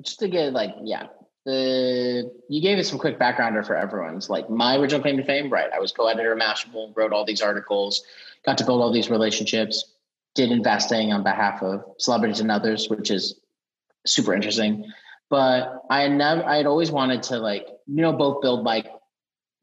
just 0.00 0.18
to 0.20 0.28
get 0.28 0.52
like, 0.52 0.74
yeah, 0.82 1.06
the 1.46 2.30
you 2.48 2.60
gave 2.60 2.78
us 2.78 2.88
some 2.88 2.98
quick 2.98 3.18
backgrounder 3.18 3.66
for 3.66 3.76
everyone's 3.76 4.28
like 4.28 4.50
my 4.50 4.76
original 4.76 5.00
claim 5.00 5.16
to 5.16 5.24
fame, 5.24 5.50
right? 5.50 5.70
I 5.74 5.80
was 5.80 5.90
co-editor 5.90 6.32
of 6.32 6.38
Mashable, 6.38 6.94
wrote 6.94 7.14
all 7.14 7.24
these 7.24 7.40
articles, 7.40 8.04
got 8.44 8.58
to 8.58 8.64
build 8.64 8.82
all 8.82 8.92
these 8.92 9.10
relationships, 9.10 9.94
did 10.34 10.52
investing 10.52 11.12
on 11.12 11.22
behalf 11.22 11.62
of 11.62 11.82
celebrities 11.98 12.40
and 12.40 12.50
others, 12.50 12.88
which 12.90 13.10
is 13.10 13.40
super 14.06 14.34
interesting. 14.34 14.84
But 15.30 15.82
I 15.88 16.08
never 16.08 16.44
I 16.44 16.56
had 16.56 16.66
always 16.66 16.90
wanted 16.90 17.22
to 17.24 17.38
like, 17.38 17.66
you 17.86 18.02
know, 18.02 18.12
both 18.12 18.42
build 18.42 18.64
like 18.64 18.88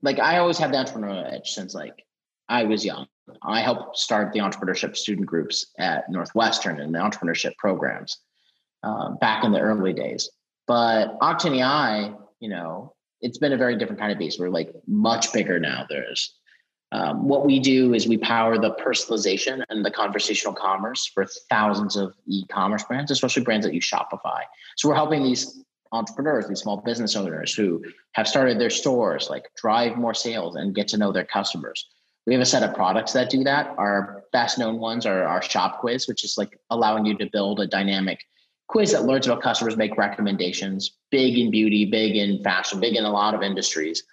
like 0.02 0.20
I 0.20 0.38
always 0.38 0.58
had 0.58 0.72
the 0.72 0.78
entrepreneurial 0.78 1.32
edge 1.32 1.52
since 1.52 1.76
like 1.76 2.04
I 2.50 2.64
was 2.64 2.86
young. 2.86 3.08
I 3.44 3.60
helped 3.60 3.98
start 3.98 4.32
the 4.32 4.40
entrepreneurship 4.40 4.96
student 4.96 5.28
groups 5.28 5.74
at 5.78 6.10
Northwestern 6.10 6.80
and 6.80 6.96
the 6.96 7.00
entrepreneurship 7.00 7.56
programs 7.58 8.18
uh, 8.84 9.12
back 9.16 9.44
in 9.44 9.52
the 9.52 9.60
early 9.60 9.92
days. 9.92 10.30
But 10.66 11.20
Octane 11.20 11.58
AI, 11.58 12.14
you 12.40 12.50
know, 12.50 12.94
it's 13.20 13.38
been 13.38 13.54
a 13.54 13.58
very 13.58 13.78
different 13.78 14.00
kind 14.00 14.12
of 14.12 14.18
beast. 14.18 14.40
We're 14.40 14.50
like 14.50 14.72
much 14.88 15.34
bigger 15.34 15.60
now. 15.60 15.86
There's 15.90 16.37
um, 16.92 17.28
what 17.28 17.46
we 17.46 17.60
do 17.60 17.94
is 17.94 18.08
we 18.08 18.18
power 18.18 18.58
the 18.58 18.72
personalization 18.76 19.64
and 19.70 19.84
the 19.84 19.92
conversational 19.92 20.54
commerce 20.54 21.06
for 21.06 21.26
thousands 21.50 21.98
of 21.98 22.14
e-commerce 22.28 22.84
brands, 22.84 23.12
especially 23.12 23.44
brands 23.44 23.66
that 23.66 23.74
use 23.74 23.90
Shopify. 23.90 24.42
So 24.78 24.88
we're 24.88 24.96
helping 24.96 25.24
these 25.24 25.64
entrepreneurs, 25.92 26.48
these 26.48 26.60
small 26.60 26.78
business 26.78 27.16
owners 27.16 27.54
who 27.54 27.84
have 28.14 28.28
started 28.28 28.60
their 28.60 28.70
stores, 28.70 29.30
like 29.30 29.50
drive 29.56 29.98
more 29.98 30.14
sales 30.14 30.56
and 30.56 30.74
get 30.74 30.88
to 30.90 30.98
know 30.98 31.12
their 31.12 31.26
customers. 31.26 31.86
We 32.26 32.34
have 32.34 32.42
a 32.42 32.46
set 32.46 32.64
of 32.64 32.76
products 32.76 33.14
that 33.14 33.30
do 33.30 33.44
that. 33.46 33.74
Our 33.78 34.24
best 34.34 34.58
known 34.58 34.80
ones 34.80 35.06
are 35.06 35.24
our 35.24 35.42
shop 35.42 35.80
quiz, 35.80 36.08
which 36.08 36.24
is 36.24 36.38
like 36.38 36.60
allowing 36.70 37.06
you 37.06 37.18
to 37.18 37.30
build 37.32 37.60
a 37.60 37.68
dynamic 37.68 38.20
quiz 38.68 38.92
that 38.92 39.06
learns 39.06 39.28
about 39.28 39.42
customers, 39.42 39.78
make 39.78 39.98
recommendations, 39.98 40.98
big 41.10 41.38
in 41.38 41.52
beauty, 41.52 41.86
big 41.86 42.16
in 42.16 42.44
fashion, 42.44 42.80
big 42.80 42.96
in 42.96 43.06
a 43.06 43.10
lot 43.10 43.34
of 43.34 43.42
industries. 43.42 44.04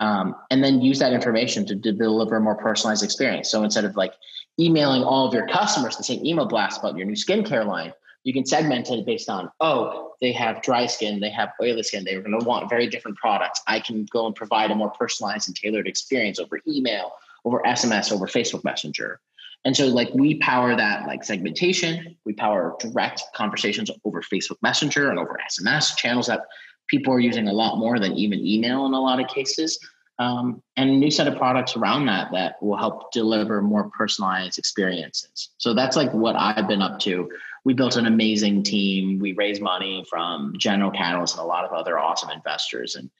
Um, 0.00 0.36
and 0.50 0.62
then 0.62 0.80
use 0.80 1.00
that 1.00 1.12
information 1.12 1.66
to, 1.66 1.76
to, 1.76 1.92
deliver 1.92 2.36
a 2.36 2.40
more 2.40 2.54
personalized 2.54 3.02
experience. 3.02 3.50
So 3.50 3.64
instead 3.64 3.84
of 3.84 3.96
like 3.96 4.14
emailing 4.60 5.02
all 5.02 5.26
of 5.26 5.34
your 5.34 5.48
customers 5.48 5.96
the 5.96 6.04
same 6.04 6.24
email 6.24 6.46
blast 6.46 6.78
about 6.78 6.96
your 6.96 7.04
new 7.04 7.14
skincare 7.14 7.66
line, 7.66 7.92
you 8.22 8.32
can 8.32 8.44
segment 8.44 8.90
it 8.90 9.04
based 9.06 9.28
on, 9.28 9.50
oh, 9.60 10.12
they 10.20 10.32
have 10.32 10.62
dry 10.62 10.86
skin, 10.86 11.20
they 11.20 11.30
have 11.30 11.50
oily 11.62 11.82
skin, 11.82 12.04
they're 12.04 12.20
going 12.20 12.38
to 12.38 12.44
want 12.44 12.68
very 12.68 12.86
different 12.86 13.16
products. 13.16 13.60
I 13.66 13.80
can 13.80 14.06
go 14.12 14.26
and 14.26 14.34
provide 14.34 14.70
a 14.70 14.74
more 14.74 14.90
personalized 14.90 15.48
and 15.48 15.56
tailored 15.56 15.88
experience 15.88 16.38
over 16.38 16.60
email, 16.66 17.12
over 17.44 17.60
SMS, 17.66 18.12
over 18.12 18.26
Facebook 18.26 18.64
Messenger. 18.64 19.20
And 19.64 19.76
so 19.76 19.86
like 19.86 20.10
we 20.14 20.36
power 20.38 20.76
that 20.76 21.06
like 21.06 21.24
segmentation, 21.24 22.16
we 22.24 22.32
power 22.32 22.76
direct 22.80 23.22
conversations 23.34 23.90
over 24.04 24.22
Facebook 24.22 24.58
Messenger 24.62 25.10
and 25.10 25.18
over 25.18 25.38
SMS 25.50 25.96
channels 25.96 26.26
that 26.26 26.42
people 26.88 27.12
are 27.12 27.20
using 27.20 27.48
a 27.48 27.52
lot 27.52 27.78
more 27.78 27.98
than 27.98 28.12
even 28.14 28.44
email 28.44 28.86
in 28.86 28.92
a 28.92 29.00
lot 29.00 29.20
of 29.20 29.28
cases. 29.28 29.78
Um, 30.20 30.62
and 30.76 30.90
a 30.90 30.92
new 30.92 31.12
set 31.12 31.28
of 31.28 31.36
products 31.36 31.76
around 31.76 32.06
that 32.06 32.32
that 32.32 32.60
will 32.60 32.76
help 32.76 33.12
deliver 33.12 33.62
more 33.62 33.88
personalized 33.96 34.58
experiences. 34.58 35.50
So 35.58 35.74
that's 35.74 35.96
like 35.96 36.12
what 36.12 36.34
I've 36.34 36.66
been 36.66 36.82
up 36.82 36.98
to. 37.00 37.30
We 37.64 37.74
built 37.74 37.94
an 37.94 38.06
amazing 38.06 38.64
team. 38.64 39.20
We 39.20 39.32
raised 39.34 39.62
money 39.62 40.04
from 40.10 40.54
General 40.58 40.90
Catalyst 40.90 41.36
and 41.36 41.44
a 41.44 41.46
lot 41.46 41.64
of 41.64 41.72
other 41.72 42.00
awesome 42.00 42.30
investors. 42.30 42.96
And 42.96 43.10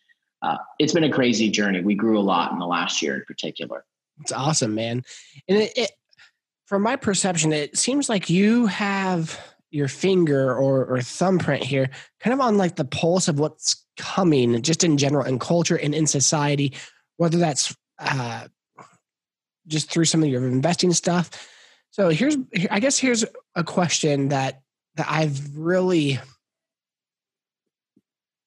uh, 0.42 0.56
it's 0.80 0.92
been 0.92 1.04
a 1.04 1.12
crazy 1.12 1.50
journey. 1.50 1.82
We 1.82 1.94
grew 1.94 2.18
a 2.18 2.20
lot 2.20 2.50
in 2.50 2.58
the 2.58 2.66
last 2.66 3.00
year 3.00 3.14
in 3.14 3.24
particular. 3.26 3.84
It's 4.20 4.32
awesome, 4.32 4.74
man. 4.74 5.04
And 5.48 5.58
it, 5.58 5.78
it, 5.78 5.90
from 6.66 6.82
my 6.82 6.96
perception, 6.96 7.52
it 7.52 7.78
seems 7.78 8.08
like 8.08 8.28
you 8.28 8.66
have 8.66 9.38
your 9.70 9.88
finger 9.88 10.54
or, 10.54 10.86
or 10.86 11.00
thumbprint 11.02 11.62
here 11.62 11.90
kind 12.20 12.32
of 12.32 12.40
on 12.40 12.56
like 12.56 12.76
the 12.76 12.84
pulse 12.84 13.28
of 13.28 13.38
what's 13.38 13.84
coming 13.96 14.62
just 14.62 14.84
in 14.84 14.96
general 14.96 15.26
in 15.26 15.38
culture 15.38 15.76
and 15.76 15.94
in 15.94 16.06
society, 16.06 16.72
whether 17.16 17.38
that's 17.38 17.76
uh, 17.98 18.46
just 19.66 19.90
through 19.90 20.04
some 20.04 20.22
of 20.22 20.28
your 20.28 20.46
investing 20.46 20.92
stuff. 20.92 21.30
So 21.90 22.08
here's, 22.10 22.36
I 22.70 22.80
guess 22.80 22.98
here's 22.98 23.24
a 23.54 23.64
question 23.64 24.28
that 24.28 24.62
that 24.94 25.06
I've 25.08 25.56
really 25.56 26.18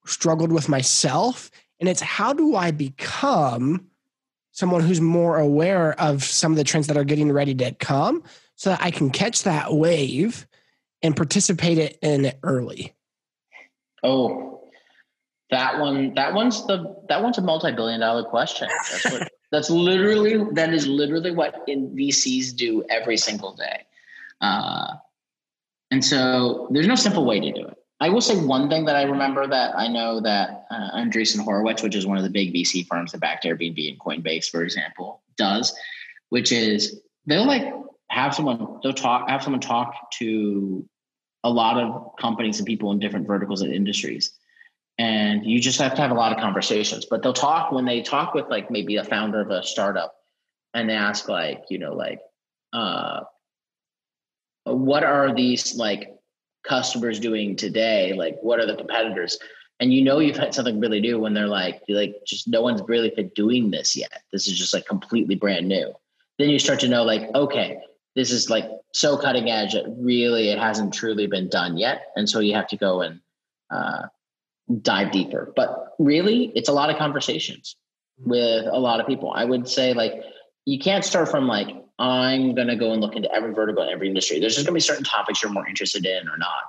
struggled 0.05 0.51
with 0.51 0.67
myself, 0.67 1.49
and 1.79 1.87
it's 1.87 2.01
how 2.01 2.33
do 2.33 2.55
I 2.55 2.71
become 2.71 3.87
someone 4.51 4.81
who's 4.81 4.99
more 4.99 5.37
aware 5.37 5.99
of 5.99 6.23
some 6.23 6.51
of 6.51 6.57
the 6.57 6.63
trends 6.63 6.87
that 6.87 6.97
are 6.97 7.05
getting 7.05 7.31
ready 7.31 7.55
to 7.55 7.71
come 7.75 8.23
so 8.55 8.69
that 8.69 8.81
I 8.81 8.91
can 8.91 9.11
catch 9.11 9.43
that 9.43 9.73
wave 9.73 10.45
and 11.03 11.15
participate 11.15 11.97
in 12.01 12.25
it 12.25 12.39
early? 12.43 12.93
Oh, 14.03 14.69
that 15.49 15.79
one 15.79 16.13
that 16.15 16.33
one's 16.33 16.65
the 16.65 16.95
that 17.09 17.21
one's 17.21 17.37
a 17.37 17.41
multi-billion 17.41 17.99
dollar 17.99 18.23
question. 18.23 18.69
That's 18.91 19.11
what 19.11 19.31
that's 19.51 19.69
literally 19.69 20.43
that 20.53 20.73
is 20.73 20.87
literally 20.87 21.31
what 21.31 21.55
in 21.67 21.95
VCs 21.95 22.55
do 22.55 22.83
every 22.89 23.17
single 23.17 23.53
day. 23.53 23.85
Uh, 24.39 24.95
and 25.91 26.03
so 26.03 26.69
there's 26.71 26.87
no 26.87 26.95
simple 26.95 27.25
way 27.25 27.39
to 27.39 27.51
do 27.51 27.67
it. 27.67 27.77
I 27.99 28.09
will 28.09 28.21
say 28.21 28.35
one 28.35 28.67
thing 28.67 28.85
that 28.85 28.95
I 28.95 29.03
remember 29.03 29.45
that 29.45 29.77
I 29.77 29.87
know 29.87 30.21
that 30.21 30.65
uh, 30.71 30.97
Andreessen 30.97 31.43
Horowitz, 31.43 31.83
which 31.83 31.95
is 31.95 32.07
one 32.07 32.17
of 32.17 32.23
the 32.23 32.31
big 32.31 32.51
VC 32.51 32.87
firms 32.87 33.11
that 33.11 33.21
backed 33.21 33.43
Airbnb 33.45 33.89
and 33.89 33.99
Coinbase, 33.99 34.49
for 34.49 34.63
example, 34.63 35.21
does, 35.37 35.75
which 36.29 36.51
is 36.51 36.99
they'll 37.27 37.45
like 37.45 37.71
have 38.09 38.33
someone 38.33 38.79
they'll 38.81 38.93
talk 38.93 39.29
have 39.29 39.43
someone 39.43 39.61
talk 39.61 40.11
to 40.13 40.87
a 41.43 41.49
lot 41.49 41.77
of 41.77 42.15
companies 42.19 42.59
and 42.59 42.67
people 42.67 42.91
in 42.91 42.99
different 42.99 43.27
verticals 43.27 43.61
and 43.61 43.73
industries, 43.73 44.31
and 44.97 45.45
you 45.45 45.59
just 45.59 45.79
have 45.79 45.95
to 45.95 46.01
have 46.01 46.11
a 46.11 46.15
lot 46.15 46.31
of 46.31 46.39
conversations. 46.39 47.05
But 47.09 47.23
they'll 47.23 47.33
talk 47.33 47.71
when 47.71 47.85
they 47.85 48.01
talk 48.01 48.33
with 48.33 48.45
like 48.49 48.69
maybe 48.69 48.97
a 48.97 49.03
founder 49.03 49.41
of 49.41 49.49
a 49.49 49.63
startup, 49.63 50.15
and 50.73 50.89
they 50.89 50.93
ask 50.93 51.27
like 51.27 51.63
you 51.69 51.79
know 51.79 51.93
like 51.93 52.19
uh, 52.73 53.21
what 54.65 55.03
are 55.03 55.33
these 55.33 55.75
like 55.75 56.09
customers 56.63 57.19
doing 57.19 57.55
today? 57.55 58.13
Like 58.13 58.37
what 58.41 58.59
are 58.59 58.65
the 58.65 58.75
competitors? 58.75 59.37
And 59.79 59.91
you 59.91 60.03
know 60.03 60.19
you've 60.19 60.37
had 60.37 60.53
something 60.53 60.79
really 60.79 61.01
new 61.01 61.19
when 61.19 61.33
they're 61.33 61.47
like 61.47 61.81
like 61.89 62.15
just 62.25 62.47
no 62.47 62.61
one's 62.61 62.81
really 62.87 63.09
been 63.09 63.31
doing 63.35 63.71
this 63.71 63.95
yet. 63.97 64.21
This 64.31 64.47
is 64.47 64.57
just 64.57 64.73
like 64.73 64.85
completely 64.85 65.35
brand 65.35 65.67
new. 65.67 65.91
Then 66.37 66.49
you 66.49 66.59
start 66.59 66.79
to 66.81 66.87
know 66.87 67.03
like 67.03 67.33
okay 67.33 67.79
this 68.15 68.31
is 68.31 68.49
like 68.49 68.69
so 68.93 69.17
cutting 69.17 69.49
edge 69.49 69.73
that 69.73 69.85
really 69.97 70.49
it 70.49 70.59
hasn't 70.59 70.93
truly 70.93 71.27
been 71.27 71.49
done 71.49 71.77
yet 71.77 72.07
and 72.15 72.29
so 72.29 72.39
you 72.39 72.53
have 72.53 72.67
to 72.67 72.77
go 72.77 73.01
and 73.01 73.19
uh, 73.71 74.03
dive 74.81 75.11
deeper. 75.11 75.51
But 75.55 75.95
really, 75.99 76.51
it's 76.55 76.69
a 76.69 76.73
lot 76.73 76.89
of 76.89 76.97
conversations 76.97 77.75
with 78.19 78.65
a 78.65 78.79
lot 78.79 78.99
of 78.99 79.07
people. 79.07 79.31
I 79.33 79.45
would 79.45 79.67
say 79.67 79.93
like 79.93 80.23
you 80.65 80.79
can't 80.79 81.03
start 81.03 81.29
from 81.29 81.47
like 81.47 81.69
I'm 81.99 82.55
going 82.55 82.67
to 82.67 82.75
go 82.75 82.91
and 82.91 83.01
look 83.01 83.15
into 83.15 83.31
every 83.33 83.53
vertical 83.53 83.83
in 83.83 83.89
every 83.89 84.07
industry. 84.07 84.39
There's 84.39 84.55
just 84.55 84.65
going 84.65 84.73
to 84.73 84.77
be 84.77 84.81
certain 84.81 85.03
topics 85.03 85.41
you're 85.41 85.51
more 85.51 85.67
interested 85.67 86.05
in 86.05 86.27
or 86.29 86.37
not. 86.37 86.63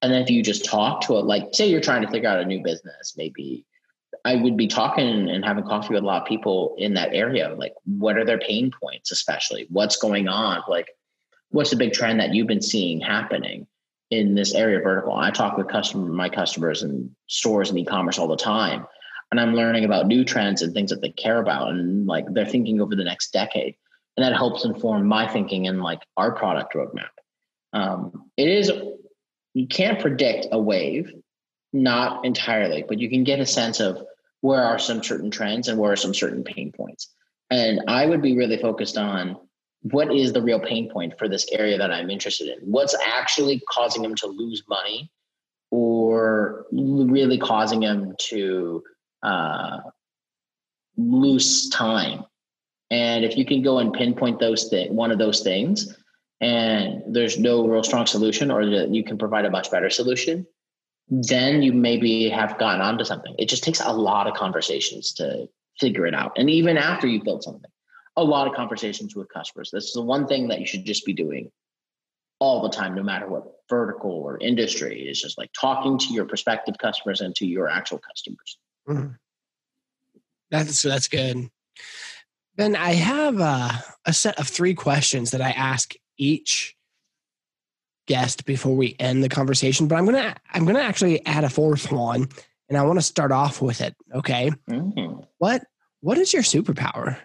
And 0.00 0.12
then 0.12 0.22
if 0.22 0.30
you 0.30 0.42
just 0.42 0.64
talk 0.64 1.00
to 1.02 1.18
it, 1.18 1.24
like 1.24 1.48
say 1.52 1.68
you're 1.68 1.80
trying 1.80 2.02
to 2.02 2.08
figure 2.08 2.28
out 2.28 2.40
a 2.40 2.44
new 2.44 2.62
business, 2.62 3.14
maybe 3.16 3.66
I 4.24 4.36
would 4.36 4.56
be 4.56 4.66
talking 4.66 5.28
and 5.28 5.44
having 5.44 5.64
coffee 5.64 5.94
with 5.94 6.02
a 6.02 6.06
lot 6.06 6.22
of 6.22 6.28
people 6.28 6.74
in 6.78 6.94
that 6.94 7.14
area. 7.14 7.54
Like, 7.56 7.74
what 7.84 8.16
are 8.16 8.24
their 8.24 8.38
pain 8.38 8.70
points, 8.82 9.10
especially? 9.10 9.66
What's 9.70 9.96
going 9.96 10.28
on? 10.28 10.62
Like, 10.68 10.88
what's 11.50 11.70
the 11.70 11.76
big 11.76 11.92
trend 11.92 12.20
that 12.20 12.34
you've 12.34 12.46
been 12.46 12.62
seeing 12.62 13.00
happening? 13.00 13.66
in 14.10 14.34
this 14.34 14.54
area 14.54 14.80
vertical. 14.80 15.14
I 15.14 15.30
talk 15.30 15.56
with 15.56 15.68
customer 15.68 16.10
my 16.10 16.28
customers 16.28 16.82
and 16.82 17.10
stores 17.26 17.70
and 17.70 17.78
e-commerce 17.78 18.18
all 18.18 18.28
the 18.28 18.36
time. 18.36 18.86
And 19.30 19.38
I'm 19.38 19.54
learning 19.54 19.84
about 19.84 20.06
new 20.06 20.24
trends 20.24 20.62
and 20.62 20.72
things 20.72 20.90
that 20.90 21.02
they 21.02 21.10
care 21.10 21.38
about 21.38 21.70
and 21.70 22.06
like 22.06 22.24
they're 22.30 22.46
thinking 22.46 22.80
over 22.80 22.96
the 22.96 23.04
next 23.04 23.32
decade. 23.32 23.76
And 24.16 24.24
that 24.24 24.34
helps 24.34 24.64
inform 24.64 25.06
my 25.06 25.28
thinking 25.28 25.66
and 25.66 25.82
like 25.82 26.00
our 26.16 26.32
product 26.32 26.74
roadmap. 26.74 27.10
Um, 27.74 28.30
it 28.36 28.48
is 28.48 28.72
you 29.52 29.66
can't 29.66 30.00
predict 30.00 30.46
a 30.52 30.58
wave, 30.58 31.12
not 31.72 32.24
entirely, 32.24 32.84
but 32.86 32.98
you 32.98 33.08
can 33.08 33.24
get 33.24 33.40
a 33.40 33.46
sense 33.46 33.80
of 33.80 34.02
where 34.40 34.62
are 34.62 34.78
some 34.78 35.02
certain 35.02 35.30
trends 35.30 35.68
and 35.68 35.78
where 35.78 35.92
are 35.92 35.96
some 35.96 36.14
certain 36.14 36.44
pain 36.44 36.72
points. 36.72 37.08
And 37.50 37.80
I 37.88 38.06
would 38.06 38.22
be 38.22 38.36
really 38.36 38.58
focused 38.58 38.96
on 38.96 39.36
what 39.82 40.14
is 40.14 40.32
the 40.32 40.42
real 40.42 40.60
pain 40.60 40.90
point 40.90 41.18
for 41.18 41.28
this 41.28 41.46
area 41.52 41.78
that 41.78 41.92
I'm 41.92 42.10
interested 42.10 42.48
in? 42.48 42.58
What's 42.70 42.96
actually 43.04 43.62
causing 43.70 44.02
them 44.02 44.14
to 44.16 44.26
lose 44.26 44.62
money 44.68 45.10
or 45.70 46.66
really 46.72 47.38
causing 47.38 47.80
them 47.80 48.14
to 48.18 48.82
uh, 49.22 49.78
lose 50.96 51.68
time? 51.68 52.24
And 52.90 53.24
if 53.24 53.36
you 53.36 53.44
can 53.44 53.62
go 53.62 53.78
and 53.78 53.92
pinpoint 53.92 54.40
those 54.40 54.68
things, 54.68 54.92
one 54.92 55.10
of 55.10 55.18
those 55.18 55.40
things, 55.40 55.94
and 56.40 57.02
there's 57.06 57.38
no 57.38 57.66
real 57.66 57.82
strong 57.82 58.06
solution, 58.06 58.50
or 58.50 58.64
that 58.64 58.94
you 58.94 59.04
can 59.04 59.18
provide 59.18 59.44
a 59.44 59.50
much 59.50 59.70
better 59.70 59.90
solution, 59.90 60.46
then 61.10 61.62
you 61.62 61.72
maybe 61.72 62.28
have 62.28 62.58
gotten 62.58 62.80
onto 62.80 63.04
something. 63.04 63.34
It 63.38 63.48
just 63.48 63.64
takes 63.64 63.80
a 63.80 63.92
lot 63.92 64.26
of 64.26 64.34
conversations 64.34 65.12
to 65.14 65.48
figure 65.78 66.06
it 66.06 66.14
out. 66.14 66.32
And 66.36 66.50
even 66.50 66.76
after 66.76 67.06
you 67.06 67.22
build 67.22 67.42
something, 67.42 67.70
a 68.16 68.24
lot 68.24 68.48
of 68.48 68.54
conversations 68.54 69.14
with 69.14 69.28
customers. 69.32 69.70
This 69.72 69.84
is 69.84 69.92
the 69.92 70.02
one 70.02 70.26
thing 70.26 70.48
that 70.48 70.60
you 70.60 70.66
should 70.66 70.84
just 70.84 71.06
be 71.06 71.12
doing 71.12 71.50
all 72.40 72.62
the 72.62 72.68
time, 72.68 72.94
no 72.94 73.02
matter 73.02 73.28
what 73.28 73.44
vertical 73.68 74.10
or 74.10 74.38
industry, 74.38 75.02
is 75.02 75.20
just 75.20 75.38
like 75.38 75.50
talking 75.58 75.98
to 75.98 76.12
your 76.12 76.24
prospective 76.24 76.76
customers 76.78 77.20
and 77.20 77.34
to 77.36 77.46
your 77.46 77.68
actual 77.68 77.98
customers. 77.98 78.58
Mm-hmm. 78.88 79.12
That's 80.50 80.82
that's 80.82 81.08
good. 81.08 81.48
Then 82.56 82.74
I 82.74 82.94
have 82.94 83.38
a, 83.38 83.84
a 84.04 84.12
set 84.12 84.38
of 84.40 84.48
three 84.48 84.74
questions 84.74 85.30
that 85.30 85.40
I 85.40 85.50
ask 85.50 85.94
each 86.16 86.74
guest 88.08 88.44
before 88.44 88.74
we 88.74 88.96
end 88.98 89.22
the 89.22 89.28
conversation. 89.28 89.86
But 89.86 89.96
I'm 89.96 90.04
gonna 90.04 90.34
I'm 90.52 90.64
gonna 90.64 90.80
actually 90.80 91.24
add 91.24 91.44
a 91.44 91.48
fourth 91.48 91.92
one, 91.92 92.28
and 92.68 92.76
I 92.76 92.82
want 92.82 92.98
to 92.98 93.04
start 93.04 93.30
off 93.30 93.62
with 93.62 93.80
it. 93.80 93.94
Okay. 94.12 94.50
Mm-hmm. 94.68 95.20
What 95.38 95.62
what 96.00 96.18
is 96.18 96.32
your 96.32 96.42
superpower? 96.42 97.16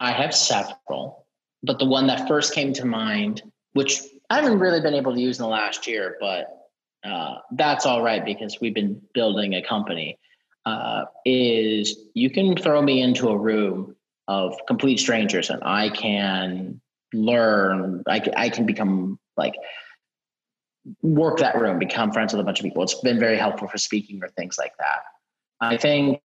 I 0.00 0.12
have 0.12 0.34
several, 0.34 1.26
but 1.62 1.78
the 1.78 1.84
one 1.84 2.06
that 2.06 2.26
first 2.28 2.54
came 2.54 2.72
to 2.74 2.84
mind, 2.84 3.42
which 3.72 4.00
I 4.30 4.36
haven't 4.40 4.58
really 4.58 4.80
been 4.80 4.94
able 4.94 5.14
to 5.14 5.20
use 5.20 5.38
in 5.38 5.42
the 5.42 5.48
last 5.48 5.86
year, 5.86 6.16
but 6.20 6.46
uh, 7.04 7.36
that's 7.52 7.86
all 7.86 8.02
right 8.02 8.24
because 8.24 8.58
we've 8.60 8.74
been 8.74 9.00
building 9.14 9.54
a 9.54 9.62
company, 9.62 10.18
uh, 10.66 11.04
is 11.24 11.96
you 12.14 12.30
can 12.30 12.56
throw 12.56 12.82
me 12.82 13.00
into 13.00 13.28
a 13.28 13.36
room 13.36 13.94
of 14.28 14.54
complete 14.66 14.98
strangers 14.98 15.50
and 15.50 15.62
I 15.64 15.90
can 15.90 16.80
learn, 17.12 18.02
I 18.06 18.22
I 18.36 18.48
can 18.48 18.66
become 18.66 19.18
like, 19.36 19.54
work 21.02 21.38
that 21.38 21.58
room, 21.58 21.78
become 21.78 22.12
friends 22.12 22.32
with 22.32 22.40
a 22.40 22.44
bunch 22.44 22.60
of 22.60 22.64
people. 22.64 22.82
It's 22.82 23.00
been 23.00 23.18
very 23.18 23.38
helpful 23.38 23.68
for 23.68 23.78
speaking 23.78 24.22
or 24.22 24.28
things 24.28 24.58
like 24.58 24.76
that. 24.78 25.02
I 25.60 25.76
think 25.76 26.20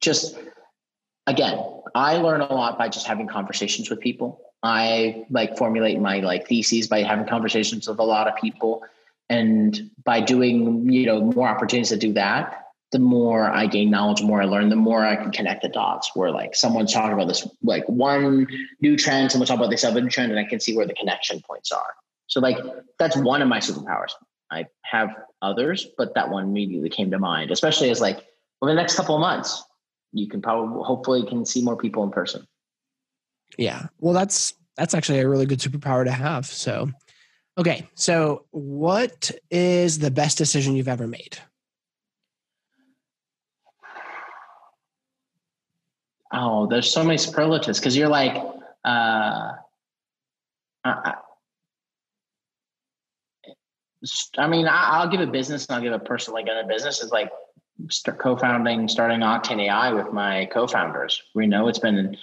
just 0.00 0.38
again, 1.26 1.58
I 1.94 2.16
learn 2.16 2.40
a 2.40 2.52
lot 2.52 2.78
by 2.78 2.88
just 2.88 3.06
having 3.06 3.28
conversations 3.28 3.90
with 3.90 4.00
people. 4.00 4.40
I 4.62 5.26
like 5.30 5.56
formulate 5.56 6.00
my 6.00 6.20
like 6.20 6.48
theses 6.48 6.88
by 6.88 7.02
having 7.02 7.26
conversations 7.26 7.88
with 7.88 7.98
a 7.98 8.04
lot 8.04 8.28
of 8.28 8.36
people. 8.36 8.84
And 9.28 9.90
by 10.04 10.20
doing, 10.20 10.90
you 10.90 11.06
know, 11.06 11.20
more 11.20 11.48
opportunities 11.48 11.90
to 11.90 11.96
do 11.96 12.12
that, 12.14 12.69
the 12.92 12.98
more 12.98 13.44
I 13.50 13.66
gain 13.66 13.90
knowledge, 13.90 14.20
the 14.20 14.26
more 14.26 14.42
I 14.42 14.46
learn, 14.46 14.68
the 14.68 14.76
more 14.76 15.04
I 15.04 15.16
can 15.16 15.30
connect 15.30 15.62
the 15.62 15.68
dots 15.68 16.10
where 16.14 16.30
like 16.30 16.56
someone's 16.56 16.92
talking 16.92 17.12
about 17.12 17.28
this 17.28 17.48
like 17.62 17.88
one 17.88 18.48
new 18.80 18.96
trend, 18.96 19.30
someone's 19.30 19.48
talking 19.48 19.60
about 19.60 19.70
this 19.70 19.84
other 19.84 20.08
trend, 20.08 20.32
and 20.32 20.40
I 20.40 20.44
can 20.44 20.60
see 20.60 20.76
where 20.76 20.86
the 20.86 20.94
connection 20.94 21.40
points 21.40 21.70
are. 21.70 21.94
So 22.26 22.40
like 22.40 22.58
that's 22.98 23.16
one 23.16 23.42
of 23.42 23.48
my 23.48 23.58
superpowers. 23.58 24.12
I 24.50 24.66
have 24.82 25.10
others, 25.42 25.86
but 25.96 26.14
that 26.14 26.28
one 26.28 26.44
immediately 26.44 26.88
came 26.88 27.10
to 27.12 27.18
mind, 27.18 27.52
especially 27.52 27.90
as 27.90 28.00
like 28.00 28.24
over 28.60 28.72
the 28.72 28.76
next 28.76 28.96
couple 28.96 29.14
of 29.14 29.20
months, 29.20 29.62
you 30.12 30.28
can 30.28 30.42
probably 30.42 30.82
hopefully 30.84 31.24
can 31.26 31.46
see 31.46 31.62
more 31.62 31.76
people 31.76 32.02
in 32.02 32.10
person. 32.10 32.46
Yeah. 33.56 33.86
Well, 33.98 34.14
that's 34.14 34.54
that's 34.76 34.94
actually 34.94 35.20
a 35.20 35.28
really 35.28 35.46
good 35.46 35.60
superpower 35.60 36.04
to 36.04 36.10
have. 36.10 36.46
So, 36.46 36.90
okay. 37.58 37.86
So, 37.94 38.46
what 38.50 39.30
is 39.50 39.98
the 39.98 40.10
best 40.10 40.38
decision 40.38 40.74
you've 40.74 40.88
ever 40.88 41.06
made? 41.06 41.38
Oh, 46.32 46.66
there's 46.66 46.92
so 46.92 47.02
many 47.02 47.18
superlatives 47.18 47.78
because 47.78 47.96
you're 47.96 48.08
like, 48.08 48.36
uh, 48.84 49.52
I, 50.84 51.14
I 54.38 54.46
mean, 54.46 54.66
I, 54.68 55.02
will 55.04 55.10
give 55.10 55.20
a 55.20 55.30
business 55.30 55.66
and 55.66 55.76
I'll 55.76 55.82
give 55.82 55.92
a 55.92 55.98
person 55.98 56.32
like 56.32 56.46
a 56.46 56.66
business 56.66 57.02
is 57.02 57.10
like 57.10 57.30
co-founding, 58.18 58.88
starting 58.88 59.20
Octane 59.20 59.62
AI 59.62 59.92
with 59.92 60.12
my 60.12 60.46
co-founders. 60.46 61.22
We 61.34 61.46
know 61.46 61.68
it's 61.68 61.78
been 61.78 61.98
an 61.98 62.16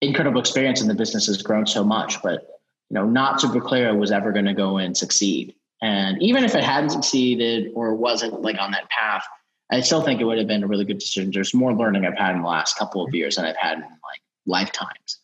incredible 0.00 0.40
experience 0.40 0.80
and 0.80 0.88
the 0.88 0.94
business 0.94 1.26
has 1.26 1.42
grown 1.42 1.66
so 1.66 1.84
much, 1.84 2.22
but 2.22 2.60
you 2.88 2.94
know, 2.94 3.04
not 3.04 3.40
super 3.40 3.60
clear 3.60 3.94
was 3.94 4.10
ever 4.10 4.32
going 4.32 4.46
to 4.46 4.54
go 4.54 4.78
and 4.78 4.96
succeed. 4.96 5.54
And 5.82 6.20
even 6.22 6.44
if 6.44 6.54
it 6.54 6.64
hadn't 6.64 6.90
succeeded 6.90 7.72
or 7.74 7.94
wasn't 7.94 8.42
like 8.42 8.58
on 8.58 8.72
that 8.72 8.88
path, 8.90 9.24
I 9.70 9.80
still 9.80 10.02
think 10.02 10.20
it 10.20 10.24
would 10.24 10.38
have 10.38 10.48
been 10.48 10.64
a 10.64 10.66
really 10.66 10.84
good 10.84 10.98
decision. 10.98 11.30
There's 11.32 11.54
more 11.54 11.72
learning 11.72 12.04
I've 12.04 12.18
had 12.18 12.34
in 12.34 12.42
the 12.42 12.48
last 12.48 12.76
couple 12.76 13.04
of 13.04 13.14
years 13.14 13.36
than 13.36 13.44
I've 13.44 13.56
had 13.56 13.78
in 13.78 13.82
like 13.82 14.20
lifetimes. 14.46 15.20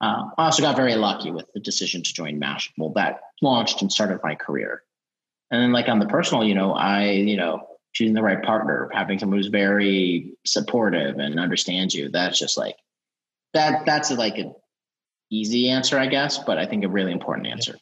Uh, 0.00 0.24
I 0.36 0.44
also 0.44 0.62
got 0.62 0.76
very 0.76 0.94
lucky 0.96 1.30
with 1.30 1.46
the 1.54 1.60
decision 1.60 2.02
to 2.02 2.12
join 2.12 2.38
Mashable 2.38 2.94
that 2.94 3.20
launched 3.40 3.80
and 3.80 3.90
started 3.90 4.20
my 4.22 4.34
career. 4.34 4.82
And 5.50 5.62
then 5.62 5.72
like 5.72 5.88
on 5.88 5.98
the 5.98 6.06
personal, 6.06 6.44
you 6.44 6.54
know, 6.54 6.74
I, 6.74 7.10
you 7.10 7.36
know, 7.36 7.66
choosing 7.94 8.14
the 8.14 8.22
right 8.22 8.42
partner, 8.42 8.90
having 8.92 9.18
someone 9.18 9.38
who's 9.38 9.46
very 9.46 10.34
supportive 10.44 11.18
and 11.18 11.40
understands 11.40 11.94
you. 11.94 12.10
That's 12.10 12.38
just 12.38 12.58
like 12.58 12.76
that. 13.54 13.86
That's 13.86 14.10
like 14.10 14.36
an 14.36 14.54
easy 15.30 15.70
answer, 15.70 15.98
I 15.98 16.06
guess, 16.06 16.36
but 16.36 16.58
I 16.58 16.66
think 16.66 16.84
a 16.84 16.88
really 16.88 17.12
important 17.12 17.46
answer. 17.46 17.76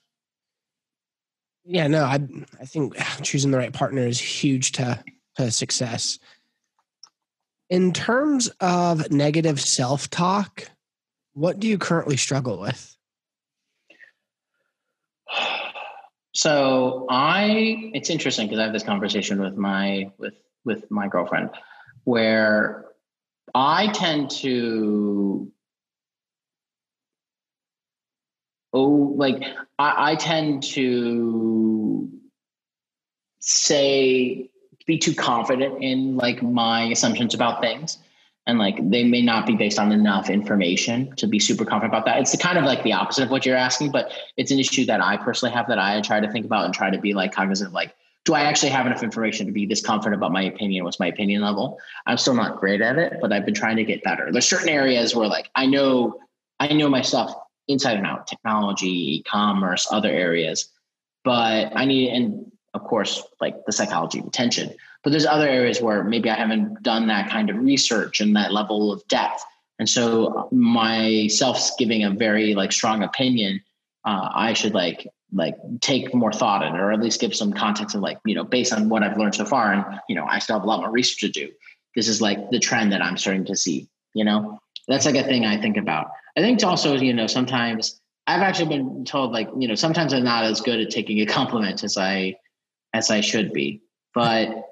Yeah, 1.64 1.88
no, 1.88 2.04
I 2.04 2.20
I 2.60 2.64
think 2.66 2.94
choosing 3.22 3.50
the 3.50 3.58
right 3.58 3.72
partner 3.72 4.06
is 4.06 4.20
huge 4.20 4.72
to 4.72 5.02
to 5.36 5.50
success. 5.50 6.18
In 7.70 7.92
terms 7.92 8.48
of 8.60 9.10
negative 9.10 9.60
self 9.60 10.10
talk, 10.10 10.68
what 11.32 11.58
do 11.58 11.66
you 11.66 11.78
currently 11.78 12.16
struggle 12.16 12.60
with? 12.60 12.96
So 16.34 17.06
I, 17.08 17.90
it's 17.94 18.10
interesting 18.10 18.48
because 18.48 18.58
I 18.58 18.64
have 18.64 18.72
this 18.72 18.82
conversation 18.82 19.40
with 19.40 19.56
my 19.56 20.10
with 20.18 20.34
with 20.64 20.90
my 20.90 21.06
girlfriend, 21.08 21.50
where 22.04 22.86
I 23.54 23.88
tend 23.88 24.30
to 24.42 25.52
oh, 28.72 29.14
like 29.16 29.42
I, 29.78 30.12
I 30.12 30.14
tend 30.16 30.64
to 30.74 32.10
say 33.38 34.50
be 34.86 34.98
too 34.98 35.14
confident 35.14 35.82
in 35.82 36.16
like 36.16 36.42
my 36.42 36.84
assumptions 36.84 37.34
about 37.34 37.60
things 37.60 37.98
and 38.46 38.58
like 38.58 38.76
they 38.90 39.04
may 39.04 39.22
not 39.22 39.46
be 39.46 39.54
based 39.54 39.78
on 39.78 39.92
enough 39.92 40.28
information 40.28 41.14
to 41.16 41.26
be 41.26 41.38
super 41.38 41.64
confident 41.64 41.92
about 41.92 42.04
that. 42.04 42.20
It's 42.20 42.32
the 42.32 42.38
kind 42.38 42.58
of 42.58 42.64
like 42.64 42.82
the 42.82 42.92
opposite 42.92 43.24
of 43.24 43.30
what 43.30 43.46
you're 43.46 43.56
asking, 43.56 43.90
but 43.90 44.12
it's 44.36 44.50
an 44.50 44.58
issue 44.58 44.84
that 44.86 45.02
I 45.02 45.16
personally 45.16 45.54
have 45.54 45.66
that 45.68 45.78
I 45.78 46.00
try 46.02 46.20
to 46.20 46.30
think 46.30 46.44
about 46.44 46.66
and 46.66 46.74
try 46.74 46.90
to 46.90 46.98
be 46.98 47.14
like 47.14 47.32
cognizant 47.32 47.68
of 47.68 47.74
like, 47.74 47.94
do 48.24 48.34
I 48.34 48.42
actually 48.42 48.70
have 48.70 48.86
enough 48.86 49.02
information 49.02 49.46
to 49.46 49.52
be 49.52 49.66
this 49.66 49.84
confident 49.84 50.16
about 50.16 50.32
my 50.32 50.42
opinion? 50.42 50.84
What's 50.84 51.00
my 51.00 51.06
opinion 51.06 51.42
level? 51.42 51.78
I'm 52.06 52.16
still 52.16 52.34
not 52.34 52.58
great 52.58 52.80
at 52.80 52.98
it, 52.98 53.18
but 53.20 53.32
I've 53.32 53.44
been 53.44 53.54
trying 53.54 53.76
to 53.76 53.84
get 53.84 54.02
better. 54.02 54.30
There's 54.32 54.48
certain 54.48 54.70
areas 54.70 55.14
where 55.14 55.28
like 55.28 55.50
I 55.54 55.66
know 55.66 56.20
I 56.60 56.72
know 56.72 56.88
my 56.88 57.02
stuff 57.02 57.34
inside 57.68 57.96
and 57.96 58.06
out, 58.06 58.26
technology, 58.26 59.16
e-commerce, 59.16 59.86
other 59.90 60.10
areas. 60.10 60.70
But 61.22 61.72
I 61.74 61.84
need 61.84 62.10
and 62.12 62.50
of 62.74 62.84
course 62.84 63.22
like 63.40 63.64
the 63.66 63.72
psychology 63.72 64.18
of 64.18 64.26
attention. 64.26 64.74
But 65.02 65.10
there's 65.10 65.26
other 65.26 65.48
areas 65.48 65.80
where 65.80 66.02
maybe 66.04 66.30
I 66.30 66.34
haven't 66.34 66.82
done 66.82 67.06
that 67.08 67.30
kind 67.30 67.50
of 67.50 67.56
research 67.56 68.20
and 68.20 68.34
that 68.36 68.52
level 68.52 68.92
of 68.92 69.06
depth. 69.08 69.44
And 69.78 69.88
so 69.88 70.48
myself 70.52 71.70
giving 71.78 72.04
a 72.04 72.10
very 72.10 72.54
like 72.54 72.72
strong 72.72 73.02
opinion, 73.02 73.60
uh, 74.04 74.28
I 74.34 74.52
should 74.52 74.74
like 74.74 75.06
like 75.32 75.56
take 75.80 76.14
more 76.14 76.32
thought 76.32 76.62
in 76.62 76.74
it, 76.74 76.80
or 76.80 76.92
at 76.92 77.00
least 77.00 77.20
give 77.20 77.34
some 77.34 77.52
context 77.52 77.94
of 77.96 78.00
like, 78.00 78.18
you 78.24 78.34
know, 78.34 78.44
based 78.44 78.72
on 78.72 78.88
what 78.88 79.02
I've 79.02 79.18
learned 79.18 79.34
so 79.34 79.44
far. 79.44 79.72
And, 79.72 79.84
you 80.08 80.14
know, 80.14 80.24
I 80.24 80.38
still 80.38 80.56
have 80.56 80.64
a 80.64 80.66
lot 80.66 80.80
more 80.80 80.90
research 80.90 81.20
to 81.20 81.28
do. 81.28 81.52
This 81.96 82.08
is 82.08 82.20
like 82.20 82.50
the 82.50 82.60
trend 82.60 82.92
that 82.92 83.02
I'm 83.02 83.16
starting 83.16 83.44
to 83.46 83.56
see, 83.56 83.88
you 84.14 84.24
know, 84.24 84.60
that's 84.86 85.06
like 85.06 85.16
a 85.16 85.24
thing 85.24 85.44
I 85.44 85.60
think 85.60 85.76
about. 85.76 86.10
I 86.36 86.40
think 86.40 86.62
also, 86.62 86.94
you 86.94 87.12
know, 87.12 87.26
sometimes 87.26 88.00
I've 88.26 88.42
actually 88.42 88.68
been 88.68 89.04
told 89.04 89.32
like, 89.32 89.48
you 89.58 89.68
know, 89.68 89.74
sometimes 89.74 90.14
I'm 90.14 90.24
not 90.24 90.44
as 90.44 90.60
good 90.60 90.80
at 90.80 90.90
taking 90.90 91.20
a 91.20 91.26
compliment 91.38 91.82
as 91.84 91.98
I, 91.98 92.36
as 92.94 93.10
I 93.10 93.20
should 93.20 93.52
be, 93.52 93.82
but 94.14 94.64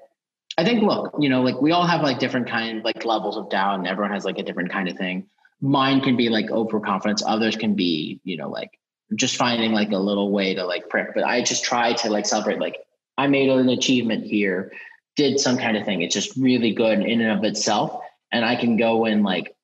I 0.57 0.63
think, 0.63 0.83
look, 0.83 1.15
you 1.19 1.29
know, 1.29 1.41
like 1.41 1.61
we 1.61 1.71
all 1.71 1.85
have 1.85 2.01
like 2.01 2.19
different 2.19 2.47
kind 2.47 2.83
like 2.83 3.05
levels 3.05 3.37
of 3.37 3.49
doubt 3.49 3.79
and 3.79 3.87
everyone 3.87 4.13
has 4.13 4.25
like 4.25 4.37
a 4.37 4.43
different 4.43 4.71
kind 4.71 4.87
of 4.87 4.97
thing. 4.97 5.27
Mine 5.61 6.01
can 6.01 6.15
be 6.15 6.29
like 6.29 6.51
overconfidence. 6.51 7.23
Others 7.25 7.55
can 7.55 7.75
be, 7.75 8.19
you 8.23 8.37
know, 8.37 8.49
like 8.49 8.79
just 9.15 9.35
finding 9.35 9.71
like 9.71 9.91
a 9.91 9.97
little 9.97 10.31
way 10.31 10.53
to 10.53 10.65
like 10.65 10.89
prick. 10.89 11.09
But 11.15 11.23
I 11.23 11.41
just 11.41 11.63
try 11.63 11.93
to 11.93 12.09
like 12.09 12.25
celebrate, 12.25 12.59
like 12.59 12.77
I 13.17 13.27
made 13.27 13.49
an 13.49 13.69
achievement 13.69 14.25
here, 14.25 14.71
did 15.15 15.39
some 15.39 15.57
kind 15.57 15.75
of 15.75 15.85
thing. 15.85 16.01
It's 16.01 16.13
just 16.13 16.37
really 16.37 16.73
good 16.73 16.99
in 17.01 17.21
and 17.21 17.37
of 17.37 17.43
itself. 17.43 18.01
And 18.31 18.45
I 18.45 18.55
can 18.55 18.77
go 18.77 19.05
and 19.05 19.23
like 19.23 19.55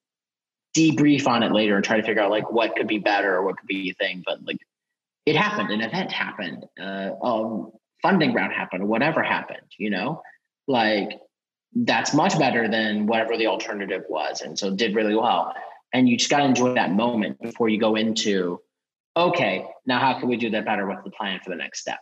debrief 0.76 1.28
on 1.28 1.44
it 1.44 1.52
later 1.52 1.76
and 1.76 1.84
try 1.84 1.98
to 1.98 2.04
figure 2.04 2.22
out 2.22 2.32
like 2.32 2.52
what 2.52 2.76
could 2.76 2.88
be 2.88 3.00
better 3.00 3.36
or 3.36 3.46
what 3.46 3.58
could 3.58 3.68
be 3.68 3.92
a 3.92 3.94
thing. 3.94 4.24
But 4.26 4.44
like 4.44 4.58
it 5.26 5.36
happened, 5.36 5.72
an 5.72 5.82
event 5.82 6.12
happened, 6.12 6.66
uh, 6.80 7.12
um, 7.22 7.72
funding 8.02 8.34
round 8.34 8.54
happened, 8.54 8.84
or 8.84 8.88
whatever 8.88 9.24
happened, 9.24 9.72
you 9.78 9.90
know? 9.90 10.22
like 10.70 11.20
that's 11.76 12.14
much 12.14 12.38
better 12.40 12.70
than 12.70 13.08
whatever 13.08 13.36
the 13.36 13.48
alternative 13.48 14.04
was. 14.08 14.42
And 14.42 14.58
so 14.58 14.74
did 14.74 14.96
really 14.96 15.16
well. 15.16 15.54
And 15.92 16.08
you 16.08 16.16
just 16.16 16.30
got 16.30 16.38
to 16.38 16.46
enjoy 16.46 16.76
that 16.76 16.92
moment 16.92 17.42
before 17.42 17.68
you 17.68 17.80
go 17.80 17.96
into, 17.96 18.62
okay, 19.18 19.66
now 19.86 20.00
how 20.00 20.20
can 20.20 20.30
we 20.30 20.38
do 20.38 20.52
that 20.52 20.66
better? 20.66 20.88
What's 20.88 21.04
the 21.04 21.10
plan 21.10 21.40
for 21.44 21.50
the 21.50 21.56
next 21.56 21.82
step? 21.82 22.00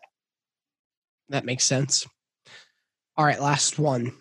That 1.29 1.45
makes 1.45 1.63
sense. 1.63 2.05
All 3.15 3.25
right, 3.25 3.41
last 3.41 3.79
one. 3.79 4.11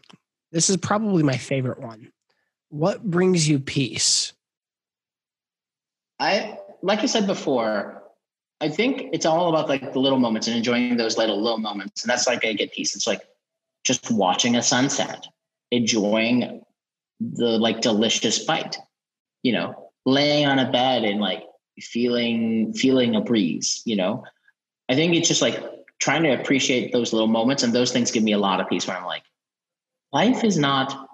This 0.53 0.71
is 0.71 0.77
probably 0.77 1.25
my 1.25 1.37
favorite 1.37 1.81
one. 1.81 2.13
What 2.69 3.03
brings 3.03 3.49
you 3.49 3.59
peace? 3.59 4.33
I, 6.19 6.59
like 6.83 7.01
I 7.01 7.07
said 7.07 7.27
before, 7.27 8.03
I 8.61 8.69
think 8.69 9.11
it's 9.13 9.27
all 9.27 9.49
about 9.49 9.69
like 9.69 9.93
the 9.93 9.99
little 9.99 10.19
moments 10.19 10.47
and 10.47 10.57
enjoying 10.57 10.97
those 10.97 11.19
little 11.19 11.41
little 11.41 11.59
moments. 11.59 12.03
And 12.03 12.11
that's 12.11 12.27
like 12.27 12.45
I 12.45 12.55
get 12.55 12.73
peace. 12.73 12.97
It's 12.97 13.07
like 13.07 13.23
just 13.85 14.11
watching 14.11 14.57
a 14.57 14.63
sunset, 14.63 15.27
enjoying 15.71 16.63
the 17.21 17.59
like 17.59 17.81
delicious 17.81 18.45
bite, 18.45 18.77
you 19.43 19.53
know, 19.53 19.91
laying 20.07 20.47
on 20.47 20.59
a 20.59 20.71
bed 20.71 21.05
and 21.05 21.21
like 21.21 21.45
feeling 21.81 22.73
feeling 22.73 23.15
a 23.15 23.21
breeze, 23.21 23.83
you 23.85 23.97
know. 23.97 24.25
I 24.89 24.95
think 24.95 25.15
it's 25.15 25.29
just 25.29 25.43
like 25.43 25.63
trying 25.99 26.23
to 26.23 26.31
appreciate 26.31 26.93
those 26.93 27.13
little 27.13 27.29
moments 27.29 27.63
and 27.63 27.73
those 27.73 27.93
things 27.93 28.11
give 28.11 28.23
me 28.23 28.33
a 28.33 28.39
lot 28.39 28.61
of 28.61 28.69
peace 28.69 28.87
where 28.87 28.97
I'm 28.97 29.05
like, 29.05 29.25
life 30.13 30.45
is 30.45 30.59
not 30.59 31.09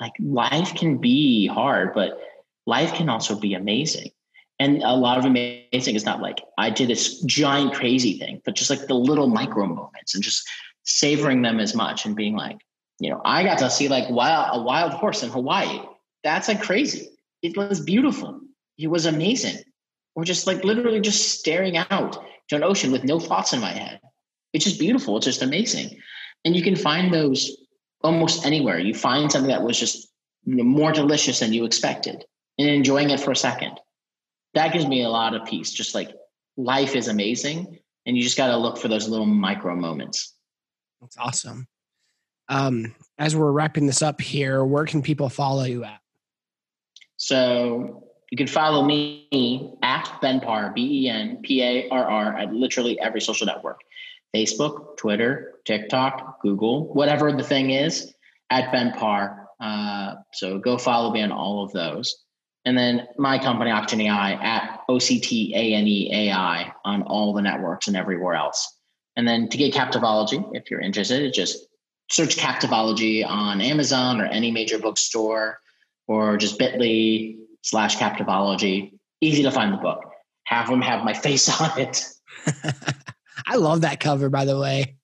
like 0.00 0.12
life 0.18 0.74
can 0.74 0.98
be 0.98 1.46
hard, 1.46 1.94
but 1.94 2.18
life 2.66 2.94
can 2.94 3.08
also 3.08 3.38
be 3.38 3.54
amazing. 3.54 4.10
And 4.58 4.82
a 4.82 4.94
lot 4.94 5.18
of 5.18 5.24
amazing 5.24 5.94
is 5.96 6.04
not 6.04 6.20
like 6.20 6.40
I 6.58 6.70
did 6.70 6.88
this 6.88 7.20
giant 7.22 7.74
crazy 7.74 8.18
thing, 8.18 8.40
but 8.44 8.54
just 8.54 8.70
like 8.70 8.86
the 8.86 8.94
little 8.94 9.28
micro 9.28 9.66
moments 9.66 10.14
and 10.14 10.22
just 10.22 10.48
savoring 10.84 11.42
them 11.42 11.58
as 11.58 11.74
much 11.74 12.06
and 12.06 12.14
being 12.14 12.36
like, 12.36 12.58
you 13.00 13.10
know, 13.10 13.20
I 13.24 13.42
got 13.42 13.58
to 13.58 13.70
see 13.70 13.88
like 13.88 14.08
wild, 14.08 14.60
a 14.60 14.62
wild 14.62 14.92
horse 14.92 15.22
in 15.22 15.30
Hawaii. 15.30 15.80
That's 16.22 16.48
like 16.48 16.62
crazy. 16.62 17.08
It 17.42 17.56
was 17.56 17.80
beautiful. 17.80 18.40
It 18.78 18.88
was 18.88 19.06
amazing. 19.06 19.58
Or 20.14 20.24
just 20.24 20.46
like 20.46 20.62
literally 20.62 21.00
just 21.00 21.38
staring 21.38 21.76
out 21.76 22.24
to 22.48 22.56
an 22.56 22.62
ocean 22.62 22.92
with 22.92 23.04
no 23.04 23.18
thoughts 23.18 23.52
in 23.52 23.60
my 23.60 23.72
head. 23.72 24.00
It's 24.52 24.64
just 24.64 24.78
beautiful. 24.78 25.16
It's 25.16 25.26
just 25.26 25.42
amazing. 25.42 26.00
And 26.44 26.54
you 26.54 26.62
can 26.62 26.76
find 26.76 27.12
those 27.12 27.56
almost 28.02 28.46
anywhere. 28.46 28.78
You 28.78 28.94
find 28.94 29.32
something 29.32 29.50
that 29.50 29.64
was 29.64 29.78
just 29.78 30.08
more 30.46 30.92
delicious 30.92 31.40
than 31.40 31.52
you 31.52 31.64
expected 31.64 32.24
and 32.58 32.68
enjoying 32.68 33.10
it 33.10 33.18
for 33.18 33.32
a 33.32 33.36
second. 33.36 33.80
That 34.54 34.72
gives 34.72 34.86
me 34.86 35.02
a 35.02 35.08
lot 35.08 35.34
of 35.34 35.44
peace. 35.46 35.72
Just 35.72 35.94
like 35.94 36.12
life 36.56 36.94
is 36.94 37.08
amazing. 37.08 37.78
And 38.06 38.16
you 38.16 38.22
just 38.22 38.36
got 38.36 38.48
to 38.48 38.56
look 38.56 38.78
for 38.78 38.88
those 38.88 39.08
little 39.08 39.26
micro 39.26 39.74
moments. 39.74 40.34
That's 41.00 41.16
awesome. 41.16 41.66
Um, 42.48 42.94
as 43.18 43.34
we're 43.34 43.50
wrapping 43.50 43.86
this 43.86 44.02
up 44.02 44.20
here, 44.20 44.64
where 44.64 44.84
can 44.84 45.02
people 45.02 45.28
follow 45.28 45.64
you 45.64 45.84
at? 45.84 46.00
So 47.16 48.04
you 48.30 48.36
can 48.36 48.46
follow 48.46 48.84
me 48.84 49.78
at 49.82 50.10
Ben 50.20 50.40
Parr, 50.40 50.72
B 50.74 51.04
E 51.04 51.08
N 51.08 51.38
P 51.42 51.62
A 51.62 51.88
R 51.88 52.04
R, 52.04 52.36
at 52.36 52.52
literally 52.52 53.00
every 53.00 53.20
social 53.20 53.46
network 53.46 53.80
Facebook, 54.34 54.96
Twitter, 54.96 55.54
TikTok, 55.64 56.42
Google, 56.42 56.92
whatever 56.92 57.32
the 57.32 57.44
thing 57.44 57.70
is, 57.70 58.12
at 58.50 58.72
Ben 58.72 58.92
Parr. 58.92 59.46
Uh, 59.60 60.16
so 60.32 60.58
go 60.58 60.76
follow 60.76 61.12
me 61.12 61.22
on 61.22 61.30
all 61.30 61.64
of 61.64 61.72
those. 61.72 62.23
And 62.64 62.78
then 62.78 63.06
my 63.18 63.38
company, 63.38 63.70
Octane 63.70 64.04
AI, 64.04 64.32
at 64.32 64.80
O 64.88 64.98
C 64.98 65.20
T 65.20 65.52
A 65.54 65.74
N 65.74 65.86
E 65.86 66.10
A 66.12 66.32
I 66.32 66.72
on 66.84 67.02
all 67.02 67.34
the 67.34 67.42
networks 67.42 67.88
and 67.88 67.96
everywhere 67.96 68.34
else. 68.34 68.78
And 69.16 69.28
then 69.28 69.48
to 69.48 69.56
get 69.56 69.74
Captivology, 69.74 70.50
if 70.54 70.70
you're 70.70 70.80
interested, 70.80 71.32
just 71.32 71.66
search 72.10 72.36
Captivology 72.36 73.26
on 73.26 73.60
Amazon 73.60 74.20
or 74.20 74.26
any 74.26 74.50
major 74.50 74.78
bookstore 74.78 75.58
or 76.06 76.36
just 76.36 76.58
bit.ly 76.58 77.36
slash 77.62 77.96
Captivology. 77.96 78.98
Easy 79.20 79.42
to 79.42 79.50
find 79.50 79.72
the 79.72 79.78
book. 79.78 80.00
Have 80.44 80.68
them 80.68 80.82
have 80.82 81.04
my 81.04 81.14
face 81.14 81.48
on 81.60 81.78
it. 81.78 82.04
I 83.46 83.56
love 83.56 83.82
that 83.82 84.00
cover, 84.00 84.30
by 84.30 84.44
the 84.44 84.58
way. 84.58 84.96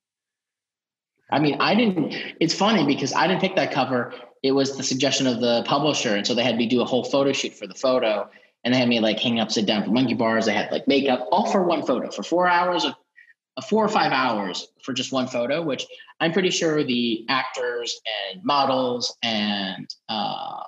I 1.32 1.38
mean, 1.38 1.56
I 1.60 1.74
didn't, 1.74 2.14
it's 2.40 2.54
funny 2.54 2.86
because 2.86 3.12
I 3.12 3.26
didn't 3.26 3.40
pick 3.40 3.56
that 3.56 3.72
cover. 3.72 4.14
It 4.42 4.52
was 4.52 4.76
the 4.76 4.82
suggestion 4.82 5.26
of 5.26 5.40
the 5.40 5.62
publisher. 5.66 6.16
And 6.16 6.26
so 6.26 6.34
they 6.34 6.42
had 6.42 6.56
me 6.56 6.66
do 6.66 6.80
a 6.80 6.84
whole 6.84 7.04
photo 7.04 7.32
shoot 7.32 7.54
for 7.54 7.66
the 7.66 7.74
photo. 7.74 8.28
And 8.64 8.74
they 8.74 8.78
had 8.78 8.88
me 8.88 9.00
like 9.00 9.18
hang 9.18 9.40
upside 9.40 9.66
down 9.66 9.84
for 9.84 9.90
monkey 9.90 10.14
bars. 10.14 10.46
They 10.46 10.52
had 10.52 10.70
like 10.70 10.86
makeup 10.88 11.28
all 11.30 11.50
for 11.50 11.62
one 11.62 11.84
photo 11.84 12.10
for 12.10 12.22
four 12.22 12.48
hours 12.48 12.84
of 12.84 13.64
four 13.64 13.84
or 13.84 13.88
five 13.88 14.12
hours 14.12 14.68
for 14.82 14.92
just 14.92 15.12
one 15.12 15.26
photo, 15.26 15.62
which 15.62 15.86
I'm 16.20 16.32
pretty 16.32 16.50
sure 16.50 16.84
the 16.84 17.24
actors 17.28 18.00
and 18.32 18.42
models 18.44 19.16
and 19.22 19.88
uh, 20.08 20.62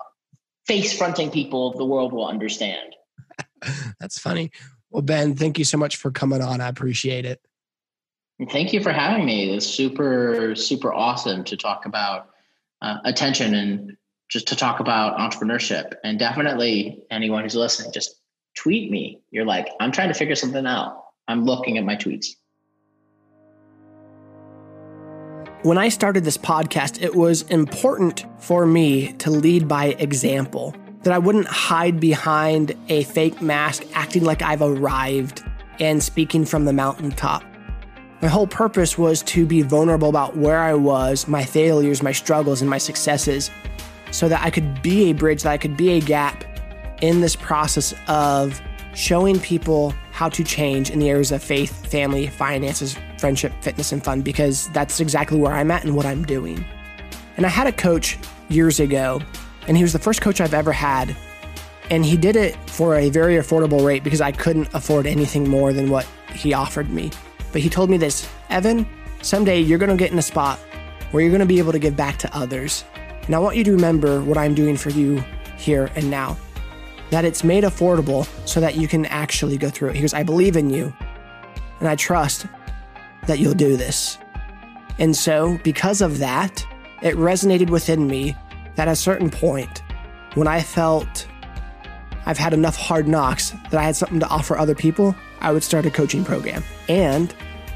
face 0.67 0.97
fronting 0.97 1.31
people 1.31 1.69
of 1.69 1.77
the 1.77 1.87
world 1.87 2.13
will 2.13 2.27
understand. 2.27 2.95
That's 4.01 4.19
funny. 4.19 4.51
Well, 4.91 5.03
Ben, 5.03 5.35
thank 5.35 5.59
you 5.59 5.65
so 5.65 5.79
much 5.79 5.97
for 5.97 6.11
coming 6.11 6.43
on. 6.43 6.61
I 6.61 6.69
appreciate 6.69 7.25
it. 7.25 7.41
Thank 8.51 8.73
you 8.73 8.81
for 8.83 8.93
having 8.93 9.25
me. 9.25 9.55
It's 9.55 9.67
super, 9.67 10.55
super 10.55 10.93
awesome 10.93 11.45
to 11.45 11.57
talk 11.57 11.87
about 11.87 12.31
uh, 12.81 12.99
attention 13.05 13.55
and 13.55 13.97
just 14.31 14.49
to 14.49 14.57
talk 14.57 14.81
about 14.81 15.19
entrepreneurship. 15.19 15.93
And 16.05 16.19
definitely 16.19 17.05
anyone 17.11 17.43
who's 17.43 17.55
listening, 17.55 17.93
just 17.93 18.17
tweet 18.57 18.91
me. 18.91 19.21
You're 19.31 19.45
like, 19.45 19.69
I'm 19.81 19.93
trying 19.93 20.09
to 20.09 20.15
figure 20.15 20.35
something 20.35 20.67
out. 20.67 21.05
I'm 21.29 21.45
looking 21.45 21.79
at 21.79 21.85
my 21.85 21.97
tweets. 21.97 22.27
When 25.63 25.79
I 25.79 25.91
started 25.91 26.25
this 26.25 26.39
podcast, 26.39 27.01
it 27.03 27.15
was 27.15 27.43
important 27.43 28.25
for 28.39 28.67
me 28.67 29.13
to 29.15 29.31
lead 29.31 29.69
by 29.69 29.87
example, 29.99 30.75
that 31.03 31.13
I 31.13 31.19
wouldn't 31.19 31.47
hide 31.47 32.01
behind 32.01 32.77
a 32.89 33.05
fake 33.05 33.41
mask, 33.41 33.85
acting 33.95 34.25
like 34.25 34.43
I've 34.43 34.63
arrived 34.63 35.45
and 35.79 36.03
speaking 36.03 36.45
from 36.45 36.65
the 36.65 36.73
mountaintop. 36.73 37.45
My 38.23 38.29
whole 38.29 38.47
purpose 38.47 38.97
was 38.97 39.21
to 39.25 39.45
be 39.45 39.63
vulnerable 39.63 40.09
about 40.09 40.37
where 40.37 40.61
I 40.61 40.75
was, 40.75 41.27
my 41.27 41.45
failures, 41.45 42.05
my 42.05 42.13
struggles, 42.13 42.61
and 42.61 42.71
my 42.71 42.79
successes, 42.79 43.51
so 44.13 44.29
that 44.29 44.41
I 44.45 44.51
could 44.51 44.81
be 44.81 45.11
a 45.11 45.13
bridge, 45.13 45.43
that 45.43 45.51
I 45.51 45.59
could 45.59 45.77
be 45.77 45.91
a 45.95 46.01
gap 46.01 46.45
in 47.03 47.21
this 47.21 47.35
process 47.35 47.93
of 48.07 48.63
showing 48.95 49.41
people 49.41 49.93
how 50.13 50.29
to 50.29 50.45
change 50.45 50.89
in 50.89 51.01
the 51.01 51.11
areas 51.11 51.33
of 51.33 51.43
faith, 51.43 51.85
family, 51.89 52.29
finances, 52.29 52.97
friendship, 53.19 53.53
fitness, 53.61 53.91
and 53.91 54.05
fun 54.05 54.23
because 54.23 54.69
that's 54.69 55.01
exactly 55.01 55.37
where 55.37 55.53
I'm 55.53 55.73
at 55.73 55.83
and 55.83 55.97
what 55.97 56.07
I'm 56.07 56.25
doing. 56.25 56.65
And 57.37 57.45
I 57.45 57.49
had 57.49 57.67
a 57.67 57.73
coach 57.73 58.19
years 58.49 58.79
ago, 58.79 59.21
and 59.67 59.77
he 59.77 59.83
was 59.83 59.93
the 59.93 59.99
first 59.99 60.21
coach 60.21 60.41
I've 60.41 60.55
ever 60.55 60.71
had. 60.71 61.17
And 61.91 62.05
he 62.05 62.17
did 62.17 62.37
it 62.37 62.55
for 62.71 62.95
a 62.95 63.11
very 63.11 63.35
affordable 63.35 63.85
rate 63.85 64.05
because 64.05 64.21
I 64.21 64.31
couldn't 64.31 64.73
afford 64.75 65.09
anything 65.09 65.49
more 65.49 65.73
than 65.73 65.91
what 65.91 66.07
he 66.33 66.55
offered 66.55 66.89
me. 66.89 67.11
But 67.53 67.61
he 67.61 67.69
told 67.69 67.91
me 67.91 67.97
this 67.99 68.29
Evan, 68.49 68.87
someday 69.23 69.61
you're 69.61 69.79
going 69.79 69.91
to 69.91 69.97
get 69.97 70.11
in 70.11 70.19
a 70.19 70.23
spot 70.23 70.59
where 71.11 71.23
you're 71.23 71.31
going 71.31 71.41
to 71.41 71.47
be 71.47 71.59
able 71.59 71.73
to 71.73 71.79
give 71.79 71.97
back 71.97 72.19
to 72.19 72.37
others. 72.37 72.85
And 73.27 73.35
I 73.35 73.39
want 73.39 73.57
you 73.57 73.65
to 73.65 73.73
remember 73.73 74.23
what 74.23 74.39
I'm 74.39 74.55
doing 74.55 74.77
for 74.77 74.91
you 74.91 75.23
here 75.57 75.91
and 75.95 76.11
now. 76.11 76.37
That 77.11 77.25
it's 77.25 77.45
made 77.45 77.65
affordable 77.65 78.27
so 78.49 78.59
that 78.61 78.77
you 78.77 78.89
can 78.89 79.05
actually 79.07 79.59
go 79.59 79.69
through 79.69 79.91
it. 79.91 79.97
He 79.97 80.01
goes, 80.01 80.15
I 80.15 80.23
believe 80.23 80.57
in 80.57 80.71
you, 80.71 80.95
and 81.79 81.89
I 81.89 81.95
trust 81.95 82.47
that 83.27 83.39
you'll 83.39 83.55
do 83.55 83.77
this. 83.77 84.17
And 84.99 85.15
so, 85.15 85.59
because 85.63 86.01
of 86.01 86.19
that, 86.19 86.67
it 87.03 87.15
resonated 87.17 87.69
within 87.69 88.07
me 88.07 88.35
that 88.77 88.89
at 88.89 88.93
a 88.93 88.97
certain 88.97 89.31
point, 89.31 89.83
when 90.35 90.49
I 90.49 90.63
felt 90.63 91.27
I've 92.25 92.39
had 92.39 92.55
enough 92.55 92.77
hard 92.77 93.07
knocks 93.07 93.51
that 93.71 93.75
I 93.75 93.83
had 93.83 93.97
something 93.97 94.21
to 94.21 94.29
offer 94.29 94.57
other 94.57 94.75
people, 94.75 95.15
I 95.43 95.53
would 95.53 95.63
start 95.63 95.85
a 95.85 95.91
coaching 95.91 96.25
program. 96.25 96.65
And 96.89 97.35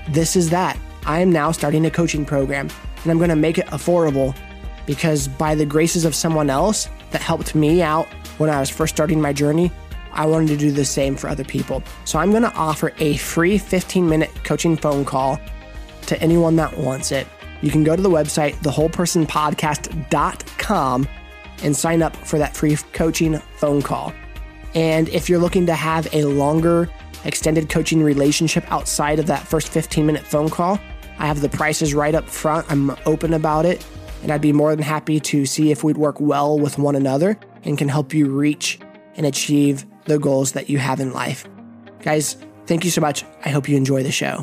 this 0.09 0.37
is 0.37 0.51
that. 0.51 0.79
I 1.05 1.21
am 1.21 1.31
now 1.31 1.53
starting 1.53 1.87
a 1.87 1.91
coaching 1.91 2.25
program 2.25 2.69
and 3.03 3.11
I'm 3.11 3.19
going 3.19 3.31
to 3.31 3.37
make 3.37 3.59
it 3.59 3.67
affordable 3.67 4.37
because 4.87 5.29
by 5.29 5.55
the 5.55 5.67
graces 5.67 6.05
of 6.05 6.15
someone 6.15 6.49
else 6.49 6.89
that 7.11 7.23
helped 7.23 7.55
me 7.55 7.83
out 7.83 8.07
when 8.39 8.51
I 8.51 8.61
was 8.61 8.71
first 8.71 8.95
starting 8.95 9.21
my 9.21 9.33
journey, 9.33 9.71
I 10.13 10.27
wanted 10.27 10.49
to 10.49 10.57
do 10.57 10.73
the 10.73 10.85
same 10.85 11.17
for 11.17 11.29
other 11.29 11.45
people. 11.45 11.83
So 12.05 12.19
I'm 12.19 12.31
going 12.31 12.43
to 12.43 12.53
offer 12.55 12.93
a 12.99 13.17
free 13.19 13.59
15 13.59 14.09
minute 14.09 14.31
coaching 14.45 14.77
phone 14.77 15.05
call 15.05 15.39
to 16.07 16.21
anyone 16.21 16.57
that 16.57 16.77
wants 16.79 17.13
it. 17.13 17.29
You 17.63 17.71
can 17.71 17.85
go 17.85 17.95
to 17.97 18.03
the 18.03 18.11
website, 18.11 18.55
thewholepersonpodcast.com, 18.57 21.09
and 21.63 21.77
sign 21.77 22.03
up 22.03 22.17
for 22.17 22.39
that 22.39 22.57
free 22.57 22.77
coaching 22.93 23.39
phone 23.57 23.83
call. 23.83 24.13
And 24.75 25.09
if 25.09 25.29
you're 25.29 25.39
looking 25.39 25.67
to 25.67 25.75
have 25.75 26.13
a 26.13 26.25
longer, 26.25 26.91
extended 27.27 27.69
coaching 27.69 28.03
relationship 28.03 28.71
outside 28.73 29.19
of 29.19 29.27
that 29.27 29.47
first 29.47 29.69
15 29.69 30.07
minute 30.07 30.25
phone 30.25 30.49
call, 30.49 30.79
I 31.19 31.27
have 31.27 31.41
the 31.41 31.49
prices 31.49 31.95
right 31.95 32.15
up 32.15 32.29
front. 32.29 32.71
I'm 32.71 32.91
open 33.07 33.35
about 33.35 33.67
it, 33.67 33.85
and 34.23 34.31
I'd 34.31 34.41
be 34.41 34.53
more 34.53 34.75
than 34.75 34.85
happy 34.85 35.21
to 35.21 35.47
see 35.47 35.71
if 35.71 35.83
we'd 35.85 35.97
work 35.97 36.21
well 36.21 36.59
with 36.59 36.79
one 36.79 36.97
another 36.97 37.39
and 37.65 37.77
can 37.77 37.89
help 37.89 38.15
you 38.15 38.27
reach 38.27 38.79
and 39.17 39.27
achieve 39.27 39.87
the 40.05 40.19
goals 40.19 40.53
that 40.53 40.69
you 40.69 40.79
have 40.79 41.01
in 41.01 41.13
life. 41.13 41.47
Guys, 42.01 42.37
thank 42.67 42.85
you 42.85 42.91
so 42.91 43.01
much. 43.01 43.25
I 43.45 43.49
hope 43.49 43.69
you 43.69 43.77
enjoy 43.77 44.03
the 44.03 44.13
show. 44.13 44.43